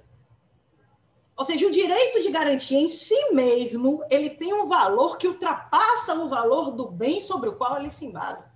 [1.35, 6.15] Ou seja, o direito de garantia em si mesmo, ele tem um valor que ultrapassa
[6.15, 8.50] o valor do bem sobre o qual ele se embasa.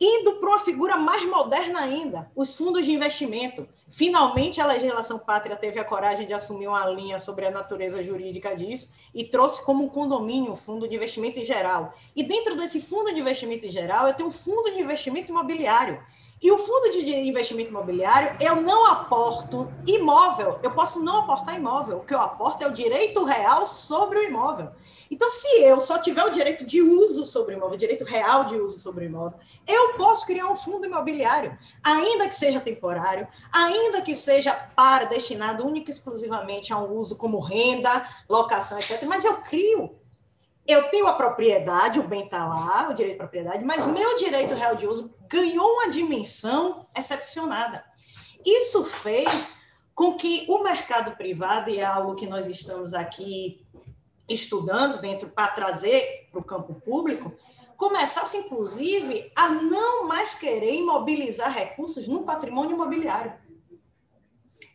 [0.00, 3.66] Indo para uma figura mais moderna ainda, os fundos de investimento.
[3.88, 8.56] Finalmente, a legislação pátria teve a coragem de assumir uma linha sobre a natureza jurídica
[8.56, 11.92] disso e trouxe como um condomínio um fundo de investimento em geral.
[12.14, 16.02] E dentro desse fundo de investimento em geral, eu tenho um fundo de investimento imobiliário.
[16.42, 21.98] E o fundo de investimento imobiliário, eu não aporto imóvel, eu posso não aportar imóvel.
[21.98, 24.70] O que eu aporto é o direito real sobre o imóvel.
[25.10, 28.56] Então, se eu só tiver o direito de uso sobre o imóvel, direito real de
[28.56, 34.02] uso sobre o imóvel, eu posso criar um fundo imobiliário, ainda que seja temporário, ainda
[34.02, 39.02] que seja para destinado único e exclusivamente a um uso como renda, locação, etc.
[39.06, 39.98] Mas eu crio.
[40.66, 44.54] Eu tenho a propriedade, o bem está lá, o direito de propriedade, mas meu direito
[44.54, 47.84] real de uso ganhou uma dimensão excepcionada.
[48.44, 49.58] Isso fez
[49.94, 53.63] com que o mercado privado, e é algo que nós estamos aqui
[54.28, 57.32] estudando dentro para trazer para o campo público,
[57.76, 63.34] começasse, inclusive, a não mais querer imobilizar recursos no patrimônio imobiliário.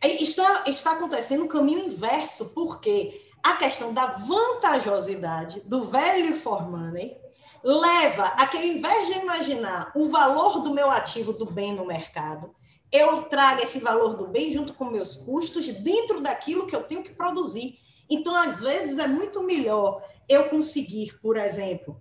[0.04, 6.70] Está, está acontecendo o um caminho inverso, porque a questão da vantajosidade do velho for
[6.70, 7.18] money
[7.64, 11.86] leva a que, ao invés de imaginar o valor do meu ativo do bem no
[11.86, 12.54] mercado,
[12.92, 17.04] eu traga esse valor do bem junto com meus custos dentro daquilo que eu tenho
[17.04, 17.78] que produzir.
[18.10, 22.00] Então, às vezes, é muito melhor eu conseguir, por exemplo,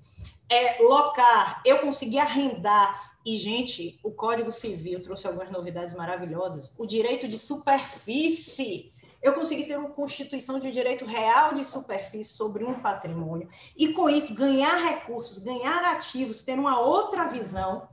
[0.49, 3.17] é, locar, eu conseguir arrendar.
[3.27, 6.73] E, gente, o Código Civil trouxe algumas novidades maravilhosas.
[6.79, 8.93] O direito de superfície.
[9.21, 13.93] eu consegui ter uma constituição de um direito real de superfície sobre um patrimônio e,
[13.93, 17.89] com isso, ganhar recursos, ganhar ativos, ter uma outra visão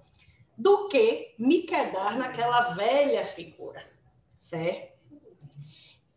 [0.57, 3.83] do que me quedar naquela velha figura,
[4.37, 4.94] certo?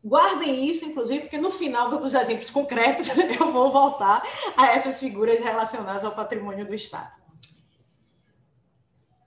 [0.09, 4.23] Guardem isso, inclusive, porque no final dos exemplos concretos eu vou voltar
[4.57, 7.13] a essas figuras relacionadas ao patrimônio do Estado.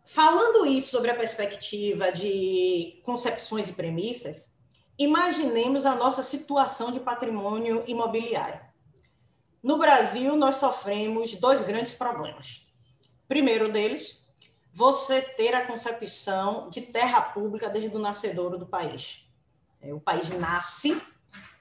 [0.04, 4.58] Falando isso sobre a perspectiva de concepções e premissas,
[4.98, 8.60] imaginemos a nossa situação de patrimônio imobiliário.
[9.62, 12.66] No Brasil, nós sofremos dois grandes problemas.
[13.28, 14.28] Primeiro deles,
[14.74, 19.31] você ter a concepção de terra pública desde o nascedouro do país.
[19.82, 21.02] É, o país nasce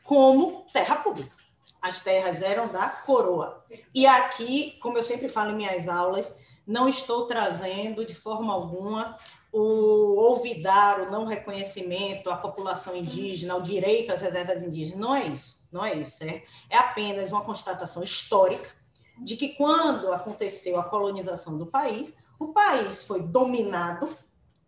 [0.04, 1.34] como terra pública.
[1.80, 3.64] As terras eram da coroa.
[3.94, 9.16] E aqui, como eu sempre falo em minhas aulas, não estou trazendo de forma alguma
[9.52, 15.00] o olvidar, o não reconhecimento à população indígena, o direito às reservas indígenas.
[15.00, 16.48] Não é isso, não é isso, certo?
[16.68, 18.70] É apenas uma constatação histórica
[19.18, 24.08] de que quando aconteceu a colonização do país, o país foi dominado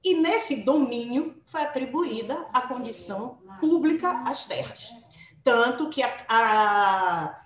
[0.05, 4.91] e nesse domínio foi atribuída a condição pública às terras.
[5.45, 7.39] Tanto que a, a,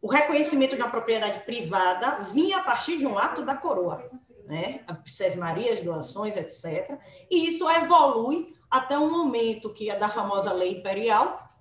[0.00, 4.10] o reconhecimento de uma propriedade privada vinha a partir de um ato da coroa,
[4.46, 4.80] né?
[4.86, 6.98] As Marias, doações, etc.
[7.30, 11.52] E isso evolui até um momento que é da famosa lei imperial,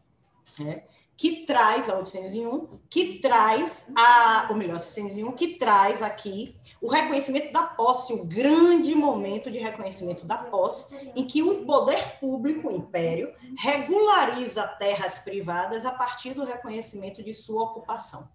[0.60, 0.84] né?
[1.18, 7.52] que traz a 801, que traz a, ou melhor, 601, que traz aqui o reconhecimento
[7.52, 12.72] da posse, o grande momento de reconhecimento da posse, em que o poder público, o
[12.72, 18.30] império, regulariza terras privadas a partir do reconhecimento de sua ocupação.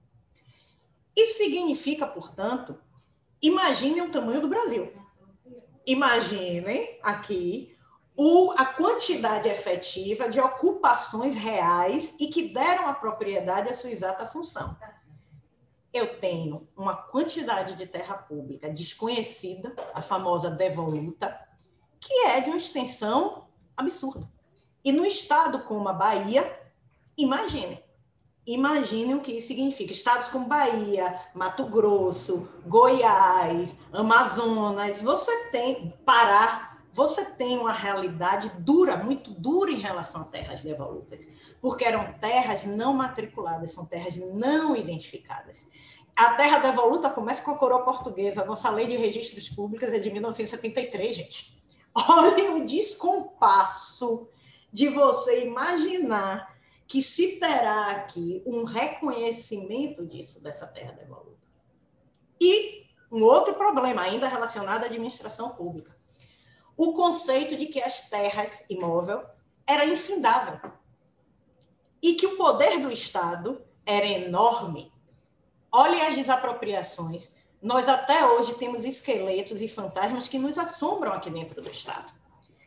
[1.17, 2.77] Isso significa, portanto,
[3.41, 4.93] imaginem o tamanho do Brasil.
[5.87, 7.77] Imaginem aqui
[8.17, 14.27] o, a quantidade efetiva de ocupações reais e que deram à propriedade a sua exata
[14.27, 14.77] função.
[15.93, 21.37] Eu tenho uma quantidade de terra pública desconhecida, a famosa devoluta,
[21.99, 24.31] que é de uma extensão absurda.
[24.85, 26.45] E no estado como a Bahia,
[27.19, 27.83] imagine,
[28.47, 29.93] imagine o que isso significa.
[29.93, 38.97] Estados como Bahia, Mato Grosso, Goiás, Amazonas, você tem Pará, você tem uma realidade dura,
[38.97, 41.29] muito dura em relação a terras devolutas,
[41.61, 45.69] porque eram terras não matriculadas, são terras não identificadas.
[46.17, 49.99] A terra devoluta começa com a coroa portuguesa, a nossa lei de registros públicos é
[49.99, 51.57] de 1973, gente.
[51.95, 54.29] Olhem o descompasso
[54.73, 61.39] de você imaginar que se terá aqui um reconhecimento disso, dessa terra devoluta.
[62.41, 66.00] E um outro problema, ainda relacionado à administração pública
[66.81, 69.23] o conceito de que as terras imóvel
[69.67, 70.73] era infindável
[72.03, 74.91] e que o poder do Estado era enorme.
[75.71, 77.33] Olhem as desapropriações.
[77.61, 82.15] Nós até hoje temos esqueletos e fantasmas que nos assombram aqui dentro do Estado.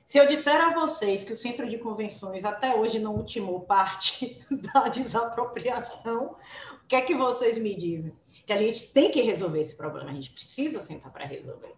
[0.05, 4.39] Se eu disser a vocês que o Centro de Convenções até hoje não ultimou parte
[4.71, 6.35] da desapropriação,
[6.83, 8.13] o que é que vocês me dizem?
[8.45, 11.73] Que a gente tem que resolver esse problema, a gente precisa sentar para resolver.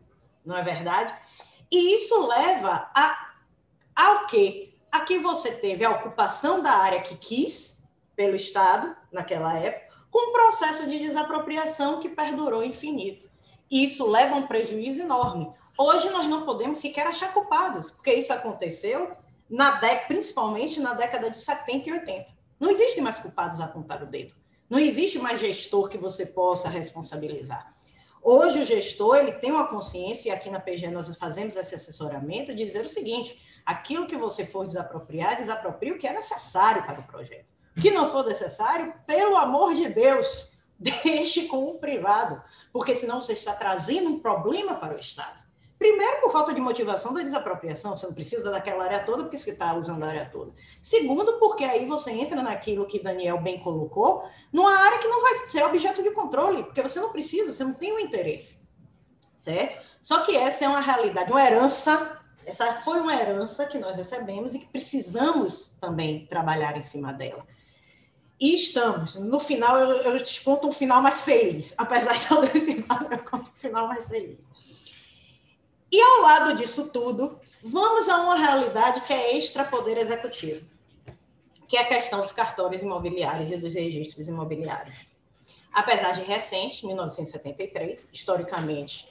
[0.45, 1.15] Não é verdade?
[1.75, 3.31] E isso leva a,
[3.93, 4.73] ao quê?
[4.89, 7.83] A que você teve a ocupação da área que quis
[8.15, 13.29] pelo Estado, naquela época, com um processo de desapropriação que perdurou infinito.
[13.69, 15.51] Isso leva a um prejuízo enorme.
[15.77, 19.11] Hoje nós não podemos sequer achar culpados, porque isso aconteceu
[19.49, 22.31] na década, principalmente na década de 70 e 80.
[22.57, 24.33] Não existe mais culpados a apontar o dedo.
[24.69, 27.69] Não existe mais gestor que você possa responsabilizar.
[28.27, 32.55] Hoje o gestor ele tem uma consciência, e aqui na PG nós fazemos esse assessoramento,
[32.55, 37.01] de dizer o seguinte: aquilo que você for desapropriar, desaproprie o que é necessário para
[37.01, 37.53] o projeto.
[37.77, 42.41] O que não for necessário, pelo amor de Deus, deixe com o privado,
[42.73, 45.44] porque senão você está trazendo um problema para o Estado.
[45.77, 49.51] Primeiro, por falta de motivação da desapropriação, você não precisa daquela área toda porque você
[49.51, 50.53] está usando a área toda.
[50.81, 54.23] Segundo, porque aí você entra naquilo que Daniel bem colocou,
[54.53, 57.73] numa área que não vai ser objeto de controle, porque você não precisa, você não
[57.73, 58.65] tem o um interesse.
[59.37, 59.85] Certo?
[60.01, 64.55] Só que essa é uma realidade, uma herança, essa foi uma herança que nós recebemos
[64.55, 67.45] e que precisamos também trabalhar em cima dela.
[68.39, 69.15] E estamos.
[69.15, 71.73] No final, eu, eu te conto um final mais feliz.
[71.77, 72.25] Apesar de
[73.11, 74.37] eu conto um final mais feliz.
[75.95, 80.67] E ao lado disso tudo, vamos a uma realidade que é extra-poder executivo,
[81.69, 85.07] que é a questão dos cartórios imobiliários e dos registros imobiliários.
[85.71, 89.07] Apesar de recente, 1973, historicamente,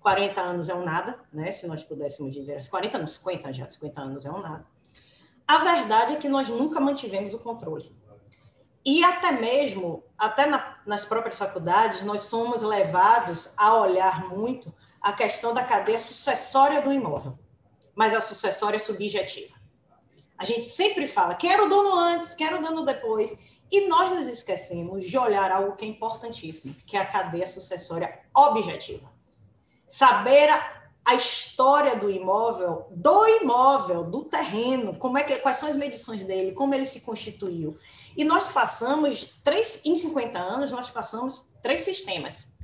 [0.00, 1.52] 40 anos é um nada, né?
[1.52, 4.66] se nós pudéssemos dizer, 40 anos, 50 já, 50 anos é um nada.
[5.46, 7.94] A verdade é que nós nunca mantivemos o controle.
[8.84, 14.74] E até mesmo, até na, nas próprias faculdades, nós somos levados a olhar muito
[15.06, 17.38] a questão da cadeia sucessória do imóvel.
[17.94, 19.54] Mas a sucessória subjetiva.
[20.36, 23.32] A gente sempre fala, quero o dono antes, quero o dono depois.
[23.70, 28.20] E nós nos esquecemos de olhar algo que é importantíssimo, que é a cadeia sucessória
[28.34, 29.08] objetiva.
[29.88, 35.68] Saber a, a história do imóvel, do imóvel, do terreno, como é que, quais são
[35.68, 37.78] as medições dele, como ele se constituiu.
[38.16, 42.55] E nós passamos, três, em 50 anos, nós passamos três sistemas.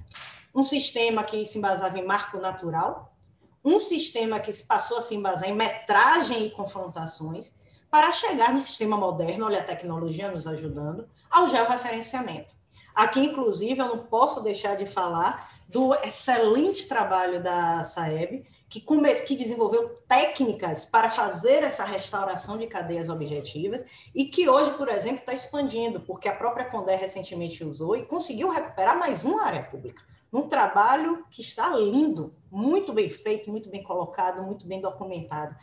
[0.54, 3.16] Um sistema que se embasava em marco natural,
[3.64, 7.54] um sistema que passou a se embasar em metragem e confrontações,
[7.90, 12.54] para chegar no sistema moderno, olha a tecnologia nos ajudando, ao georreferenciamento.
[12.94, 19.14] Aqui, inclusive, eu não posso deixar de falar do excelente trabalho da Saeb, que, come,
[19.22, 23.84] que desenvolveu técnicas para fazer essa restauração de cadeias objetivas
[24.14, 28.48] e que hoje, por exemplo, está expandindo, porque a própria Condé recentemente usou e conseguiu
[28.48, 30.02] recuperar mais uma área pública.
[30.32, 35.54] Um trabalho que está lindo, muito bem feito, muito bem colocado, muito bem documentado.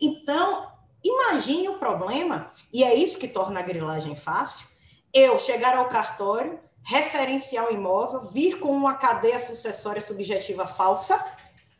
[0.00, 0.68] Então,
[1.04, 4.66] Imagine o problema, e é isso que torna a grilagem fácil,
[5.14, 11.16] eu chegar ao cartório, referenciar o imóvel, vir com uma cadeia sucessória subjetiva falsa,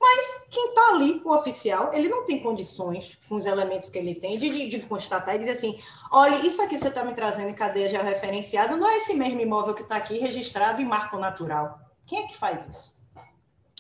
[0.01, 4.15] mas quem está ali, o oficial, ele não tem condições, com os elementos que ele
[4.15, 5.77] tem, de, de, de constatar e dizer assim:
[6.13, 9.41] olha, isso aqui você está me trazendo em cadeia já referenciada, não é esse mesmo
[9.41, 11.88] imóvel que está aqui registrado em marco natural.
[12.09, 12.99] Quem é que faz isso?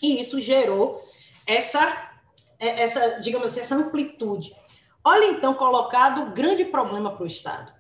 [0.02, 1.02] E isso gerou
[1.46, 2.12] essa,
[2.60, 4.54] essa digamos assim, essa amplitude.
[5.02, 7.72] Olha, então, colocado grande problema para o Estado.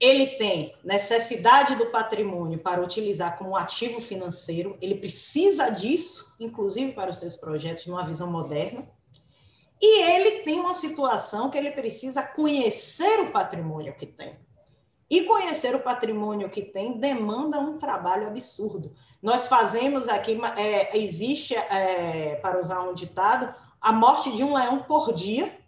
[0.00, 7.10] Ele tem necessidade do patrimônio para utilizar como ativo financeiro, ele precisa disso, inclusive para
[7.10, 8.90] os seus projetos, numa visão moderna.
[9.80, 14.36] E ele tem uma situação que ele precisa conhecer o patrimônio que tem.
[15.12, 18.94] E conhecer o patrimônio que tem demanda um trabalho absurdo.
[19.22, 24.78] Nós fazemos aqui, é, existe, é, para usar um ditado, a morte de um leão
[24.78, 25.60] por dia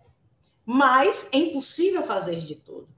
[0.64, 2.88] mas é impossível fazer de tudo.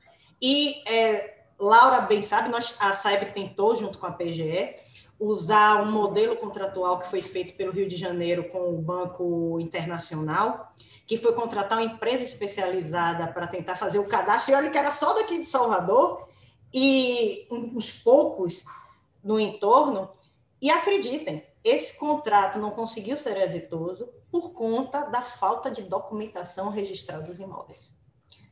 [0.40, 4.74] E é, Laura bem sabe, nós, a SAEB tentou, junto com a PGE,
[5.18, 10.70] usar um modelo contratual que foi feito pelo Rio de Janeiro com o Banco Internacional,
[11.06, 14.93] que foi contratar uma empresa especializada para tentar fazer o cadastro, e olha que era
[14.93, 16.28] só daqui de Salvador,
[16.78, 18.66] e uns poucos
[19.24, 20.11] no entorno,
[20.61, 27.23] e acreditem, esse contrato não conseguiu ser exitoso por conta da falta de documentação registrada
[27.23, 27.94] dos imóveis.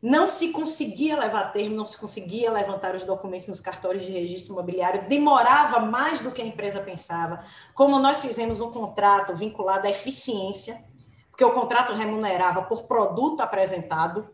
[0.00, 4.12] Não se conseguia levar a termo, não se conseguia levantar os documentos nos cartórios de
[4.12, 7.44] registro imobiliário, demorava mais do que a empresa pensava.
[7.74, 10.82] Como nós fizemos um contrato vinculado à eficiência,
[11.30, 14.33] porque o contrato remunerava por produto apresentado,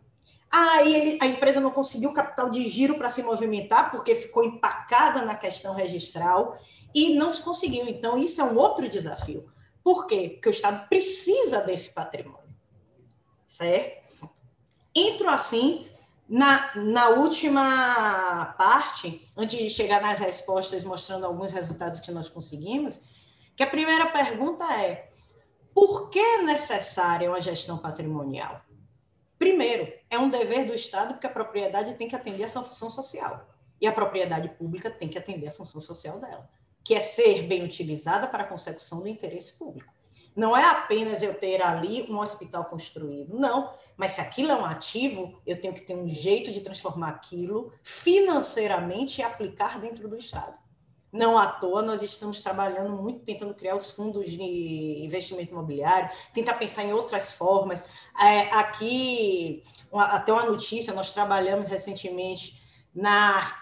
[0.50, 5.22] Aí ele, a empresa não conseguiu capital de giro para se movimentar, porque ficou empacada
[5.22, 6.58] na questão registral
[6.94, 7.86] e não se conseguiu.
[7.86, 9.48] Então, isso é um outro desafio.
[9.82, 10.30] Por quê?
[10.34, 12.50] Porque o Estado precisa desse patrimônio.
[13.46, 14.28] Certo?
[14.94, 15.88] Entro assim
[16.28, 23.00] na, na última parte, antes de chegar nas respostas, mostrando alguns resultados que nós conseguimos,
[23.56, 25.08] que a primeira pergunta é:
[25.74, 28.62] por que é necessária uma gestão patrimonial?
[29.40, 32.88] Primeiro, é um dever do Estado, porque a propriedade tem que atender a sua função
[32.88, 33.48] social.
[33.80, 36.48] E a propriedade pública tem que atender a função social dela
[36.84, 39.92] que é ser bem utilizada para a consecução do interesse público.
[40.34, 43.74] Não é apenas eu ter ali um hospital construído, não.
[43.96, 47.72] Mas se aquilo é um ativo, eu tenho que ter um jeito de transformar aquilo
[47.82, 50.56] financeiramente e aplicar dentro do Estado.
[51.12, 54.42] Não à toa, nós estamos trabalhando muito tentando criar os fundos de
[55.04, 57.82] investimento imobiliário, tentar pensar em outras formas.
[58.20, 59.62] É, aqui,
[59.92, 62.62] até uma notícia, nós trabalhamos recentemente
[62.94, 63.60] na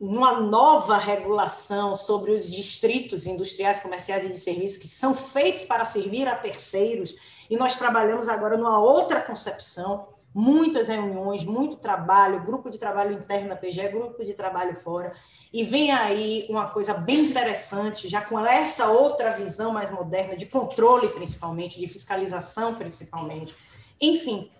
[0.00, 5.84] uma nova regulação sobre os distritos industriais, comerciais e de serviços que são feitos para
[5.84, 7.14] servir a terceiros,
[7.48, 13.50] e nós trabalhamos agora numa outra concepção, muitas reuniões, muito trabalho, grupo de trabalho interno
[13.50, 15.12] da PGE, grupo de trabalho fora,
[15.52, 20.46] e vem aí uma coisa bem interessante, já com essa outra visão mais moderna, de
[20.46, 23.54] controle principalmente, de fiscalização principalmente,
[24.00, 24.50] enfim,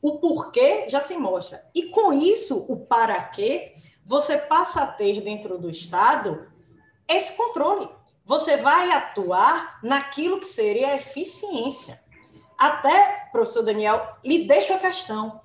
[0.00, 1.68] o porquê já se mostra.
[1.74, 3.72] E com isso, o para quê
[4.06, 6.48] você passa a ter dentro do Estado
[7.08, 7.88] esse controle.
[8.24, 12.00] Você vai atuar naquilo que seria a eficiência.
[12.60, 15.40] Até, professor Daniel, lhe deixo a questão.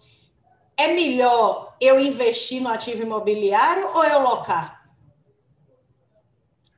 [0.76, 4.84] É melhor eu investir no ativo imobiliário ou eu locar?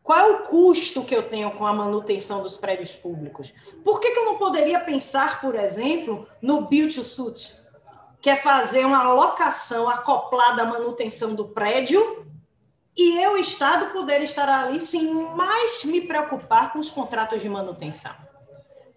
[0.03, 3.51] Qual é o custo que eu tenho com a manutenção dos prédios públicos?
[3.83, 7.67] Por que, que eu não poderia pensar, por exemplo, no build to suit?
[8.21, 12.27] quer fazer uma alocação acoplada à manutenção do prédio
[12.95, 18.13] e eu, Estado, poder estar ali sem mais me preocupar com os contratos de manutenção.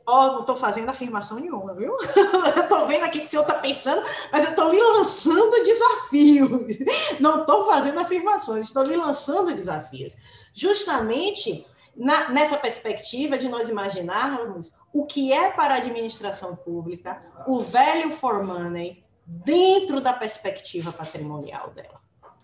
[0.06, 1.94] Ó, oh, não estou fazendo afirmação nenhuma, viu?
[2.00, 4.02] Estou vendo aqui que o senhor está pensando,
[4.32, 7.20] mas eu estou lhe lançando desafios.
[7.20, 10.16] Não estou fazendo afirmações, estou lhe lançando desafios.
[10.54, 11.66] Justamente
[11.96, 18.10] na, nessa perspectiva de nós imaginarmos o que é para a administração pública o velho
[18.10, 22.00] for money dentro da perspectiva patrimonial dela.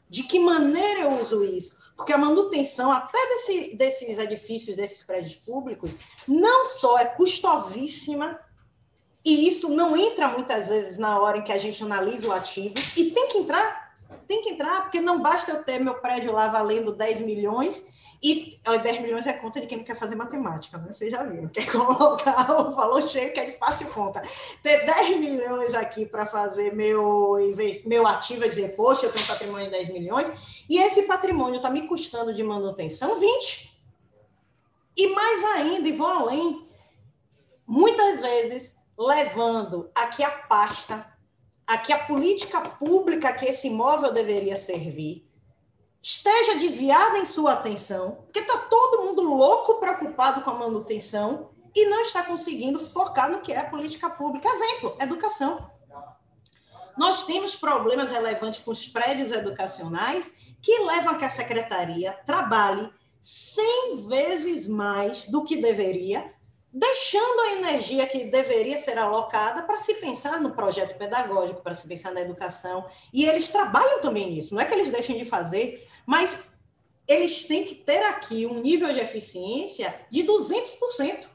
[0.08, 1.85] De que maneira eu uso isso?
[1.96, 5.96] Porque a manutenção até desse, desses edifícios, desses prédios públicos,
[6.28, 8.38] não só é custosíssima,
[9.24, 12.74] e isso não entra muitas vezes na hora em que a gente analisa o ativo,
[12.96, 13.96] e tem que entrar,
[14.28, 17.86] tem que entrar, porque não basta eu ter meu prédio lá valendo 10 milhões
[18.22, 20.92] e 10 milhões é conta de quem não quer fazer matemática, né?
[20.92, 21.48] Vocês já viram.
[21.50, 24.22] Quer colocar o valor cheio, que é de fácil conta.
[24.62, 27.36] Ter 10 milhões aqui para fazer meu,
[27.84, 31.70] meu ativo é dizer, poxa, eu tenho patrimônio de 10 milhões, e esse patrimônio está
[31.70, 33.76] me custando de manutenção 20.
[34.96, 36.66] E mais ainda, e vou além,
[37.66, 41.06] muitas vezes levando aqui a pasta,
[41.66, 45.25] aqui a política pública que esse imóvel deveria servir,
[46.06, 51.84] esteja desviada em sua atenção, porque está todo mundo louco, preocupado com a manutenção e
[51.86, 54.48] não está conseguindo focar no que é a política pública.
[54.48, 55.68] Exemplo, educação.
[56.96, 62.88] Nós temos problemas relevantes com os prédios educacionais que levam a que a secretaria trabalhe
[63.20, 66.32] 100 vezes mais do que deveria
[66.78, 71.88] deixando a energia que deveria ser alocada para se pensar no projeto pedagógico, para se
[71.88, 72.84] pensar na educação.
[73.14, 76.44] E eles trabalham também nisso, não é que eles deixem de fazer, mas
[77.08, 81.28] eles têm que ter aqui um nível de eficiência de 200%.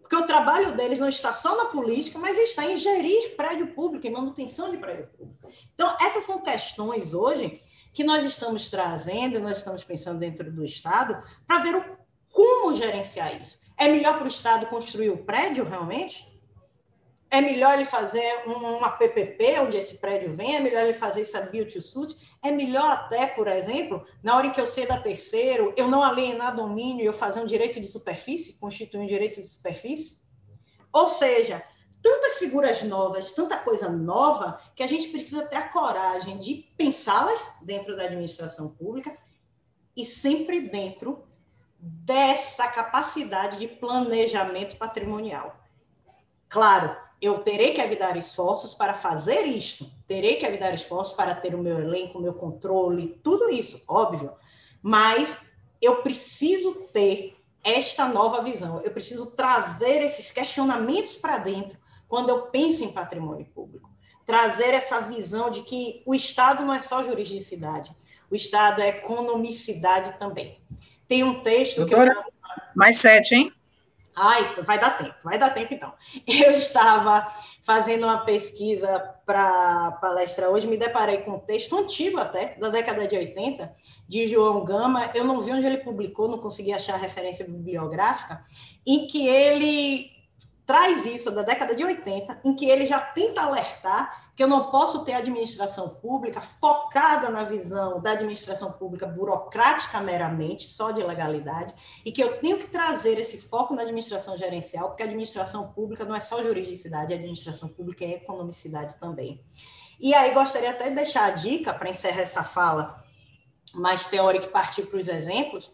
[0.00, 4.06] Porque o trabalho deles não está só na política, mas está em gerir prédio público,
[4.06, 5.48] em manutenção de prédio público.
[5.74, 7.60] Então, essas são questões hoje
[7.92, 11.98] que nós estamos trazendo, nós estamos pensando dentro do Estado, para ver o,
[12.32, 13.59] como gerenciar isso.
[13.80, 16.30] É melhor para o Estado construir o prédio, realmente?
[17.30, 20.56] É melhor ele fazer uma PPP, onde esse prédio vem?
[20.56, 22.14] É melhor ele fazer essa build to suit?
[22.42, 26.02] É melhor até, por exemplo, na hora em que eu sei da terceiro, eu não
[26.02, 30.18] alienar domínio e eu fazer um direito de superfície, constituir um direito de superfície?
[30.92, 31.64] Ou seja,
[32.02, 37.56] tantas figuras novas, tanta coisa nova, que a gente precisa ter a coragem de pensá-las
[37.62, 39.16] dentro da administração pública
[39.96, 41.29] e sempre dentro
[41.80, 45.56] dessa capacidade de planejamento patrimonial.
[46.48, 51.54] Claro, eu terei que evitar esforços para fazer isto, terei que evitar esforços para ter
[51.54, 54.32] o meu elenco, o meu controle, tudo isso, óbvio,
[54.82, 55.50] mas
[55.80, 61.78] eu preciso ter esta nova visão, eu preciso trazer esses questionamentos para dentro
[62.08, 63.88] quando eu penso em patrimônio público.
[64.26, 67.94] Trazer essa visão de que o Estado não é só juridicidade,
[68.30, 70.60] o Estado é economicidade também.
[71.10, 72.24] Tem um texto Doutora, que eu...
[72.76, 73.52] mais sete, hein?
[74.14, 75.92] Ai, vai dar tempo, vai dar tempo então.
[76.24, 77.26] Eu estava
[77.64, 78.96] fazendo uma pesquisa
[79.26, 83.72] para palestra hoje, me deparei com um texto antigo até, da década de 80,
[84.08, 85.10] de João Gama.
[85.12, 88.40] Eu não vi onde ele publicou, não consegui achar a referência bibliográfica,
[88.86, 90.12] em que ele
[90.70, 94.70] traz isso da década de 80, em que ele já tenta alertar que eu não
[94.70, 101.74] posso ter administração pública focada na visão da administração pública burocrática meramente, só de legalidade,
[102.06, 106.04] e que eu tenho que trazer esse foco na administração gerencial, porque a administração pública
[106.04, 109.44] não é só juridicidade, a administração pública é economicidade também.
[109.98, 113.04] E aí gostaria até de deixar a dica, para encerrar essa fala
[113.74, 115.68] mais teórica e partir para os exemplos,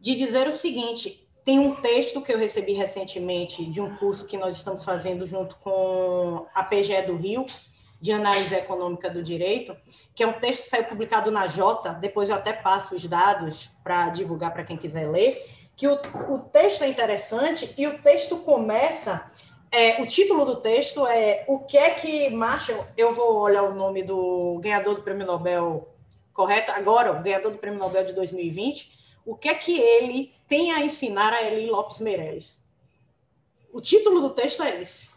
[0.00, 4.36] de dizer o seguinte: tem um texto que eu recebi recentemente de um curso que
[4.36, 7.46] nós estamos fazendo junto com a PGE do Rio,
[7.98, 9.74] de análise econômica do direito,
[10.14, 13.70] que é um texto que saiu publicado na Jota, depois eu até passo os dados
[13.82, 15.42] para divulgar para quem quiser ler,
[15.74, 15.98] que o,
[16.28, 19.24] o texto é interessante e o texto começa,
[19.72, 23.74] é, o título do texto é O que é que Marshall, eu vou olhar o
[23.74, 25.88] nome do ganhador do Prêmio Nobel,
[26.34, 26.72] correto?
[26.72, 28.97] Agora, o ganhador do Prêmio Nobel de 2020,
[29.28, 32.62] o que é que ele tem a ensinar a Eli Lopes Meirelles.
[33.70, 35.10] O título do texto é esse.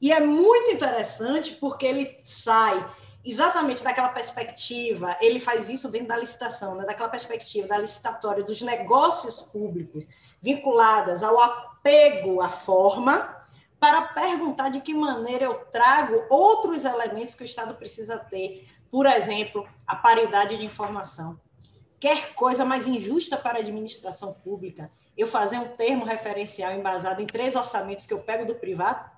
[0.00, 2.88] E é muito interessante porque ele sai
[3.24, 6.84] exatamente daquela perspectiva, ele faz isso dentro da licitação, né?
[6.84, 10.06] daquela perspectiva da licitatória dos negócios públicos
[10.40, 13.36] vinculadas ao apego à forma,
[13.80, 19.06] para perguntar de que maneira eu trago outros elementos que o Estado precisa ter, por
[19.06, 21.36] exemplo, a paridade de informação
[21.98, 27.26] quer coisa mais injusta para a administração pública eu fazer um termo referencial embasado em
[27.26, 29.10] três orçamentos que eu pego do privado?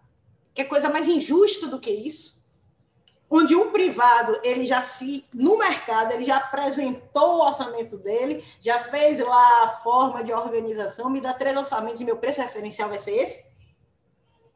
[0.55, 2.39] Quer coisa mais injusta do que isso?
[3.31, 8.79] onde o privado ele já se no mercado ele já apresentou o orçamento dele, já
[8.79, 12.99] fez lá a forma de organização, me dá três orçamentos e meu preço referencial vai
[12.99, 13.47] ser esse.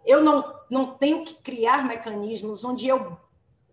[0.04, 3.16] Eu não, não tenho que criar mecanismos onde eu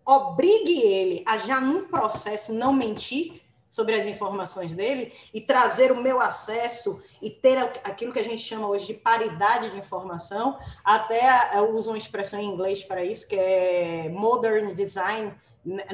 [0.04, 3.40] obrigue ele a já num processo não mentir
[3.70, 8.42] sobre as informações dele e trazer o meu acesso e ter aquilo que a gente
[8.42, 10.58] chama hoje de paridade de informação.
[10.84, 15.32] Até eu uso uma expressão em inglês para isso, que é modern design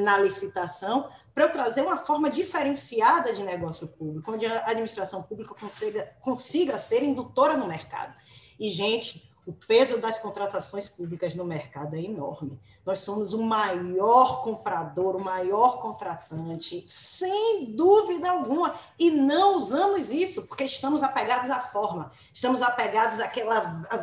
[0.00, 5.54] na licitação, para eu trazer uma forma diferenciada de negócio público, onde a administração pública
[5.54, 8.14] consiga, consiga ser indutora no mercado.
[8.58, 12.58] E, gente, o peso das contratações públicas no mercado é enorme.
[12.84, 20.46] Nós somos o maior comprador, o maior contratante, sem dúvida alguma, e não usamos isso
[20.48, 23.48] porque estamos apegados à forma, estamos apegados àquele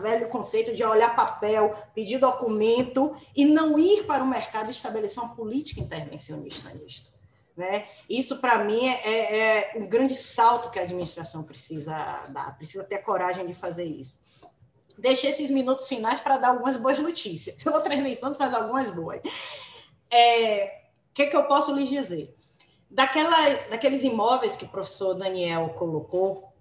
[0.02, 5.36] velho conceito de olhar papel, pedir documento e não ir para o mercado estabelecer uma
[5.36, 7.12] política intervencionista nisto.
[7.56, 7.86] Né?
[8.10, 11.94] Isso, para mim, é, é, é um grande salto que a administração precisa
[12.30, 14.23] dar, precisa ter coragem de fazer isso
[14.98, 17.66] deixei esses minutos finais para dar algumas boas notícias.
[17.68, 19.22] Outras nem tantas, mas algumas boas.
[20.12, 22.34] É, o que, que eu posso lhes dizer?
[22.90, 23.36] Daquela,
[23.70, 26.54] daqueles imóveis que o professor Daniel colocou,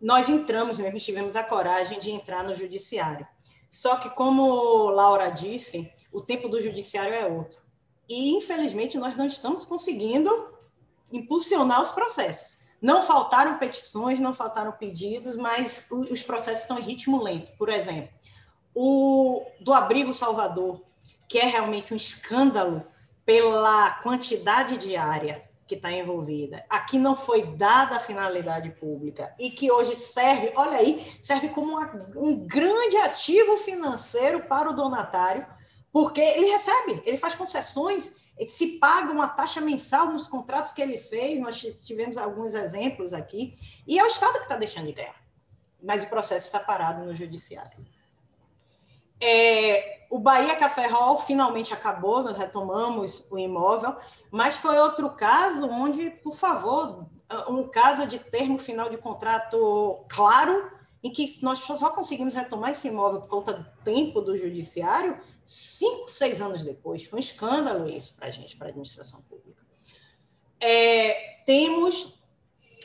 [0.00, 3.26] nós entramos mesmo, tivemos a coragem de entrar no judiciário.
[3.68, 7.60] Só que, como Laura disse, o tempo do judiciário é outro.
[8.08, 10.30] E, infelizmente, nós não estamos conseguindo
[11.12, 12.59] impulsionar os processos.
[12.80, 17.52] Não faltaram petições, não faltaram pedidos, mas os processos estão em ritmo lento.
[17.58, 18.10] Por exemplo,
[18.74, 20.82] o do Abrigo Salvador,
[21.28, 22.82] que é realmente um escândalo
[23.24, 26.64] pela quantidade de área que está envolvida.
[26.68, 31.78] Aqui não foi dada a finalidade pública e que hoje serve, olha aí, serve como
[31.78, 35.46] uma, um grande ativo financeiro para o donatário,
[35.92, 38.12] porque ele recebe, ele faz concessões
[38.48, 43.52] se paga uma taxa mensal nos contratos que ele fez, nós tivemos alguns exemplos aqui,
[43.86, 45.22] e é o Estado que está deixando de ganhar,
[45.82, 47.78] mas o processo está parado no judiciário.
[49.22, 53.94] É, o Bahia Café Hall finalmente acabou, nós retomamos o imóvel,
[54.30, 57.06] mas foi outro caso onde, por favor,
[57.48, 60.70] um caso de termo final de contrato claro,
[61.02, 65.18] em que nós só conseguimos retomar esse imóvel por conta do tempo do judiciário,
[65.50, 67.04] cinco, seis anos depois.
[67.04, 69.60] Foi um escândalo isso para a gente, para a administração pública.
[70.60, 72.22] É, temos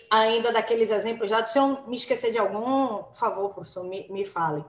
[0.10, 4.26] ainda daqueles exemplos, já se eu me esquecer de algum, por favor, professor, me, me
[4.26, 4.66] fale.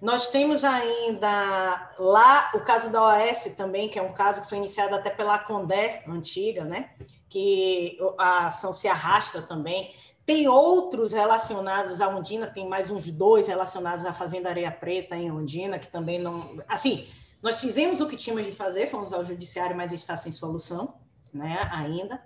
[0.00, 4.58] Nós temos ainda lá o caso da OAS também, que é um caso que foi
[4.58, 6.90] iniciado até pela Condé antiga, né?
[7.28, 9.94] que a ação se arrasta também.
[10.26, 15.30] Tem outros relacionados a Ondina, tem mais uns dois relacionados à Fazenda Areia Preta em
[15.30, 16.60] Ondina, que também não.
[16.68, 17.08] Assim,
[17.42, 21.00] nós fizemos o que tínhamos de fazer, fomos ao judiciário, mas está sem solução,
[21.32, 22.22] né, ainda.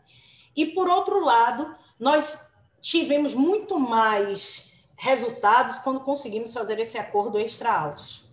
[0.56, 2.38] E por outro lado, nós
[2.80, 8.28] tivemos muito mais resultados quando conseguimos fazer esse acordo extra altos,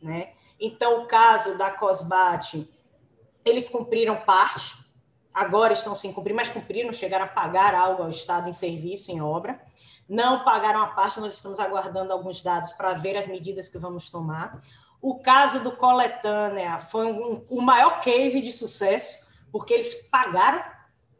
[0.00, 0.32] né?
[0.58, 2.68] Então, o caso da Cosbat,
[3.44, 4.74] eles cumpriram parte,
[5.34, 9.20] agora estão sem cumprir, mas cumpriram, chegaram a pagar algo ao Estado em serviço, em
[9.20, 9.60] obra.
[10.08, 14.08] Não pagaram a parte, nós estamos aguardando alguns dados para ver as medidas que vamos
[14.08, 14.60] tomar.
[15.00, 20.62] O caso do Coletânea foi um, o maior case de sucesso, porque eles pagaram,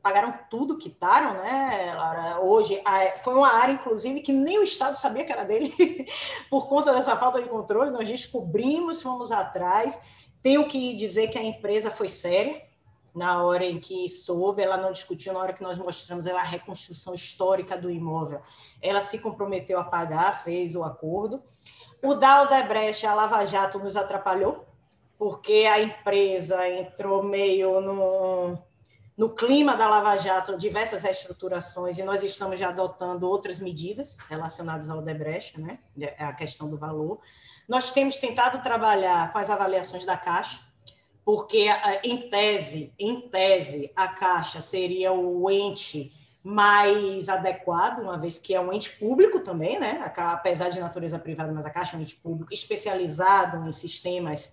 [0.02, 2.40] pagaram tudo, quitaram, né, Laura?
[2.40, 2.82] Hoje,
[3.22, 5.72] foi uma área, inclusive, que nem o Estado sabia que era dele,
[6.50, 7.90] por conta dessa falta de controle.
[7.90, 9.98] Nós descobrimos, fomos atrás.
[10.42, 12.62] Tenho que dizer que a empresa foi séria,
[13.16, 16.44] na hora em que soube, ela não discutiu, na hora que nós mostramos ela a
[16.44, 18.42] reconstrução histórica do imóvel.
[18.82, 21.42] Ela se comprometeu a pagar, fez o acordo.
[22.06, 24.64] O da Odebrecht, a Lava Jato, nos atrapalhou,
[25.18, 28.56] porque a empresa entrou meio no,
[29.18, 34.88] no clima da Lava Jato, diversas reestruturações, e nós estamos já adotando outras medidas relacionadas
[34.88, 35.80] ao Odebrecht, né?
[36.16, 37.18] a questão do valor.
[37.66, 40.60] Nós temos tentado trabalhar com as avaliações da Caixa,
[41.24, 41.66] porque,
[42.04, 46.12] em tese, em tese, a Caixa seria o ente
[46.46, 50.00] mais adequado, uma vez que é um ente público também, né?
[50.16, 54.52] apesar de natureza privada, mas a Caixa é um ente público especializado em sistemas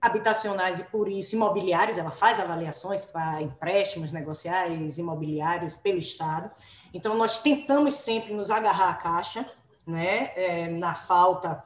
[0.00, 1.98] habitacionais e, por isso, imobiliários.
[1.98, 6.50] Ela faz avaliações para empréstimos negociais imobiliários pelo Estado.
[6.94, 9.44] Então, nós tentamos sempre nos agarrar à Caixa,
[9.86, 10.32] né?
[10.36, 11.62] É, na falta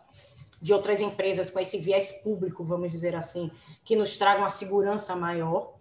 [0.61, 3.49] de outras empresas com esse viés público, vamos dizer assim,
[3.85, 5.75] que nos tragam uma segurança maior.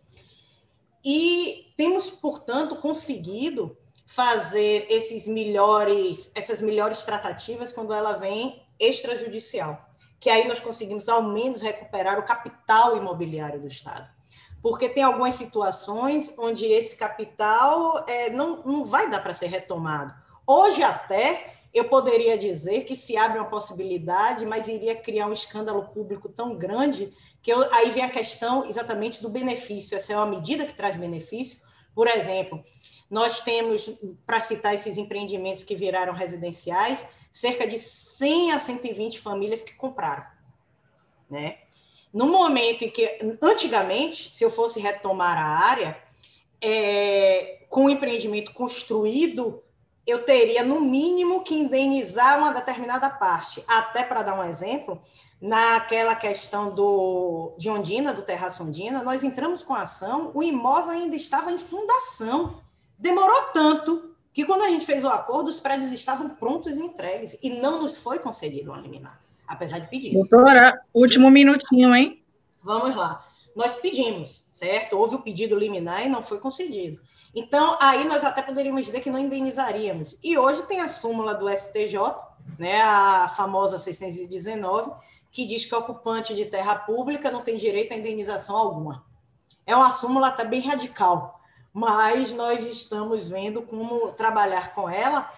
[1.04, 3.76] E temos, portanto, conseguido
[4.08, 9.86] fazer esses melhores, essas melhores tratativas quando ela vem extrajudicial,
[10.18, 14.10] que aí nós conseguimos ao menos recuperar o capital imobiliário do Estado.
[14.60, 20.14] porque tem algumas situações onde esse capital é, não, não vai dar para ser retomado.
[20.48, 25.84] Hoje, até, eu poderia dizer que se abre uma possibilidade, mas iria criar um escândalo
[25.90, 29.96] público tão grande que eu, aí vem a questão exatamente do benefício.
[29.96, 31.60] Essa é uma medida que traz benefício.
[31.94, 32.62] Por exemplo,
[33.10, 33.90] nós temos,
[34.26, 40.26] para citar esses empreendimentos que viraram residenciais, cerca de 100 a 120 famílias que compraram.
[41.30, 41.58] Né?
[42.14, 46.02] No momento em que, antigamente, se eu fosse retomar a área,
[46.62, 49.64] é, com o empreendimento construído,
[50.06, 53.64] eu teria, no mínimo, que indenizar uma determinada parte.
[53.68, 55.00] Até para dar um exemplo,
[55.40, 60.92] naquela questão do, de Ondina, do Terraço Ondina, nós entramos com a ação, o imóvel
[60.92, 62.62] ainda estava em fundação.
[62.98, 67.38] Demorou tanto que, quando a gente fez o acordo, os prédios estavam prontos e entregues,
[67.42, 70.14] e não nos foi concedido um liminar apesar de pedir.
[70.14, 72.22] Doutora, último minutinho, hein?
[72.62, 73.26] Vamos lá.
[73.56, 74.98] Nós pedimos, certo?
[74.98, 77.00] Houve o pedido liminar e não foi concedido.
[77.34, 80.20] Então, aí nós até poderíamos dizer que não indenizaríamos.
[80.24, 81.98] E hoje tem a súmula do STJ,
[82.60, 84.92] né, a famosa 619,
[85.32, 89.06] que diz que o ocupante de terra pública não tem direito a indenização alguma.
[89.66, 91.37] É uma súmula até bem radical,
[91.78, 95.30] mas nós estamos vendo como trabalhar com ela,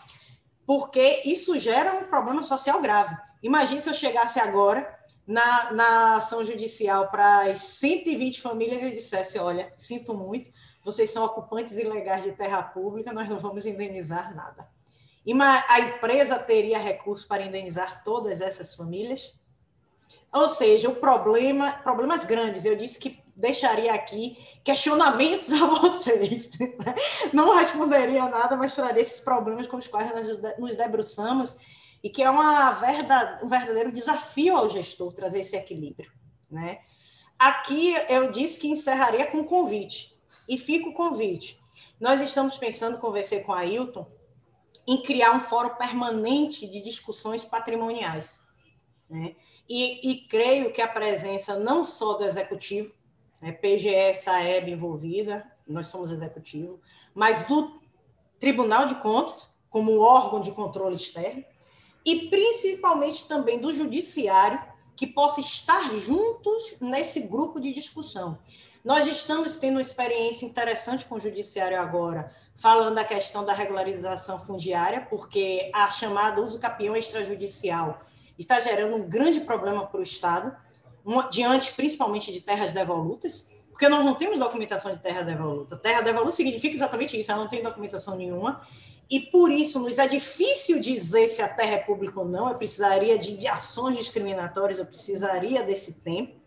[0.66, 3.14] porque isso gera um problema social grave.
[3.44, 4.90] Imagine se eu chegasse agora
[5.28, 10.50] na, na ação judicial para as 120 famílias e dissesse: olha, sinto muito,
[10.82, 14.66] vocês são ocupantes ilegais de terra pública, nós não vamos indenizar nada.
[15.26, 19.38] E a empresa teria recurso para indenizar todas essas famílias?
[20.32, 22.64] Ou seja, o problema, problemas grandes.
[22.64, 26.50] Eu disse que deixaria aqui questionamentos a vocês.
[27.34, 31.56] Não responderia nada, mas traria esses problemas com os quais nós nos debruçamos
[32.04, 36.12] e que é uma verdade, um verdadeiro desafio ao gestor trazer esse equilíbrio.
[36.52, 36.80] Né?
[37.38, 41.60] Aqui eu disse que encerraria com um convite, e fica o convite.
[42.00, 44.10] Nós estamos pensando, conversei com a Ailton,
[44.88, 48.42] em criar um fórum permanente de discussões patrimoniais.
[49.08, 49.36] Né?
[49.70, 52.92] E, e, creio que a presença não só do executivo,
[53.42, 56.80] né, PGE, SAEB envolvida, nós somos executivo,
[57.14, 57.80] mas do
[58.40, 61.44] Tribunal de Contas, como órgão de controle externo,
[62.06, 64.62] e principalmente também do judiciário,
[64.96, 68.38] que possa estar juntos nesse grupo de discussão.
[68.84, 74.40] Nós estamos tendo uma experiência interessante com o judiciário agora, falando da questão da regularização
[74.40, 78.02] fundiária, porque a chamada uso capião extrajudicial
[78.38, 80.56] está gerando um grande problema para o Estado,
[81.32, 85.78] diante principalmente de terras devolutas, porque nós não temos documentação de terra devoluta.
[85.78, 88.62] Terra devoluta significa exatamente isso, ela não tem documentação nenhuma,
[89.10, 92.56] e por isso nos é difícil dizer se a terra é pública ou não, eu
[92.56, 96.38] precisaria de, de ações discriminatórias, eu precisaria desse tempo.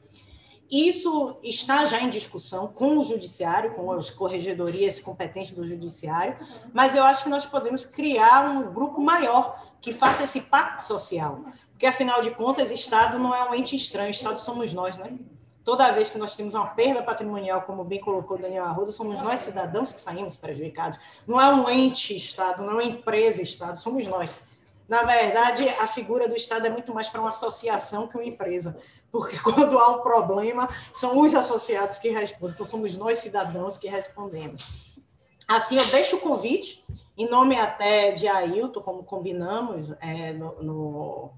[0.71, 6.37] Isso está já em discussão com o judiciário, com as corregedorias competentes do judiciário,
[6.73, 11.45] mas eu acho que nós podemos criar um grupo maior que faça esse pacto social,
[11.83, 15.19] porque afinal de contas, Estado não é um ente estranho, Estado somos nós, né?
[15.65, 19.41] Toda vez que nós temos uma perda patrimonial, como bem colocou Daniel Arruda, somos nós,
[19.41, 20.97] cidadãos, que saímos prejudicados.
[21.27, 24.47] Não é um ente Estado, não é uma empresa Estado, somos nós.
[24.89, 28.77] Na verdade, a figura do Estado é muito mais para uma associação que uma empresa,
[29.11, 33.89] porque quando há um problema, são os associados que respondem, então somos nós, cidadãos, que
[33.89, 35.01] respondemos.
[35.49, 36.85] Assim, eu deixo o convite,
[37.19, 41.33] em nome até de Ailton, como combinamos é, no, no,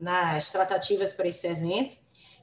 [0.00, 1.96] nas tratativas para esse evento,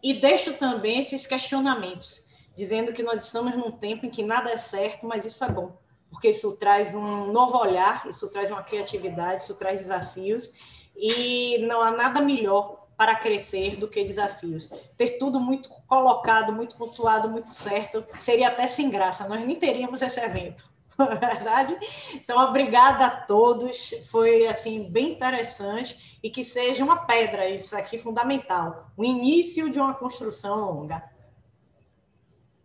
[0.04, 2.26] e deixo também esses questionamentos,
[2.56, 5.78] dizendo que nós estamos num tempo em que nada é certo, mas isso é bom,
[6.10, 10.52] porque isso traz um novo olhar, isso traz uma criatividade, isso traz desafios,
[10.96, 14.70] e não há nada melhor para crescer do que desafios.
[14.98, 20.02] Ter tudo muito colocado, muito pontuado, muito certo, seria até sem graça, nós nem teríamos
[20.02, 20.78] esse evento.
[21.00, 21.78] É verdade?
[22.16, 23.94] Então, obrigada a todos.
[24.10, 29.80] Foi assim bem interessante e que seja uma pedra isso aqui fundamental, o início de
[29.80, 31.02] uma construção longa.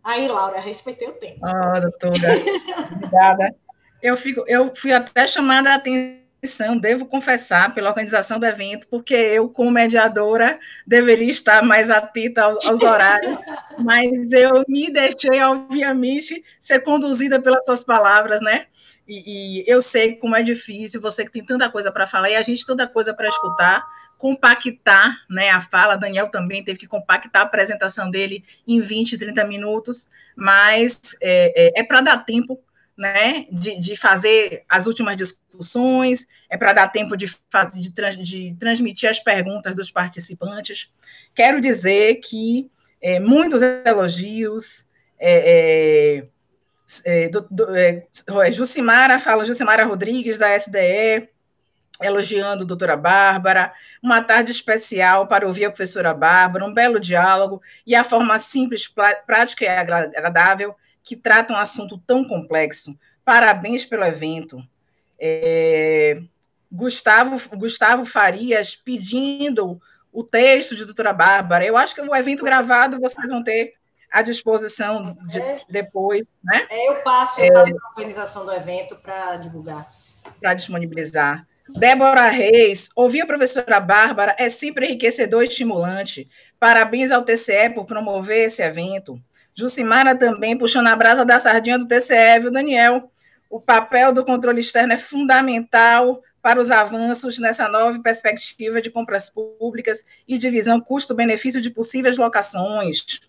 [0.03, 1.39] Aí, Laura, respeitei o tempo.
[1.45, 2.17] Ah, doutora,
[2.91, 3.55] obrigada.
[4.01, 6.22] Eu, fico, eu fui até chamada a atenção
[6.79, 12.65] devo confessar, pela organização do evento, porque eu, como mediadora, deveria estar mais atenta aos,
[12.65, 13.37] aos horários,
[13.79, 18.67] mas eu me deixei, obviamente, ser conduzida pelas suas palavras, né?
[19.07, 22.35] E, e, eu sei como é difícil, você que tem tanta coisa para falar e
[22.35, 23.85] a gente tanta coisa para escutar,
[24.17, 25.97] compactar né, a fala.
[25.97, 31.81] Daniel também teve que compactar a apresentação dele em 20, 30 minutos, mas é, é,
[31.81, 32.57] é para dar tempo
[32.97, 38.55] né, de, de fazer as últimas discussões, é para dar tempo de, de, trans, de,
[38.59, 40.91] transmitir as perguntas dos participantes.
[41.33, 42.69] Quero dizer que
[43.01, 44.85] é, muitos elogios,
[45.19, 46.23] é,
[47.05, 48.05] é, é, do, do, é,
[48.51, 51.29] Jucimara fala, Jucimara Rodrigues, da SDE,
[52.01, 57.61] elogiando a doutora Bárbara, uma tarde especial para ouvir a professora Bárbara, um belo diálogo
[57.85, 58.87] e a forma simples,
[59.25, 62.97] prática e agradável que trata um assunto tão complexo.
[63.25, 64.63] Parabéns pelo evento.
[65.19, 66.21] É,
[66.71, 69.79] Gustavo, Gustavo Farias pedindo
[70.11, 71.65] o texto de doutora Bárbara.
[71.65, 73.73] Eu acho que o evento gravado vocês vão ter
[74.11, 76.67] à disposição de, é, depois, né?
[76.69, 79.91] É, eu passo, eu passo a organização do evento para divulgar.
[80.39, 81.45] Para disponibilizar.
[81.69, 86.29] Débora Reis, ouvir a professora Bárbara é sempre enriquecedor e estimulante.
[86.59, 89.19] Parabéns ao TCE por promover esse evento.
[89.55, 93.11] Jucimara também puxando a brasa da sardinha do TCE, viu, Daniel?
[93.49, 99.29] O papel do controle externo é fundamental para os avanços nessa nova perspectiva de compras
[99.29, 103.21] públicas e divisão custo-benefício de possíveis locações.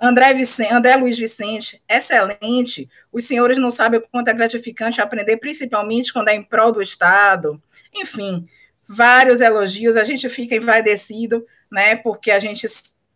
[0.00, 2.88] André, Vicente, André Luiz Vicente, excelente.
[3.12, 6.80] Os senhores não sabem o quanto é gratificante aprender, principalmente quando é em prol do
[6.80, 7.62] Estado.
[7.94, 8.48] Enfim,
[8.88, 11.96] vários elogios, a gente fica envaidecido, né?
[11.96, 12.66] Porque a gente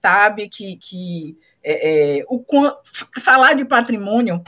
[0.05, 2.45] sabe que, que é, é, o,
[3.23, 4.45] falar de patrimônio,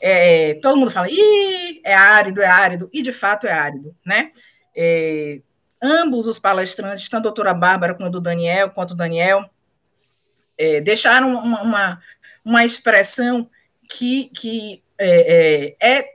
[0.00, 4.32] é, todo mundo fala, Ih, é árido, é árido, e de fato é árido, né?
[4.74, 5.42] É,
[5.82, 9.50] ambos os palestrantes, tanto a doutora Bárbara quanto o Daniel, quanto o Daniel,
[10.56, 12.02] é, deixaram uma, uma,
[12.42, 13.50] uma, expressão
[13.90, 16.08] que, que é, é,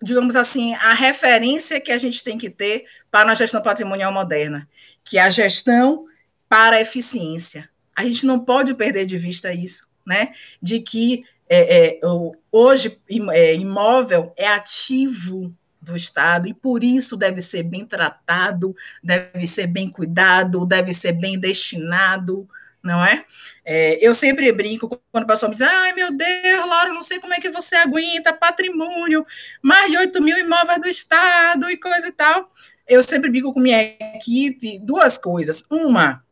[0.00, 4.68] digamos assim, a referência que a gente tem que ter para a gestão patrimonial moderna,
[5.02, 6.06] que é a gestão
[6.48, 7.71] para a eficiência.
[7.94, 10.32] A gente não pode perder de vista isso, né?
[10.60, 12.00] De que é, é,
[12.50, 12.98] hoje
[13.30, 19.66] é, imóvel é ativo do Estado e por isso deve ser bem tratado, deve ser
[19.66, 22.48] bem cuidado, deve ser bem destinado,
[22.82, 23.24] não é?
[23.64, 23.98] é?
[24.00, 27.34] eu sempre brinco quando o pessoal me diz, ai meu Deus, Laura, não sei como
[27.34, 29.26] é que você aguenta patrimônio,
[29.60, 32.50] mais de 8 mil imóveis do Estado e coisa e tal.
[32.88, 33.80] Eu sempre brinco com minha
[34.16, 35.64] equipe duas coisas.
[35.70, 36.24] Uma,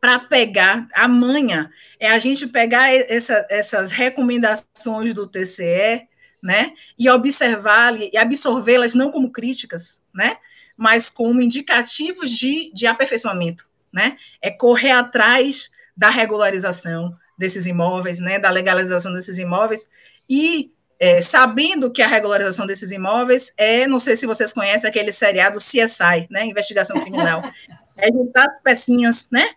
[0.00, 6.06] para pegar a manha, é a gente pegar essa, essas recomendações do TCE,
[6.42, 10.36] né, e observar e absorvê-las não como críticas, né,
[10.76, 18.38] mas como indicativos de, de aperfeiçoamento, né, é correr atrás da regularização desses imóveis, né,
[18.38, 19.90] da legalização desses imóveis,
[20.28, 25.12] e é, sabendo que a regularização desses imóveis é, não sei se vocês conhecem aquele
[25.12, 27.42] seriado CSI, né, Investigação Criminal,
[27.96, 29.50] é juntar as pecinhas, né,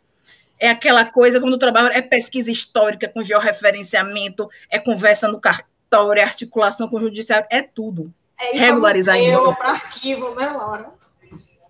[0.59, 6.21] é aquela coisa, quando o trabalho é pesquisa histórica, com georreferenciamento, é conversa no cartório,
[6.21, 8.13] é articulação com o judiciário, é tudo.
[8.39, 9.55] É regularizar imóvel.
[9.55, 10.89] para arquivo, né, Laura?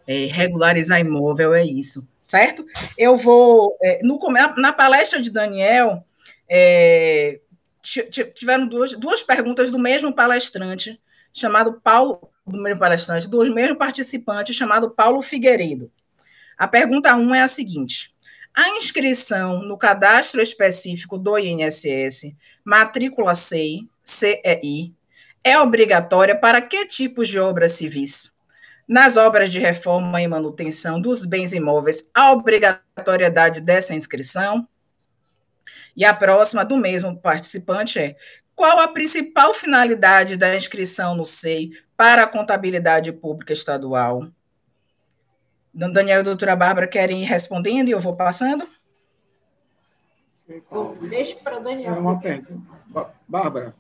[0.08, 2.64] É, regularizar imóvel é isso certo?
[2.96, 3.76] Eu vou.
[3.82, 4.20] É, no,
[4.58, 6.06] na palestra de Daniel,
[6.48, 7.40] é,
[7.82, 11.02] tiveram duas, duas perguntas do mesmo palestrante,
[11.34, 15.92] chamado Paulo, do mesmo palestrante, dos mesmos participantes, chamado Paulo Figueiredo.
[16.56, 18.14] A pergunta 1 um é a seguinte:
[18.54, 24.94] a inscrição no cadastro específico do INSS, matrícula CEI, CEI,
[25.44, 28.34] é obrigatória para que tipos de obras civis?
[28.88, 34.68] Nas obras de reforma e manutenção dos bens imóveis, a obrigatoriedade dessa inscrição.
[35.96, 38.16] E a próxima do mesmo participante é:
[38.56, 44.28] qual a principal finalidade da inscrição no SEI para a contabilidade pública estadual?
[45.74, 48.68] Daniel e a doutora Bárbara querem ir respondendo e eu vou passando?
[51.10, 52.00] Deixa para Daniel.
[52.00, 52.80] Uma pergunta.
[53.28, 53.76] Bárbara.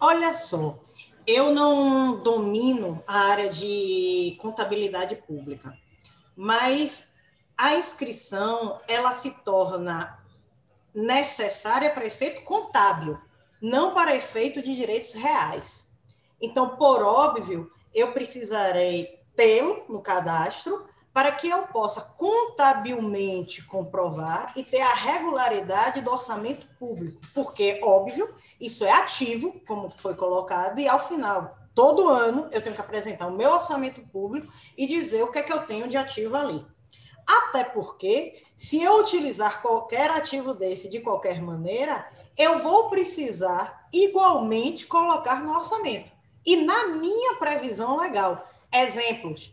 [0.00, 0.78] Olha só,
[1.26, 5.76] eu não domino a área de contabilidade pública,
[6.36, 7.16] mas
[7.56, 10.18] a inscrição ela se torna
[10.94, 13.18] necessária para efeito contábil,
[13.60, 15.90] não para efeito de direitos reais.
[16.40, 24.64] Então, por óbvio, eu precisarei tê-lo no cadastro para que eu possa contabilmente comprovar e
[24.64, 30.88] ter a regularidade do orçamento público, porque, óbvio, isso é ativo, como foi colocado, e
[30.88, 35.30] ao final, todo ano, eu tenho que apresentar o meu orçamento público e dizer o
[35.30, 36.66] que é que eu tenho de ativo ali.
[37.26, 42.06] Até porque, se eu utilizar qualquer ativo desse de qualquer maneira,
[42.36, 46.10] eu vou precisar igualmente colocar no orçamento.
[46.46, 49.52] E na minha previsão legal, exemplos,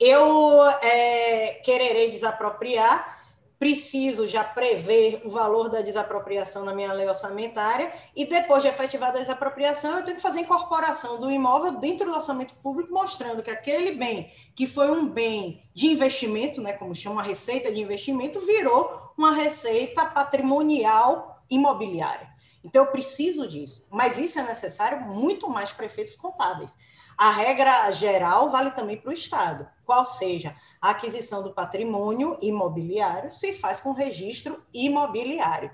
[0.00, 3.18] eu é, quererei desapropriar,
[3.58, 9.18] preciso já prever o valor da desapropriação na minha lei orçamentária e depois de efetivada
[9.18, 13.42] a desapropriação, eu tenho que fazer a incorporação do imóvel dentro do orçamento público, mostrando
[13.42, 18.40] que aquele bem, que foi um bem de investimento, né, como chama receita de investimento,
[18.40, 22.27] virou uma receita patrimonial imobiliária.
[22.64, 26.76] Então, eu preciso disso, mas isso é necessário muito mais para efeitos contábeis.
[27.16, 33.32] A regra geral vale também para o Estado, qual seja a aquisição do patrimônio imobiliário
[33.32, 35.70] se faz com registro imobiliário.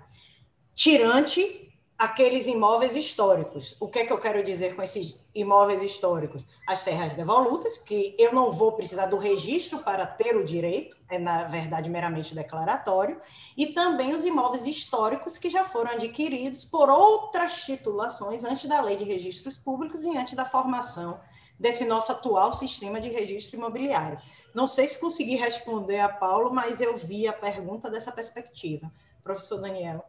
[0.75, 3.77] Tirante aqueles imóveis históricos.
[3.81, 6.47] O que é que eu quero dizer com esses imóveis históricos?
[6.67, 11.19] As terras devolutas, que eu não vou precisar do registro para ter o direito, é
[11.19, 13.21] na verdade meramente declaratório,
[13.57, 18.97] e também os imóveis históricos que já foram adquiridos por outras titulações antes da Lei
[18.97, 21.19] de Registros Públicos e antes da formação
[21.59, 24.21] desse nosso atual sistema de registro imobiliário.
[24.55, 28.91] Não sei se consegui responder a Paulo, mas eu vi a pergunta dessa perspectiva.
[29.23, 30.05] Professor Daniel.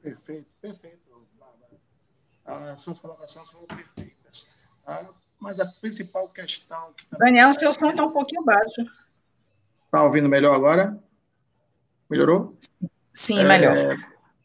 [0.00, 1.04] Perfeito, perfeito
[2.44, 4.03] as suas colocações foram perfeitas.
[4.84, 5.04] Tá?
[5.40, 6.92] Mas a principal questão.
[6.96, 8.82] Que Daniel, seu som está um pouquinho baixo.
[9.86, 10.98] Está ouvindo melhor agora?
[12.08, 12.56] Melhorou?
[13.12, 13.96] Sim, é, melhor.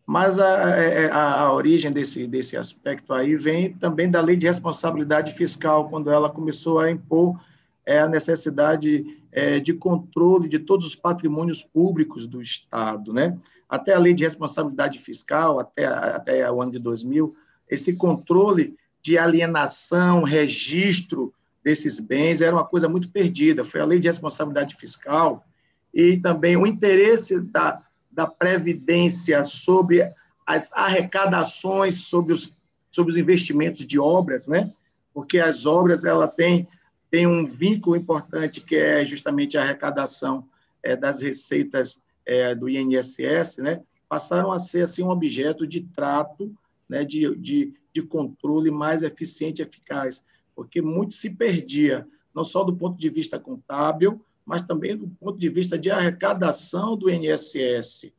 [0.06, 4.36] Mas a, é, é, a, a, origem desse, desse aspecto aí vem também da lei
[4.36, 7.40] de responsabilidade fiscal, quando ela começou a impor
[7.86, 13.14] é, a necessidade é, de controle de todos os patrimônios públicos do Estado.
[13.14, 13.38] Né?
[13.68, 17.32] Até a lei de responsabilidade fiscal, até, até o ano de 2000,
[17.70, 23.64] esse controle de alienação, registro desses bens era uma coisa muito perdida.
[23.64, 25.46] Foi a lei de responsabilidade fiscal
[25.94, 27.82] e também o interesse da,
[28.12, 30.02] da Previdência sobre
[30.46, 32.58] as arrecadações, sobre os,
[32.92, 34.72] sobre os investimentos de obras, né?
[35.14, 36.68] porque as obras ela tem,
[37.10, 40.48] tem um vínculo importante que é justamente a arrecadação
[40.82, 43.82] é, das receitas é, do INSS, né?
[44.08, 46.52] passaram a ser assim, um objeto de trato
[46.90, 50.24] né, de, de, de controle mais eficiente e eficaz,
[50.56, 55.38] porque muito se perdia, não só do ponto de vista contábil, mas também do ponto
[55.38, 58.12] de vista de arrecadação do INSS,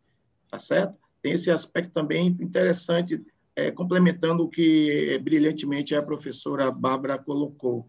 [0.50, 0.94] tá certo?
[1.22, 3.22] Tem esse aspecto também interessante,
[3.54, 7.88] é, complementando o que brilhantemente a professora Bárbara colocou.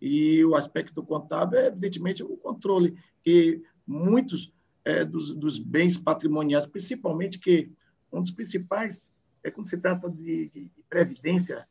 [0.00, 4.52] E o aspecto contábil é, evidentemente, o controle, que muitos
[4.84, 7.70] é, dos, dos bens patrimoniais, principalmente que
[8.12, 9.10] um dos principais
[9.42, 11.66] é, quando se trata de, de, de previdência,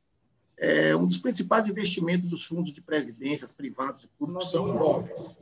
[0.57, 5.35] é, um dos principais investimentos dos fundos de previdência privados e públicos são imóveis.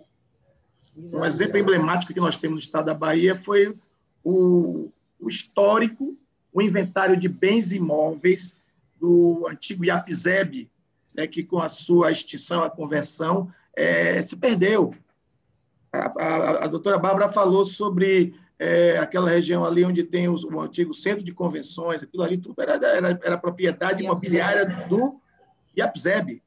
[0.98, 3.74] Um exemplo emblemático que nós temos no estado da Bahia foi
[4.24, 6.18] o, o histórico,
[6.52, 8.60] o inventário de bens imóveis
[9.00, 10.70] do antigo IAPZEB,
[11.14, 14.94] né, que com a sua extinção, a conversão, é, se perdeu.
[15.92, 20.60] A, a, a doutora Bárbara falou sobre é, aquela região ali onde tem os, o
[20.60, 25.20] antigo centro de convenções, aquilo ali tudo era, era, era propriedade imobiliária do
[25.78, 26.42] IAPZEB,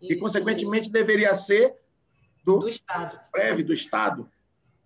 [0.00, 0.92] que, consequentemente, isso.
[0.92, 1.74] deveria ser
[2.44, 3.20] do, do Estado.
[3.30, 4.28] Breve, do Estado.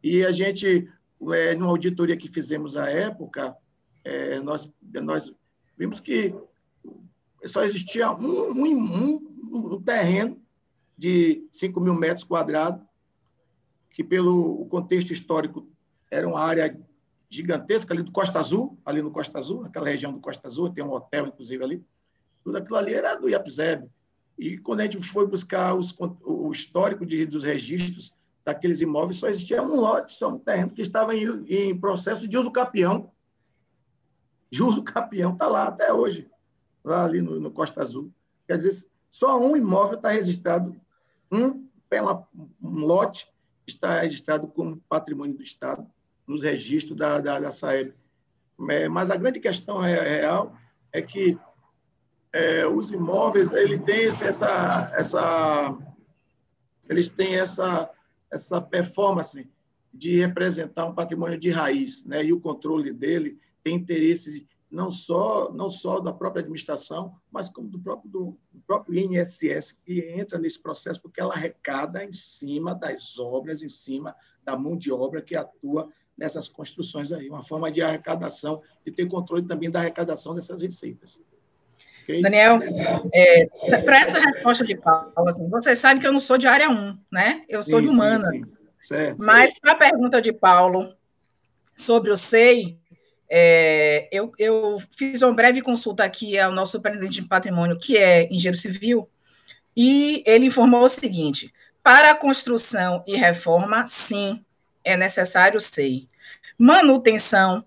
[0.03, 0.89] E a gente,
[1.33, 3.57] é, numa auditoria que fizemos à época,
[4.05, 4.71] é, nós,
[5.03, 5.33] nós
[5.79, 6.35] vimos que
[7.45, 10.41] só existia um, um, um, um terreno
[10.99, 12.85] de 5 mil metros quadrados,
[13.91, 15.67] que, pelo contexto histórico
[16.11, 16.78] era uma área
[17.28, 20.85] gigantesca ali do Costa Azul, ali no Costa Azul, aquela região do Costa Azul, tem
[20.85, 21.85] um hotel, inclusive, ali.
[22.45, 23.89] Tudo aquilo ali era do IAPZEB.
[24.39, 28.15] E quando a gente foi buscar os, o histórico de, dos registros
[28.45, 32.39] daqueles imóveis, só existia um lote, só um terreno que estava em, em processo de
[32.39, 33.11] uso capião.
[34.51, 36.31] De uso capião está lá até hoje,
[36.85, 38.12] lá ali no, no, Costa Azul.
[38.47, 40.77] Quer dizer, só um imóvel está registrado,
[41.33, 41.66] um,
[42.62, 43.28] um lote
[43.66, 45.91] está registrado como patrimônio do Estado
[46.27, 47.94] nos registros da, da, da Saeb.
[48.70, 50.57] É, mas a grande questão real
[50.93, 51.39] é que
[52.32, 55.78] é, os imóveis ele tem essa, essa,
[56.89, 57.90] eles têm essa,
[58.31, 59.48] essa performance
[59.93, 62.24] de representar um patrimônio de raiz, né?
[62.24, 67.69] E o controle dele tem interesse não só não só da própria administração, mas como
[67.69, 72.74] do próprio do, do próprio INSS que entra nesse processo porque ela arrecada em cima
[72.74, 77.71] das obras, em cima da mão de obra que atua nessas construções aí, uma forma
[77.71, 81.21] de arrecadação e ter controle também da arrecadação dessas receitas.
[82.03, 82.23] Okay?
[82.23, 82.61] Daniel,
[83.13, 83.47] é,
[83.83, 86.99] para essa resposta de Paulo, assim, você sabe que eu não sou de área 1,
[87.11, 87.45] né?
[87.49, 88.25] Eu sou sim, de humana.
[88.31, 88.57] Sim, sim.
[88.79, 90.95] Certo, Mas para a pergunta de Paulo
[91.75, 92.79] sobre o SEI,
[93.29, 98.33] é, eu, eu, fiz uma breve consulta aqui ao nosso superintendente de patrimônio, que é
[98.33, 99.11] engenheiro civil,
[99.77, 101.53] e ele informou o seguinte:
[101.83, 104.45] para construção e reforma, sim,
[104.87, 106.09] é necessário SEI.
[106.57, 107.65] Manutenção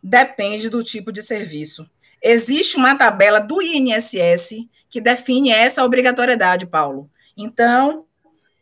[0.00, 1.90] depende do tipo de serviço.
[2.22, 7.10] Existe uma tabela do INSS que define essa obrigatoriedade, Paulo.
[7.36, 8.06] Então,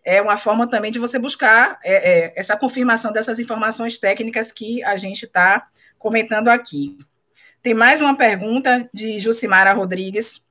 [0.03, 4.83] é uma forma também de você buscar é, é, essa confirmação dessas informações técnicas que
[4.83, 6.97] a gente está comentando aqui.
[7.63, 10.43] Tem mais uma pergunta de Jucimara Rodrigues,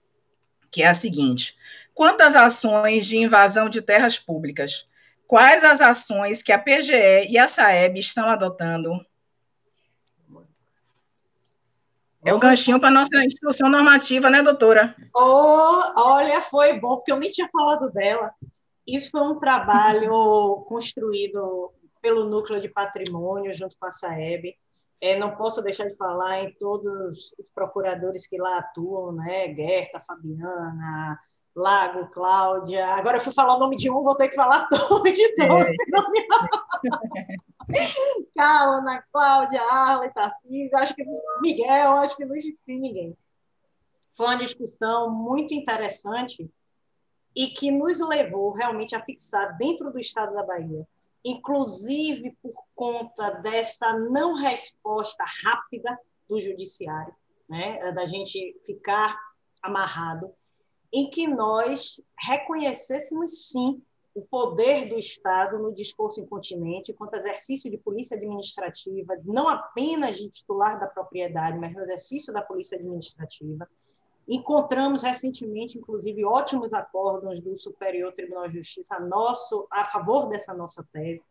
[0.72, 1.57] que é a seguinte:
[1.93, 4.88] quantas ações de invasão de terras públicas?
[5.34, 9.03] Quais as ações que a PGE e a SAEB estão adotando?
[12.23, 14.95] É o ganchinho para a nossa instrução normativa, né, doutora?
[15.11, 18.31] Oh, olha, foi bom, porque eu nem tinha falado dela.
[18.85, 24.55] Isso foi um trabalho construído pelo Núcleo de Patrimônio, junto com a SAEB.
[25.01, 29.51] É, não posso deixar de falar em todos os procuradores que lá atuam, né?
[29.55, 31.19] Gerta, Fabiana,
[31.55, 32.88] Lago, Cláudia.
[32.88, 35.67] Agora eu fui falar o nome de um, vou ter que falar todo de todos.
[35.67, 35.75] É.
[38.35, 41.05] Calma, Cláudia, Arla, Tarcísio, acho que
[41.41, 43.15] Miguel, acho que não esqueci ninguém.
[44.15, 46.49] Foi uma discussão muito interessante
[47.35, 50.88] e que nos levou realmente a fixar dentro do Estado da Bahia,
[51.25, 55.97] inclusive por conta dessa não resposta rápida
[56.27, 57.13] do judiciário,
[57.49, 59.17] né, da gente ficar
[59.61, 60.31] amarrado,
[60.93, 63.81] em que nós reconhecêssemos sim
[64.13, 70.29] o poder do Estado no discurso incontinente quanto exercício de polícia administrativa, não apenas de
[70.29, 73.67] titular da propriedade, mas no exercício da polícia administrativa,
[74.27, 80.53] Encontramos recentemente, inclusive, ótimos acordos do Superior Tribunal de Justiça a, nosso, a favor dessa
[80.53, 81.21] nossa tese.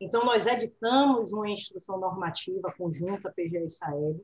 [0.00, 4.20] Então, nós editamos uma instrução normativa conjunta PGE e SAEB,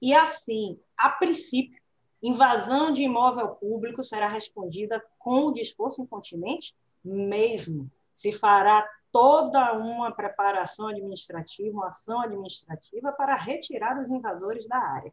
[0.00, 1.80] e assim, a princípio,
[2.22, 6.74] invasão de imóvel público será respondida com o disposto incontinente
[7.04, 7.90] mesmo.
[8.14, 15.12] Se fará toda uma preparação administrativa, uma ação administrativa para retirar os invasores da área.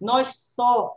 [0.00, 0.96] Nós só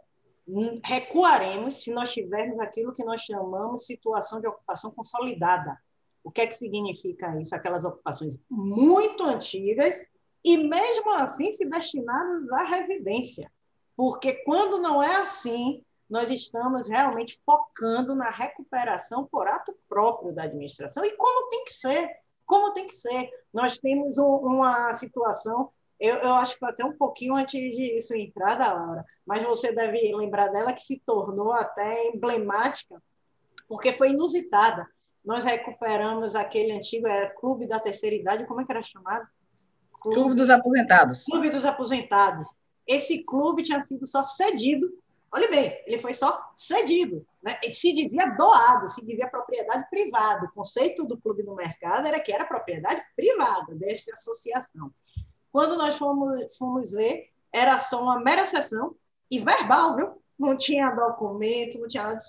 [0.83, 5.77] recuaremos se nós tivermos aquilo que nós chamamos situação de ocupação consolidada.
[6.23, 7.55] O que é que significa isso?
[7.55, 10.05] Aquelas ocupações muito antigas
[10.43, 13.51] e, mesmo assim, se destinadas à residência.
[13.95, 20.43] Porque quando não é assim, nós estamos realmente focando na recuperação por ato próprio da
[20.43, 22.09] administração e como tem que ser,
[22.45, 23.29] como tem que ser.
[23.53, 28.55] Nós temos um, uma situação eu, eu acho que até um pouquinho antes disso entrar
[28.55, 33.01] da hora, mas você deve lembrar dela que se tornou até emblemática,
[33.67, 34.87] porque foi inusitada.
[35.23, 39.25] Nós recuperamos aquele antigo era Clube da Terceira Idade, como é que era chamado?
[40.01, 41.23] Clube, clube dos Aposentados.
[41.23, 42.49] Clube dos Aposentados.
[42.87, 44.91] Esse clube tinha sido só cedido,
[45.31, 47.25] olha bem, ele foi só cedido.
[47.41, 47.57] Né?
[47.61, 50.45] Ele se dizia doado, se dizia propriedade privada.
[50.45, 54.91] O conceito do clube no mercado era que era propriedade privada dessa associação.
[55.51, 58.95] Quando nós fomos, fomos ver, era só uma mera sessão
[59.31, 60.21] e verbal, viu?
[60.37, 62.19] Não tinha documento, não tinha nada.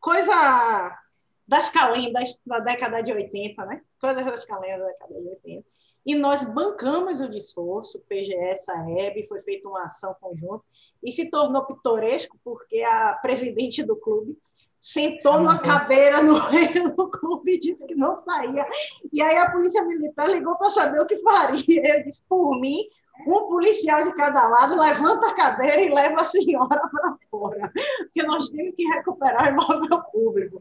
[0.00, 0.98] Coisa
[1.46, 3.82] das calendas da década de 80, né?
[4.00, 5.68] Coisas das calendas da década de 80.
[6.04, 10.64] E nós bancamos o discurso, PGS, a EB, foi feita uma ação conjunta,
[11.02, 14.36] e se tornou pitoresco porque a presidente do clube
[14.80, 18.66] sentou numa cadeira no meio do clube e disse que não saía.
[19.12, 21.98] E aí a polícia militar ligou para saber o que faria.
[21.98, 22.80] Eu disse, por mim,
[23.26, 28.22] um policial de cada lado levanta a cadeira e leva a senhora para fora, porque
[28.24, 30.60] nós temos que recuperar o imóvel público.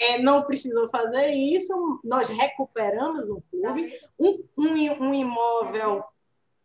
[0.00, 6.02] É, não precisou fazer isso, nós recuperamos um clube, um, um, um imóvel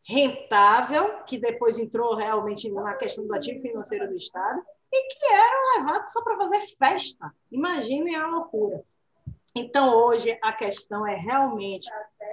[0.07, 5.77] rentável, que depois entrou realmente na questão do ativo financeiro do Estado, e que eram
[5.77, 7.33] levados só para fazer festa.
[7.51, 8.81] Imaginem a loucura.
[9.53, 11.89] Então, hoje, a questão é realmente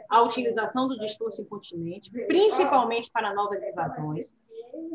[0.09, 4.27] a utilização do discurso incontinente, principalmente para novas invasões.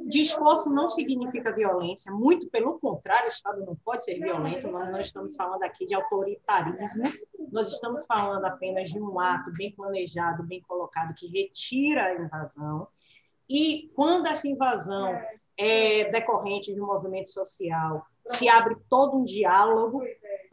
[0.08, 5.02] Discurso não significa violência, muito pelo contrário, o Estado não pode ser violento, nós não
[5.02, 7.12] estamos falando aqui de autoritarismo,
[7.52, 12.88] nós estamos falando apenas de um ato bem planejado, bem colocado, que retira a invasão.
[13.50, 15.20] E quando essa invasão
[15.58, 20.02] é decorrente de um movimento social, se abre todo um diálogo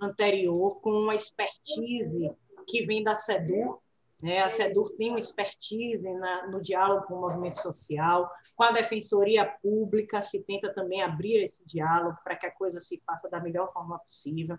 [0.00, 2.30] anterior com uma expertise
[2.66, 3.78] que vem da SEDUR,
[4.24, 4.38] né?
[4.38, 9.44] A SEDUR tem uma expertise na, no diálogo com o movimento social, com a Defensoria
[9.44, 13.70] Pública se tenta também abrir esse diálogo para que a coisa se faça da melhor
[13.70, 14.56] forma possível.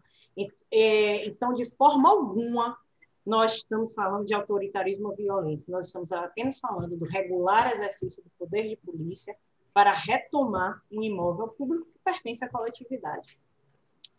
[0.71, 2.77] É, então, de forma alguma,
[3.25, 8.29] nós estamos falando de autoritarismo ou violência, nós estamos apenas falando do regular exercício do
[8.37, 9.35] poder de polícia
[9.73, 13.39] para retomar um imóvel público que pertence à coletividade.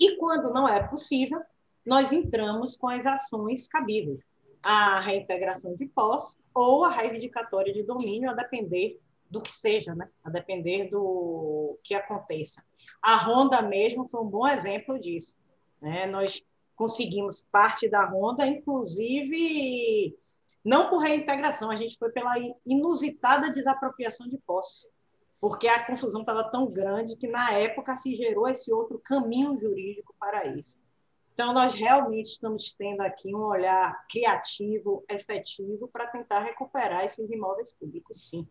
[0.01, 1.41] E quando não é possível,
[1.85, 4.27] nós entramos com as ações cabíveis,
[4.67, 10.09] a reintegração de posse ou a reivindicatória de domínio, a depender do que seja, né?
[10.25, 12.65] a depender do que aconteça.
[13.01, 15.39] A Ronda mesmo foi um bom exemplo disso.
[15.81, 16.07] Né?
[16.07, 16.43] Nós
[16.75, 20.17] conseguimos parte da ronda, inclusive
[20.65, 22.35] não por reintegração, a gente foi pela
[22.67, 24.91] inusitada desapropriação de posse,
[25.41, 30.13] porque a confusão estava tão grande que na época se gerou esse outro caminho jurídico
[30.19, 30.77] para isso.
[31.37, 37.71] Então, nós realmente estamos tendo aqui um olhar criativo, efetivo, para tentar recuperar esses imóveis
[37.73, 38.49] públicos, sim.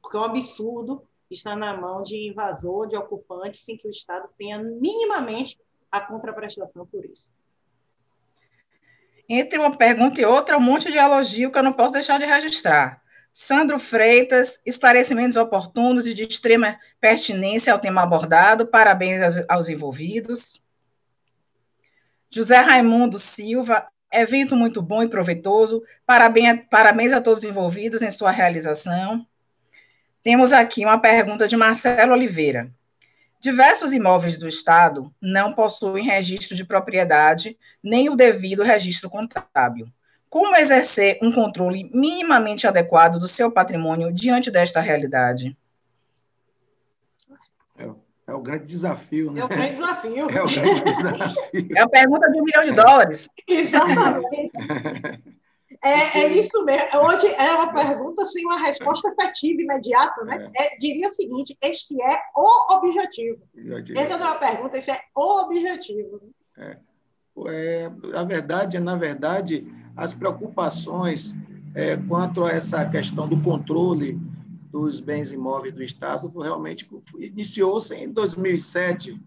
[0.00, 4.28] Porque é um absurdo estar na mão de invasor, de ocupante, sem que o Estado
[4.38, 5.58] tenha minimamente
[5.90, 7.28] a contraprestação por isso.
[9.28, 12.24] Entre uma pergunta e outra, um monte de elogio que eu não posso deixar de
[12.24, 13.02] registrar.
[13.32, 20.62] Sandro Freitas, esclarecimentos oportunos e de extrema pertinência ao tema abordado, parabéns aos, aos envolvidos.
[22.30, 25.82] José Raimundo Silva, evento muito bom e proveitoso.
[26.04, 29.26] Parabéns, parabéns a todos os envolvidos em sua realização.
[30.22, 32.70] Temos aqui uma pergunta de Marcelo Oliveira.
[33.40, 39.88] Diversos imóveis do Estado não possuem registro de propriedade nem o devido registro contábil.
[40.28, 45.56] Como exercer um controle minimamente adequado do seu patrimônio diante desta realidade?
[48.28, 49.40] É o grande desafio, né?
[49.40, 50.30] É o grande desafio.
[50.30, 51.76] É o grande desafio.
[51.76, 53.28] É a pergunta de um milhão de dólares.
[53.48, 54.52] Exatamente.
[55.82, 56.88] É, é, isso mesmo.
[57.04, 60.50] Hoje é uma pergunta sem uma resposta efetiva, imediata, né?
[60.58, 60.74] É.
[60.74, 63.38] É, diria o seguinte: este é o objetivo.
[63.96, 66.20] Essa não é uma pergunta, esse é o objetivo.
[66.58, 66.76] É.
[67.46, 71.34] é na verdade, na verdade, as preocupações
[71.74, 74.18] é, quanto a essa questão do controle
[74.70, 76.88] dos bens imóveis do Estado realmente
[77.18, 79.20] iniciou-se em 2007.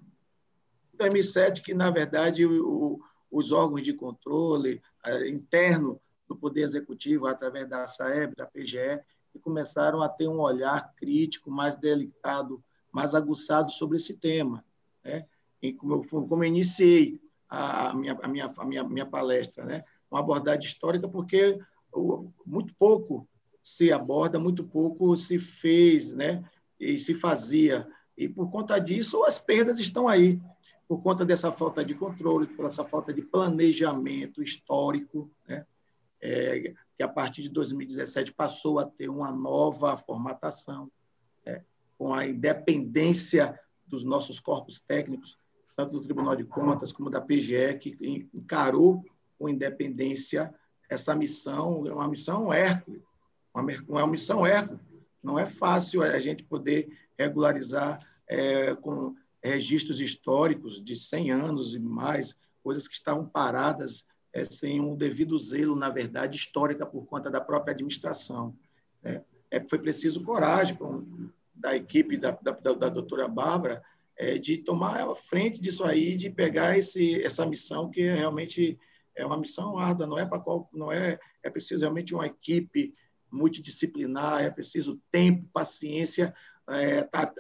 [0.97, 2.99] 2007 que, na verdade, o,
[3.30, 4.81] os órgãos de controle
[5.27, 9.01] interno do Poder Executivo, através da SAEB, da PGE,
[9.41, 14.63] começaram a ter um olhar crítico, mais delicado, mais aguçado sobre esse tema.
[15.03, 15.26] Né?
[15.61, 17.19] E como eu, como eu iniciei
[17.49, 19.84] a minha, a minha, a minha, minha palestra, né?
[20.09, 21.59] uma abordagem histórica, porque
[22.45, 23.27] muito pouco
[23.61, 26.43] se aborda, muito pouco se fez, né?
[26.79, 27.88] E se fazia.
[28.17, 30.39] E por conta disso, as perdas estão aí.
[30.88, 35.65] Por conta dessa falta de controle, por essa falta de planejamento histórico, né?
[36.23, 40.91] É, que a partir de 2017 passou a ter uma nova formatação,
[41.43, 41.63] né?
[41.97, 45.35] com a independência dos nossos corpos técnicos,
[45.75, 49.03] tanto do Tribunal de Contas como da PGE, que encarou
[49.39, 50.53] com independência
[50.88, 53.01] essa missão, é uma missão Hércules,
[53.53, 54.79] uma, missão eco.
[55.21, 61.79] Não é fácil a gente poder regularizar é, com registros históricos de 100 anos e
[61.79, 67.29] mais, coisas que estavam paradas é, sem um devido zelo, na verdade, histórica por conta
[67.29, 68.55] da própria administração.
[69.03, 69.21] Né?
[69.49, 70.77] É, foi preciso coragem
[71.53, 73.83] da equipe da, da, da doutora Bárbara
[74.17, 78.79] é, de tomar a frente disso aí, de pegar esse, essa missão que realmente
[79.15, 82.93] é uma missão árdua, não é para qual não é é preciso realmente uma equipe
[83.31, 86.33] multidisciplinar, é preciso tempo, paciência,
[86.67, 87.33] é, tá,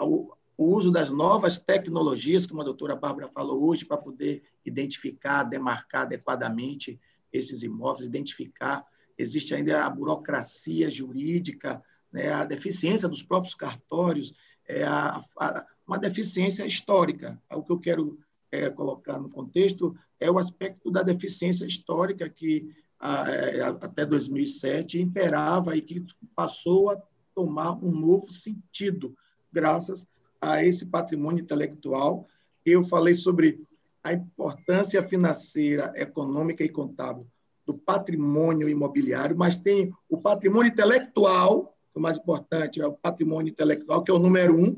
[0.00, 5.44] o, o uso das novas tecnologias, como a doutora Bárbara falou hoje, para poder identificar,
[5.44, 7.00] demarcar adequadamente
[7.32, 8.84] esses imóveis, identificar.
[9.16, 11.82] Existe ainda a burocracia jurídica,
[12.12, 14.34] né, a deficiência dos próprios cartórios,
[14.66, 17.40] é a, a, uma deficiência histórica.
[17.50, 18.18] O que eu quero
[18.50, 25.82] é, colocar no contexto é o aspecto da deficiência histórica que até 2007 imperava e
[25.82, 26.04] que
[26.34, 27.00] passou a
[27.34, 29.14] tomar um novo sentido
[29.52, 30.06] graças
[30.40, 32.24] a esse patrimônio intelectual.
[32.64, 33.60] Eu falei sobre
[34.02, 37.26] a importância financeira, econômica e contábil
[37.66, 43.50] do patrimônio imobiliário, mas tem o patrimônio intelectual, é o mais importante, é o patrimônio
[43.50, 44.74] intelectual, que é o número um,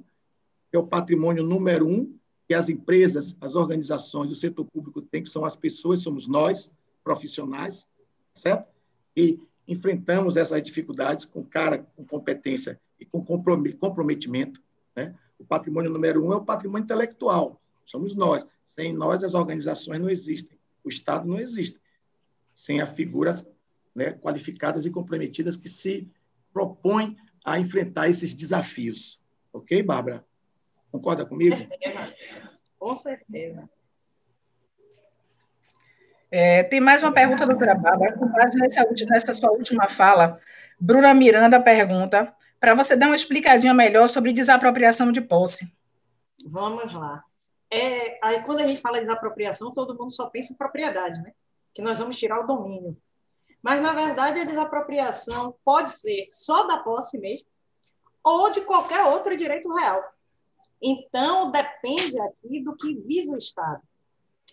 [0.70, 2.12] que é o patrimônio número um,
[2.48, 6.72] que as empresas, as organizações, o setor público tem, que são as pessoas, somos nós,
[7.04, 7.88] profissionais,
[8.34, 8.68] certo?
[9.16, 14.62] E enfrentamos essas dificuldades com cara, com competência e com comprometimento.
[14.96, 15.14] Né?
[15.38, 18.46] O patrimônio número um é o patrimônio intelectual, somos nós.
[18.64, 21.78] Sem nós, as organizações não existem, o Estado não existe.
[22.54, 23.44] Sem as figuras
[23.94, 26.08] né, qualificadas e comprometidas que se
[26.52, 29.18] propõem a enfrentar esses desafios.
[29.52, 30.24] Ok, Bárbara?
[30.90, 31.56] Concorda comigo?
[32.78, 33.68] Com certeza.
[36.30, 40.34] É, tem mais uma pergunta, doutora Bárbara, com base nessa, nessa sua última fala.
[40.78, 45.66] Bruna Miranda pergunta para você dar uma explicadinha melhor sobre desapropriação de posse.
[46.46, 47.24] Vamos lá.
[47.70, 51.32] É, aí, quando a gente fala de desapropriação, todo mundo só pensa em propriedade, né?
[51.74, 52.96] Que nós vamos tirar o domínio.
[53.62, 57.46] Mas, na verdade, a desapropriação pode ser só da posse mesmo,
[58.22, 60.02] ou de qualquer outro direito real.
[60.82, 63.82] Então, depende aqui do que visa o Estado.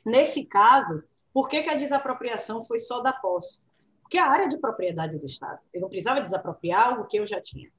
[0.06, 1.04] Nesse caso,
[1.38, 3.62] por que, que a desapropriação foi só da posse?
[4.02, 5.60] Porque a área de propriedade do Estado.
[5.72, 7.72] Eu não precisava desapropriar algo que eu já tinha.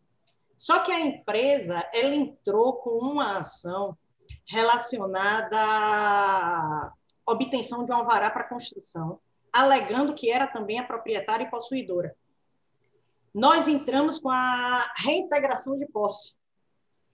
[0.57, 3.99] Só que a empresa ela entrou com uma ação
[4.47, 6.93] relacionada à
[7.27, 9.19] obtenção de um alvará para construção,
[9.53, 12.15] alegando que era também a proprietária e possuidora.
[13.35, 16.33] Nós entramos com a reintegração de posse.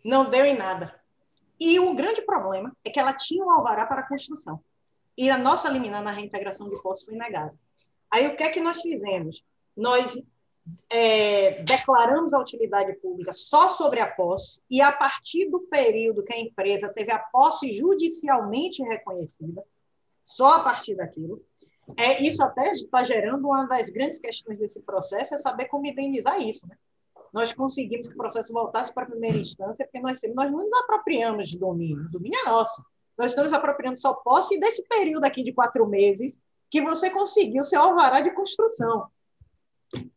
[0.04, 0.94] Não deu em nada.
[1.58, 4.62] E o grande problema é que ela tinha um alvará para construção.
[5.16, 7.54] E a nossa liminar na reintegração de posse foi negada.
[8.10, 9.44] Aí o que é que nós fizemos?
[9.76, 10.22] Nós
[10.88, 16.32] é, declaramos a utilidade pública só sobre a posse, e a partir do período que
[16.32, 19.62] a empresa teve a posse judicialmente reconhecida,
[20.22, 21.44] só a partir daquilo,
[21.98, 26.40] é, isso até está gerando uma das grandes questões desse processo, é saber como indenizar
[26.40, 26.66] isso.
[26.66, 26.76] Né?
[27.32, 30.72] Nós conseguimos que o processo voltasse para a primeira instância, porque nós, nós não nos
[30.72, 32.82] apropriamos de domínio, o domínio é nosso.
[33.16, 36.38] Nós estamos apropriando só posse desse período aqui de quatro meses
[36.70, 39.06] que você conseguiu seu alvará de construção.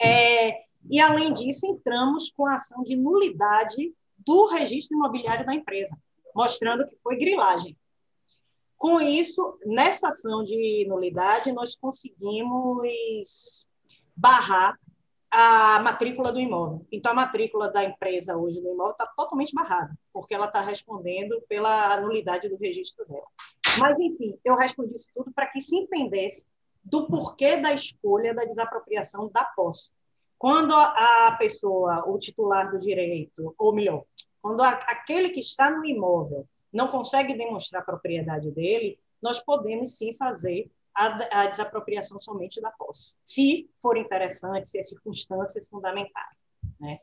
[0.02, 5.96] É, e, além disso, entramos com a ação de nulidade do registro imobiliário da empresa,
[6.34, 7.78] mostrando que foi grilagem.
[8.78, 13.68] Com isso, nessa ação de nulidade, nós conseguimos
[14.16, 14.78] barrar
[15.32, 16.86] a matrícula do imóvel.
[16.92, 21.42] Então, a matrícula da empresa hoje do imóvel está totalmente barrada, porque ela está respondendo
[21.48, 23.28] pela nulidade do registro dela.
[23.80, 26.48] Mas, enfim, eu respondi isso tudo para que se entendesse
[26.84, 29.92] do porquê da escolha da desapropriação da posse.
[30.40, 34.04] Quando a pessoa, o titular do direito, ou melhor,
[34.42, 40.14] quando aquele que está no imóvel não consegue demonstrar a propriedade dele, nós podemos sim
[40.14, 46.38] fazer a, a desapropriação somente da posse, se for interessante, se as circunstâncias fundamentarem.
[46.80, 47.00] Né?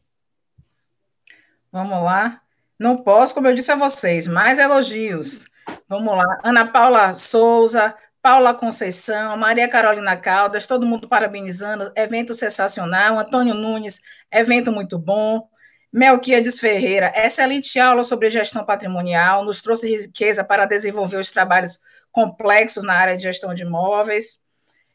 [1.71, 2.43] Vamos lá.
[2.77, 5.47] Não posso, como eu disse a vocês, mais elogios.
[5.89, 6.41] Vamos lá.
[6.43, 14.01] Ana Paula Souza, Paula Conceição, Maria Carolina Caldas, todo mundo parabenizando, evento sensacional, Antônio Nunes,
[14.33, 15.49] evento muito bom,
[15.95, 21.81] Melquiades Ferreira, excelente aula sobre gestão patrimonial, nos trouxe riqueza para desenvolver os trabalhos
[22.11, 24.43] complexos na área de gestão de imóveis.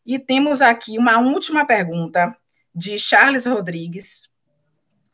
[0.06, 2.36] E temos aqui uma última pergunta
[2.76, 4.30] de Charles Rodrigues.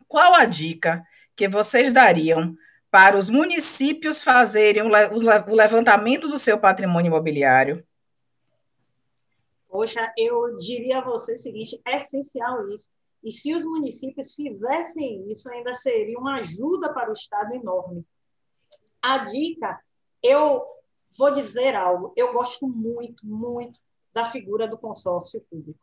[0.07, 1.05] Qual a dica
[1.35, 2.57] que vocês dariam
[2.89, 7.85] para os municípios fazerem o levantamento do seu patrimônio imobiliário?
[9.69, 12.89] Poxa, eu diria a você o seguinte: é essencial isso.
[13.25, 18.05] E se os municípios fizessem isso, ainda seria uma ajuda para o Estado enorme.
[19.01, 19.81] A dica,
[20.21, 20.63] eu
[21.17, 23.79] vou dizer algo, eu gosto muito, muito
[24.13, 25.79] da figura do consórcio público.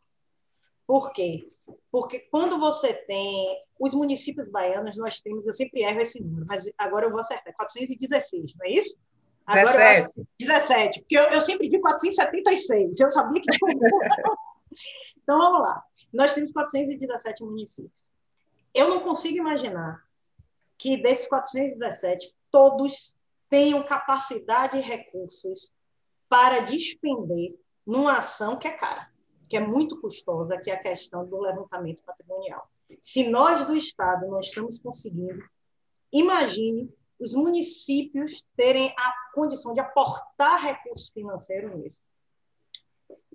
[0.87, 1.45] Por quê?
[1.91, 6.63] Porque quando você tem os municípios baianos, nós temos, eu sempre erro esse número, mas
[6.77, 8.95] agora eu vou acertar, 416, não é isso?
[9.45, 10.13] Agora 17.
[10.15, 13.49] Eu, 17, porque eu, eu, sempre digo 476, eu sabia que
[15.21, 15.83] Então, vamos lá.
[16.11, 18.11] Nós temos 417 municípios.
[18.73, 20.03] Eu não consigo imaginar
[20.77, 23.15] que desses 417, todos
[23.49, 25.71] tenham capacidade e recursos
[26.27, 27.55] para despender
[27.85, 29.11] numa ação que é cara,
[29.47, 32.67] que é muito custosa, que é a questão do levantamento patrimonial.
[33.01, 35.43] Se nós do Estado não estamos conseguindo,
[36.11, 41.99] imagine os municípios terem a condição de aportar recursos financeiros nisso.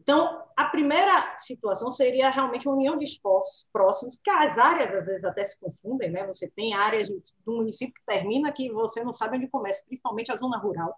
[0.01, 5.05] Então, a primeira situação seria realmente uma união de esforços próximos, porque as áreas às
[5.05, 6.25] vezes até se confundem, né?
[6.29, 10.37] Você tem áreas do município que termina que você não sabe onde começa, principalmente a
[10.37, 10.97] zona rural.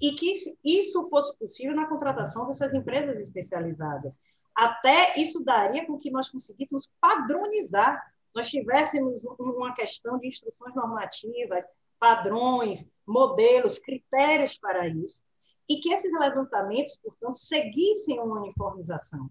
[0.00, 0.32] E que
[0.64, 4.16] isso fosse possível na contratação dessas empresas especializadas.
[4.54, 8.00] Até isso daria com que nós conseguíssemos padronizar,
[8.34, 11.64] nós tivéssemos uma questão de instruções normativas,
[11.98, 15.20] padrões, modelos, critérios para isso,
[15.68, 19.28] e que esses levantamentos, portanto, seguissem uma uniformização.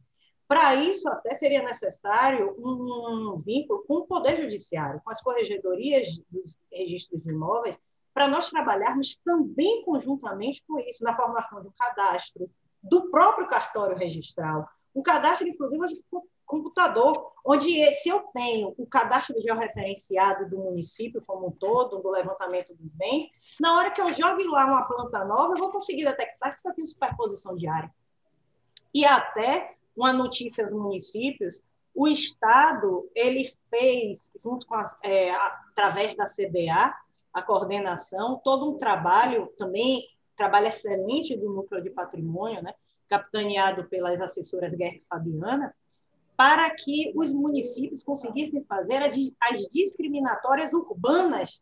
[0.48, 6.58] Para isso, até seria necessário um vínculo com o Poder Judiciário, com as corregedorias dos
[6.72, 7.80] registros de imóveis,
[8.14, 12.50] para nós trabalharmos também conjuntamente com isso, na formação um cadastro,
[12.82, 14.70] do próprio cartório registral.
[14.94, 15.84] O cadastro, inclusive,
[16.46, 22.74] computador, onde se eu tenho o cadastro georreferenciado do município como um todo, do levantamento
[22.76, 23.28] dos bens,
[23.60, 26.72] na hora que eu jogo lá uma planta nova, eu vou conseguir detectar que está
[26.72, 27.92] tendo superposição de área.
[28.94, 31.62] E até uma notícia dos municípios,
[31.94, 36.94] o Estado ele fez, junto com a, é, através da CBA,
[37.34, 42.74] a coordenação, todo um trabalho também, trabalho excelente do Núcleo de Patrimônio, né,
[43.08, 45.74] capitaneado pelas assessoras Guerra e Fabiana,
[46.36, 51.60] para que os municípios conseguissem fazer as discriminatórias urbanas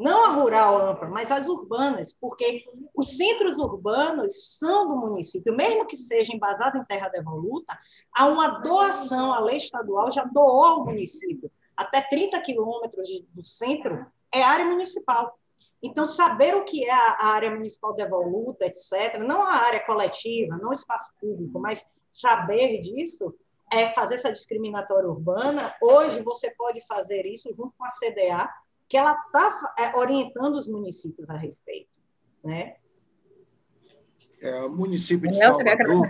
[0.00, 2.64] não a rural ampla, mas as urbanas, porque
[2.94, 7.78] os centros urbanos são do município, mesmo que seja embasado em terra devoluta,
[8.10, 11.50] há uma doação, a lei estadual já doou ao município.
[11.76, 15.38] Até 30 quilômetros do centro é área municipal.
[15.82, 20.70] Então, saber o que é a área municipal devoluta, etc., não a área coletiva, não
[20.70, 23.34] o espaço público, mas saber disso
[23.72, 25.74] é fazer essa discriminatória urbana.
[25.80, 28.48] Hoje, você pode fazer isso junto com a CDA,
[28.88, 32.00] que ela está é, orientando os municípios a respeito.
[32.42, 32.76] Né?
[34.40, 36.08] É, o município de Salvador,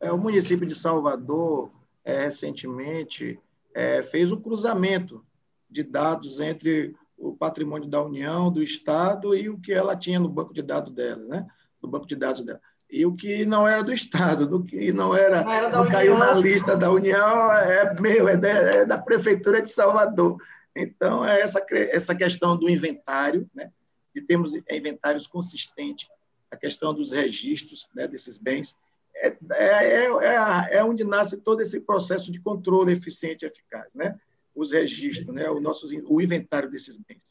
[0.00, 1.70] é, o município de Salvador,
[2.04, 3.40] é, recentemente,
[3.74, 5.24] é, fez um cruzamento
[5.68, 10.28] de dados entre o patrimônio da União, do Estado e o que ela tinha no
[10.28, 11.46] banco de dados dela, né?
[11.82, 12.60] No banco de dados dela.
[12.90, 16.16] E o que não era do Estado, do que não era, não, era não caiu
[16.16, 20.36] na lista da União, é meu, é da, é da Prefeitura de Salvador.
[20.74, 23.70] Então, é essa, essa questão do inventário, né?
[24.14, 26.08] de termos inventários consistentes,
[26.50, 28.76] a questão dos registros né, desses bens,
[29.16, 33.88] é, é, é, é, onde nasce todo esse processo de controle eficiente e eficaz.
[33.94, 34.18] Né?
[34.56, 37.22] os registros, né, o, nosso, o inventário desses bens.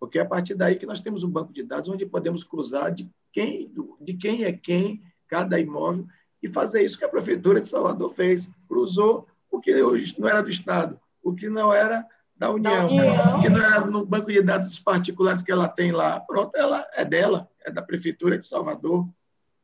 [0.00, 2.90] Porque é a partir daí que nós temos um banco de dados onde podemos cruzar
[2.90, 3.70] de quem,
[4.00, 6.06] de quem é quem, cada imóvel,
[6.42, 8.50] e fazer isso que a Prefeitura de Salvador fez.
[8.66, 9.74] Cruzou o que
[10.18, 13.38] não era do Estado, o que não era da União, União.
[13.38, 16.18] o que não era no banco de dados particulares que ela tem lá.
[16.18, 19.06] Pronto, ela é dela, é da Prefeitura de Salvador.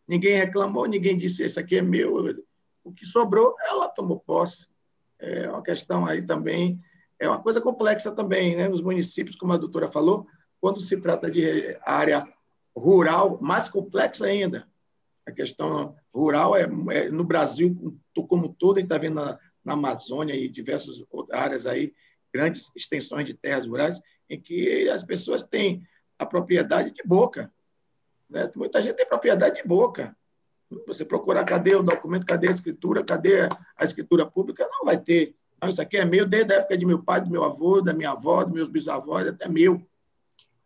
[0.06, 2.30] Ninguém reclamou, ninguém disse isso aqui é meu.
[2.84, 4.68] O que sobrou, ela tomou posse.
[5.18, 6.78] É uma questão aí também
[7.18, 8.68] é uma coisa complexa também, né?
[8.68, 10.26] Nos municípios, como a doutora falou,
[10.60, 12.26] quando se trata de área
[12.76, 14.68] rural, mais complexa ainda.
[15.26, 16.62] A questão rural é,
[16.92, 21.66] é no Brasil como todo, a gente está vendo na, na Amazônia e diversas áreas
[21.66, 21.92] aí,
[22.32, 25.82] grandes extensões de terras rurais, em que as pessoas têm
[26.18, 27.52] a propriedade de boca.
[28.28, 28.50] Né?
[28.54, 30.16] Muita gente tem propriedade de boca.
[30.86, 35.36] Você procurar cadê o documento, cadê a escritura, cadê a escritura pública, não vai ter
[35.60, 37.94] não, isso aqui é meu desde a época de meu pai, do meu avô, da
[37.94, 39.80] minha avó, dos meus bisavós, até meu.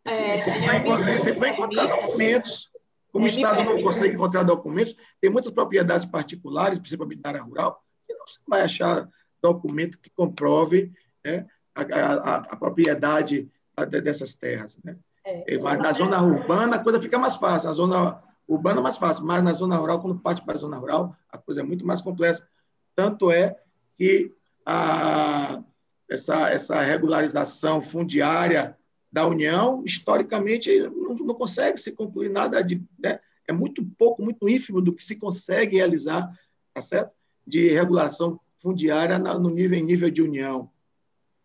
[0.04, 2.70] É, você, vai, encontrar, você vai encontrar documentos.
[3.12, 7.82] Como o Estado não consegue encontrar documentos, tem muitas propriedades particulares, principalmente na área rural,
[8.06, 9.08] que não se vai achar
[9.42, 10.92] documento que comprove
[11.24, 13.50] né, a, a, a, propriedade
[13.88, 14.78] dessas terras.
[14.84, 14.96] Né?
[15.24, 18.96] É, mas na zona urbana a coisa fica mais fácil, na zona urbana é mais
[18.96, 21.86] fácil, mas na zona rural, quando parte para a zona rural, a coisa é muito
[21.86, 22.46] mais complexa.
[22.94, 23.56] Tanto é
[23.96, 24.32] que
[24.64, 25.62] a,
[26.08, 28.76] essa, essa regularização fundiária
[29.12, 32.82] da União, historicamente, não, não consegue se concluir nada de.
[32.98, 33.18] Né?
[33.48, 36.32] É muito pouco, muito ínfimo do que se consegue realizar,
[36.72, 37.12] tá certo?
[37.46, 40.70] De regulação fundiária no nível, em nível de União.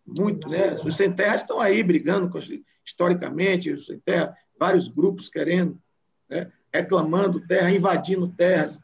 [0.06, 0.76] Muito, né?
[0.86, 2.30] Os sem terras estão aí brigando
[2.86, 5.82] historicamente, os sem terra, vários grupos querendo,
[6.30, 6.52] né?
[6.72, 8.80] reclamando terra, invadindo terras,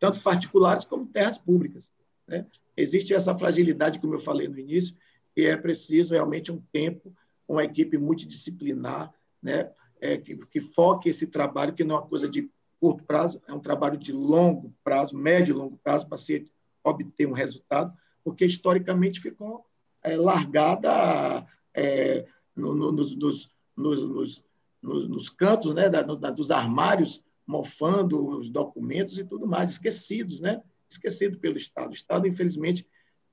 [0.00, 1.88] tanto particulares como terras públicas.
[2.26, 2.46] Né?
[2.76, 4.96] Existe essa fragilidade, como eu falei no início,
[5.36, 7.12] e é preciso realmente um tempo,
[7.46, 9.70] uma equipe multidisciplinar, né?
[10.00, 13.54] É, que, que foque esse trabalho, que não é uma coisa de curto prazo, é
[13.54, 16.50] um trabalho de longo prazo, médio e longo prazo, para se
[16.82, 19.64] obter um resultado, porque historicamente ficou
[20.02, 24.44] é, largada é, no, no, nos, nos, nos,
[24.82, 30.62] nos, cantos né, da, da, dos armários, mofando os documentos e tudo mais, esquecidos, né?
[30.88, 31.90] Esquecido pelo Estado.
[31.90, 32.86] O Estado, infelizmente,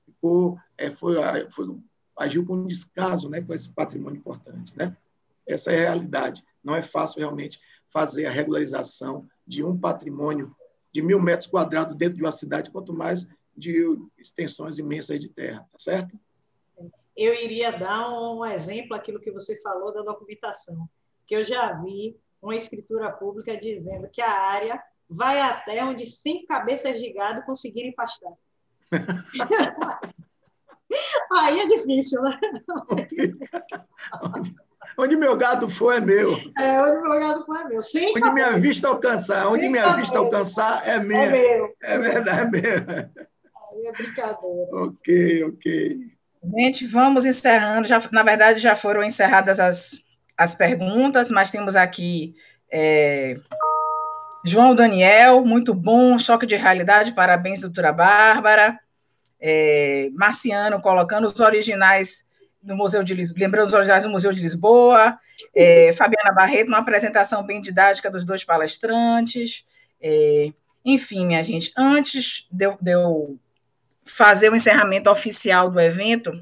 [0.04, 1.16] ficou, é, foi,
[1.50, 1.76] foi,
[2.18, 4.76] agiu com descaso né, com esse patrimônio importante.
[4.76, 4.96] Né?
[5.46, 6.44] Essa é a realidade.
[6.62, 7.60] Não é fácil realmente
[7.92, 10.54] fazer a regularização de um patrimônio
[10.92, 13.26] de mil metros quadrados dentro de uma cidade, quanto mais
[13.56, 13.84] de
[14.18, 16.18] extensões imensas de terra, tá certo?
[17.16, 20.88] Eu iria dar um exemplo aquilo que você falou da documentação,
[21.26, 24.82] que eu já vi uma escritura pública dizendo que a área
[25.12, 28.32] vai até onde cinco cabeças de gado conseguirem pastar.
[31.32, 32.38] Aí é difícil, né?
[34.22, 34.54] Onde,
[34.98, 36.30] onde, meu gado for é meu.
[36.58, 37.80] É, onde meu gado for é meu.
[37.80, 41.18] Cinco onde minha vista alcançar, onde minha vista alcançar é meu.
[41.18, 41.74] É meu.
[41.82, 42.62] É verdade, é meu.
[43.72, 44.68] Aí é brincadeira.
[44.72, 45.98] Ok, ok.
[46.56, 47.88] Gente, vamos encerrando.
[47.88, 50.02] Já, na verdade, já foram encerradas as,
[50.36, 52.34] as perguntas, mas temos aqui
[52.70, 53.38] é,
[54.44, 58.78] João Daniel, muito bom, choque de realidade, parabéns, doutora Bárbara.
[59.40, 62.24] É, Marciano colocando os originais
[62.62, 65.18] no Museu de Lisboa, lembrando os originais do Museu de Lisboa.
[65.54, 69.64] É, Fabiana Barreto, uma apresentação bem didática dos dois palestrantes.
[70.00, 70.52] É,
[70.84, 73.38] enfim, minha gente, antes de eu, de eu,
[74.04, 76.32] fazer o encerramento oficial do evento,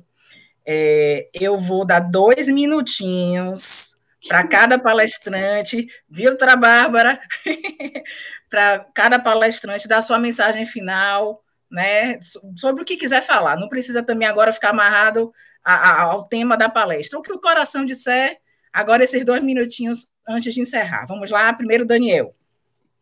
[0.66, 3.89] É, eu vou dar dois minutinhos
[4.28, 7.20] para cada palestrante, viu, Tra Bárbara?
[8.50, 12.18] para cada palestrante dar sua mensagem final, né,
[12.56, 13.56] sobre o que quiser falar.
[13.56, 15.32] Não precisa também agora ficar amarrado
[15.64, 17.18] a, a, ao tema da palestra.
[17.18, 18.38] O que o coração disser,
[18.72, 21.06] agora esses dois minutinhos antes de encerrar.
[21.06, 22.34] Vamos lá, primeiro Daniel.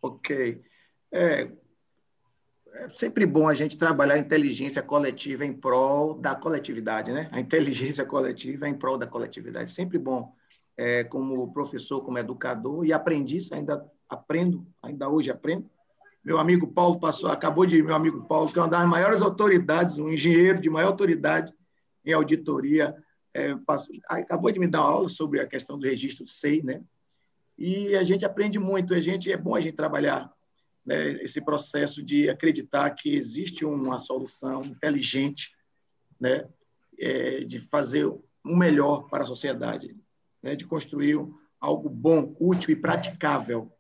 [0.01, 0.63] Ok.
[1.11, 1.49] É,
[2.75, 7.29] é sempre bom a gente trabalhar a inteligência coletiva em prol da coletividade, né?
[7.33, 9.73] A inteligência coletiva em prol da coletividade.
[9.73, 10.33] Sempre bom,
[10.79, 15.69] é, como professor, como educador e aprendiz, ainda aprendo, ainda hoje aprendo.
[16.25, 19.21] Meu amigo Paulo passou, acabou de ir, meu amigo Paulo, que é uma das maiores
[19.21, 21.53] autoridades, um engenheiro de maior autoridade
[22.05, 22.95] em auditoria,
[23.35, 26.83] é, passou, acabou de me dar uma aula sobre a questão do registro SEI, né?
[27.57, 30.33] E a gente aprende muito, a gente é bom a gente trabalhar
[30.87, 35.57] né, esse processo de acreditar que existe uma solução inteligente,
[36.21, 36.49] né,
[36.99, 39.95] é, de fazer o melhor para a sociedade,
[40.43, 41.19] né, de construir
[41.61, 43.73] algo bom, útil e praticável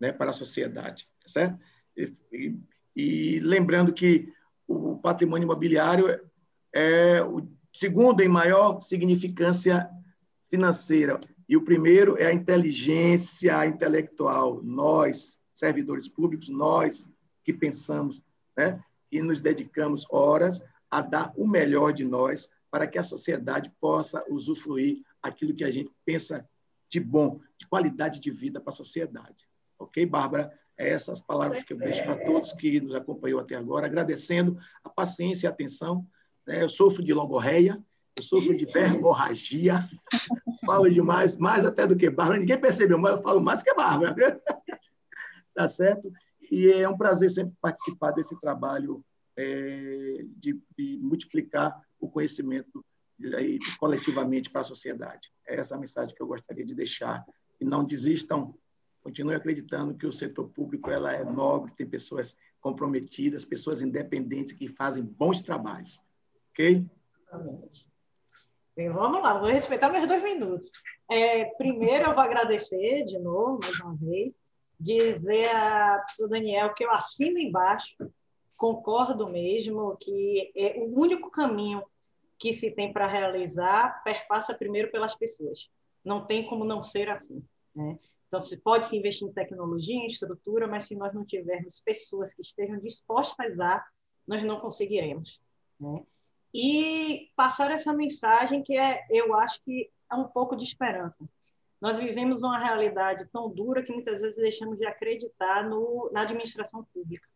[0.00, 1.58] né, para a sociedade, tá certo?
[1.96, 2.58] E, e,
[2.96, 4.32] e, lembrando que
[4.66, 6.20] o patrimônio imobiliário
[6.72, 9.88] é o segundo em maior significância
[10.50, 14.62] financeira e o primeiro é a inteligência intelectual.
[14.62, 17.08] Nós, servidores públicos, nós
[17.44, 18.22] que pensamos,
[18.56, 23.70] né, e nos dedicamos horas a dar o melhor de nós para que a sociedade
[23.80, 26.48] possa usufruir aquilo que a gente pensa
[26.88, 29.48] de bom, de qualidade de vida para a sociedade.
[29.78, 30.52] Ok, Bárbara?
[30.76, 34.88] É essas palavras que eu deixo para todos que nos acompanhou até agora, agradecendo a
[34.88, 36.06] paciência e a atenção.
[36.46, 36.62] Né?
[36.62, 37.82] Eu sofro de logorreia,
[38.16, 39.88] eu sofro de verborragia,
[40.66, 42.40] falo demais, mais até do que Bárbara.
[42.40, 44.14] Ninguém percebeu, mas eu falo mais que Bárbara.
[45.54, 46.10] tá certo?
[46.50, 49.04] E é um prazer sempre participar desse trabalho
[49.36, 52.84] é, de, de, multiplicar o conhecimento
[53.78, 55.32] coletivamente para a sociedade.
[55.46, 57.24] É essa a mensagem que eu gostaria de deixar.
[57.60, 58.54] E não desistam,
[59.02, 64.68] continuem acreditando que o setor público ela é nobre, tem pessoas comprometidas, pessoas independentes que
[64.68, 66.00] fazem bons trabalhos.
[66.50, 66.86] Ok?
[68.74, 70.70] Bem, vamos lá, vou respeitar meus dois minutos.
[71.10, 74.40] É, primeiro, eu vou agradecer de novo, mais uma vez,
[74.78, 77.96] dizer para o Daniel que eu assino embaixo,
[78.56, 81.82] concordo mesmo que é o único caminho
[82.42, 85.70] que se tem para realizar perpassa primeiro pelas pessoas.
[86.04, 87.40] Não tem como não ser assim.
[87.74, 87.96] Né?
[88.26, 92.34] Então, se pode se investir em tecnologia, em estrutura, mas se nós não tivermos pessoas
[92.34, 93.84] que estejam dispostas a,
[94.26, 95.40] nós não conseguiremos.
[95.78, 96.02] Né?
[96.54, 101.24] e passar essa mensagem que é, eu acho que é um pouco de esperança.
[101.80, 106.86] Nós vivemos uma realidade tão dura que muitas vezes deixamos de acreditar no, na administração
[106.92, 107.26] pública.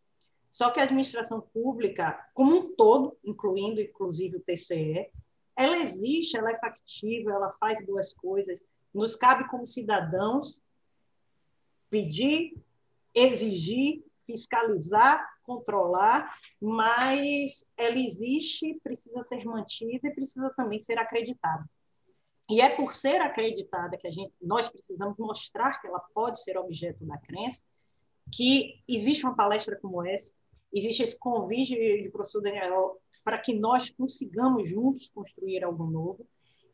[0.57, 5.11] Só que a administração pública, como um todo, incluindo inclusive o TCE,
[5.55, 8.65] ela existe, ela é factível, ela faz boas coisas.
[8.95, 10.59] Nos cabe como cidadãos
[11.91, 12.57] pedir,
[13.15, 21.69] exigir, fiscalizar controlar, mas ela existe, precisa ser mantida e precisa também ser acreditada.
[22.49, 26.57] E é por ser acreditada que a gente, nós precisamos mostrar que ela pode ser
[26.57, 27.62] objeto da crença,
[28.33, 30.33] que existe uma palestra como essa,
[30.72, 36.26] existe esse convite de professor Daniel para que nós consigamos juntos construir algo novo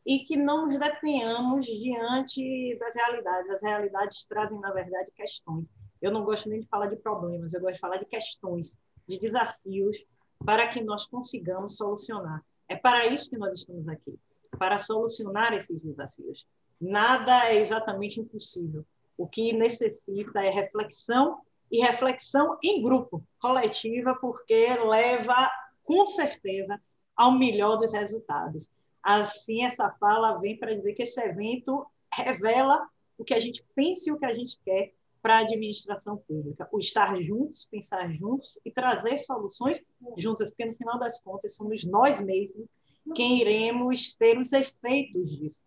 [0.05, 3.49] e que não nos detenhamos diante das realidades.
[3.49, 5.71] As realidades trazem, na verdade, questões.
[6.01, 9.19] Eu não gosto nem de falar de problemas, eu gosto de falar de questões, de
[9.19, 10.05] desafios,
[10.45, 12.43] para que nós consigamos solucionar.
[12.67, 14.19] É para isso que nós estamos aqui,
[14.57, 16.45] para solucionar esses desafios.
[16.79, 18.85] Nada é exatamente impossível.
[19.17, 21.39] O que necessita é reflexão
[21.73, 25.49] e reflexão em grupo, coletiva, porque leva,
[25.83, 26.79] com certeza,
[27.15, 28.69] ao melhor dos resultados.
[29.01, 31.83] Assim, essa fala vem para dizer que esse evento
[32.13, 32.87] revela
[33.17, 36.69] o que a gente pensa e o que a gente quer para a administração pública,
[36.71, 39.83] o estar juntos, pensar juntos e trazer soluções
[40.15, 42.67] juntas, porque no final das contas somos nós mesmos
[43.15, 45.61] quem iremos ter os efeitos disso.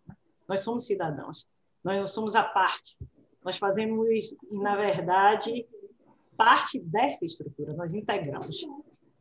[0.47, 1.45] Nós somos cidadãos,
[1.83, 2.97] nós não somos a parte,
[3.43, 5.65] nós fazemos, na verdade,
[6.37, 8.65] parte dessa estrutura, nós integramos.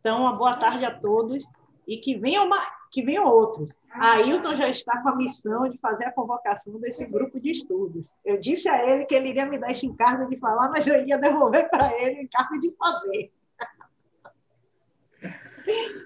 [0.01, 1.44] Então, uma boa tarde a todos
[1.86, 2.48] e que venham,
[2.90, 3.76] que venham outros.
[3.90, 8.14] Ailton já está com a missão de fazer a convocação desse grupo de estudos.
[8.24, 11.05] Eu disse a ele que ele iria me dar esse encargo de falar, mas eu
[11.06, 13.32] ia devolver para ele o encargo de fazer.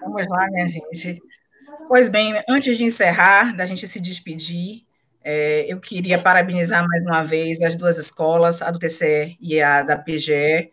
[0.01, 1.21] Vamos lá, minha gente.
[1.89, 4.87] Pois bem, antes de encerrar, da gente se despedir,
[5.23, 9.83] é, eu queria parabenizar mais uma vez as duas escolas, a do TCE e a
[9.83, 10.71] da PGE,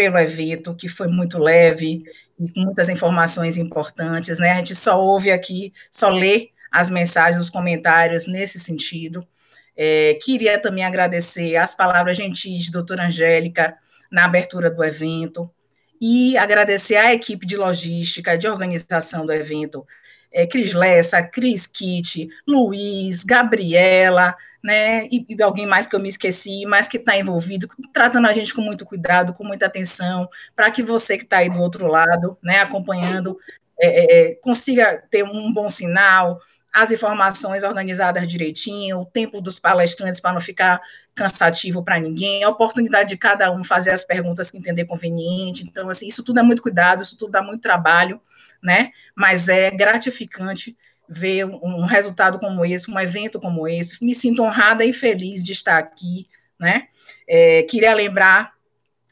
[0.00, 2.02] pelo evento, que foi muito leve
[2.38, 4.52] e com muitas informações importantes, né?
[4.52, 9.28] A gente só ouve aqui, só lê as mensagens, os comentários nesse sentido.
[9.76, 13.76] É, queria também agradecer as palavras gentis de doutora Angélica
[14.10, 15.50] na abertura do evento
[16.00, 19.86] e agradecer à equipe de logística, de organização do evento,
[20.32, 26.08] é, Cris Lessa, Cris Kitt, Luiz, Gabriela, né, e, e, alguém mais que eu me
[26.08, 30.70] esqueci, mas que está envolvido, tratando a gente com muito cuidado, com muita atenção, para
[30.70, 33.38] que você que está aí do outro lado, né, acompanhando,
[33.80, 36.38] é, é, é, consiga ter um bom sinal,
[36.72, 40.80] as informações organizadas direitinho, o tempo dos palestrantes para não ficar
[41.14, 45.64] cansativo para ninguém, a oportunidade de cada um fazer as perguntas que entender conveniente.
[45.64, 48.20] Então, assim, isso tudo é muito cuidado, isso tudo dá muito trabalho,
[48.62, 48.90] né?
[49.14, 50.76] Mas é gratificante
[51.08, 54.02] ver um resultado como esse, um evento como esse.
[54.04, 56.26] Me sinto honrada e feliz de estar aqui,
[56.58, 56.86] né?
[57.28, 58.52] É, queria lembrar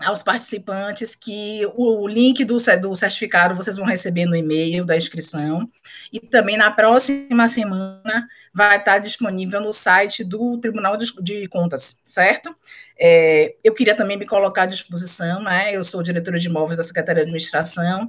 [0.01, 5.69] aos participantes que o link do, do certificado vocês vão receber no e-mail da inscrição
[6.13, 11.99] e também na próxima semana vai estar disponível no site do Tribunal de, de Contas,
[12.05, 12.55] certo?
[12.99, 15.75] É, eu queria também me colocar à disposição, né?
[15.75, 18.09] Eu sou diretora de imóveis da Secretaria de Administração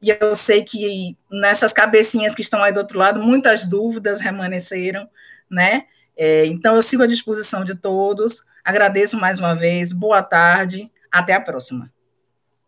[0.00, 5.08] e eu sei que nessas cabecinhas que estão aí do outro lado, muitas dúvidas remanesceram,
[5.50, 5.86] né?
[6.16, 8.44] É, então, eu sigo à disposição de todos.
[8.64, 9.92] Agradeço mais uma vez.
[9.92, 10.90] Boa tarde.
[11.12, 11.92] Até a próxima.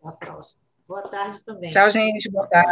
[0.03, 0.59] Até a próxima.
[0.87, 1.69] Boa tarde também.
[1.69, 2.29] Tchau, gente.
[2.31, 2.69] Boa tarde.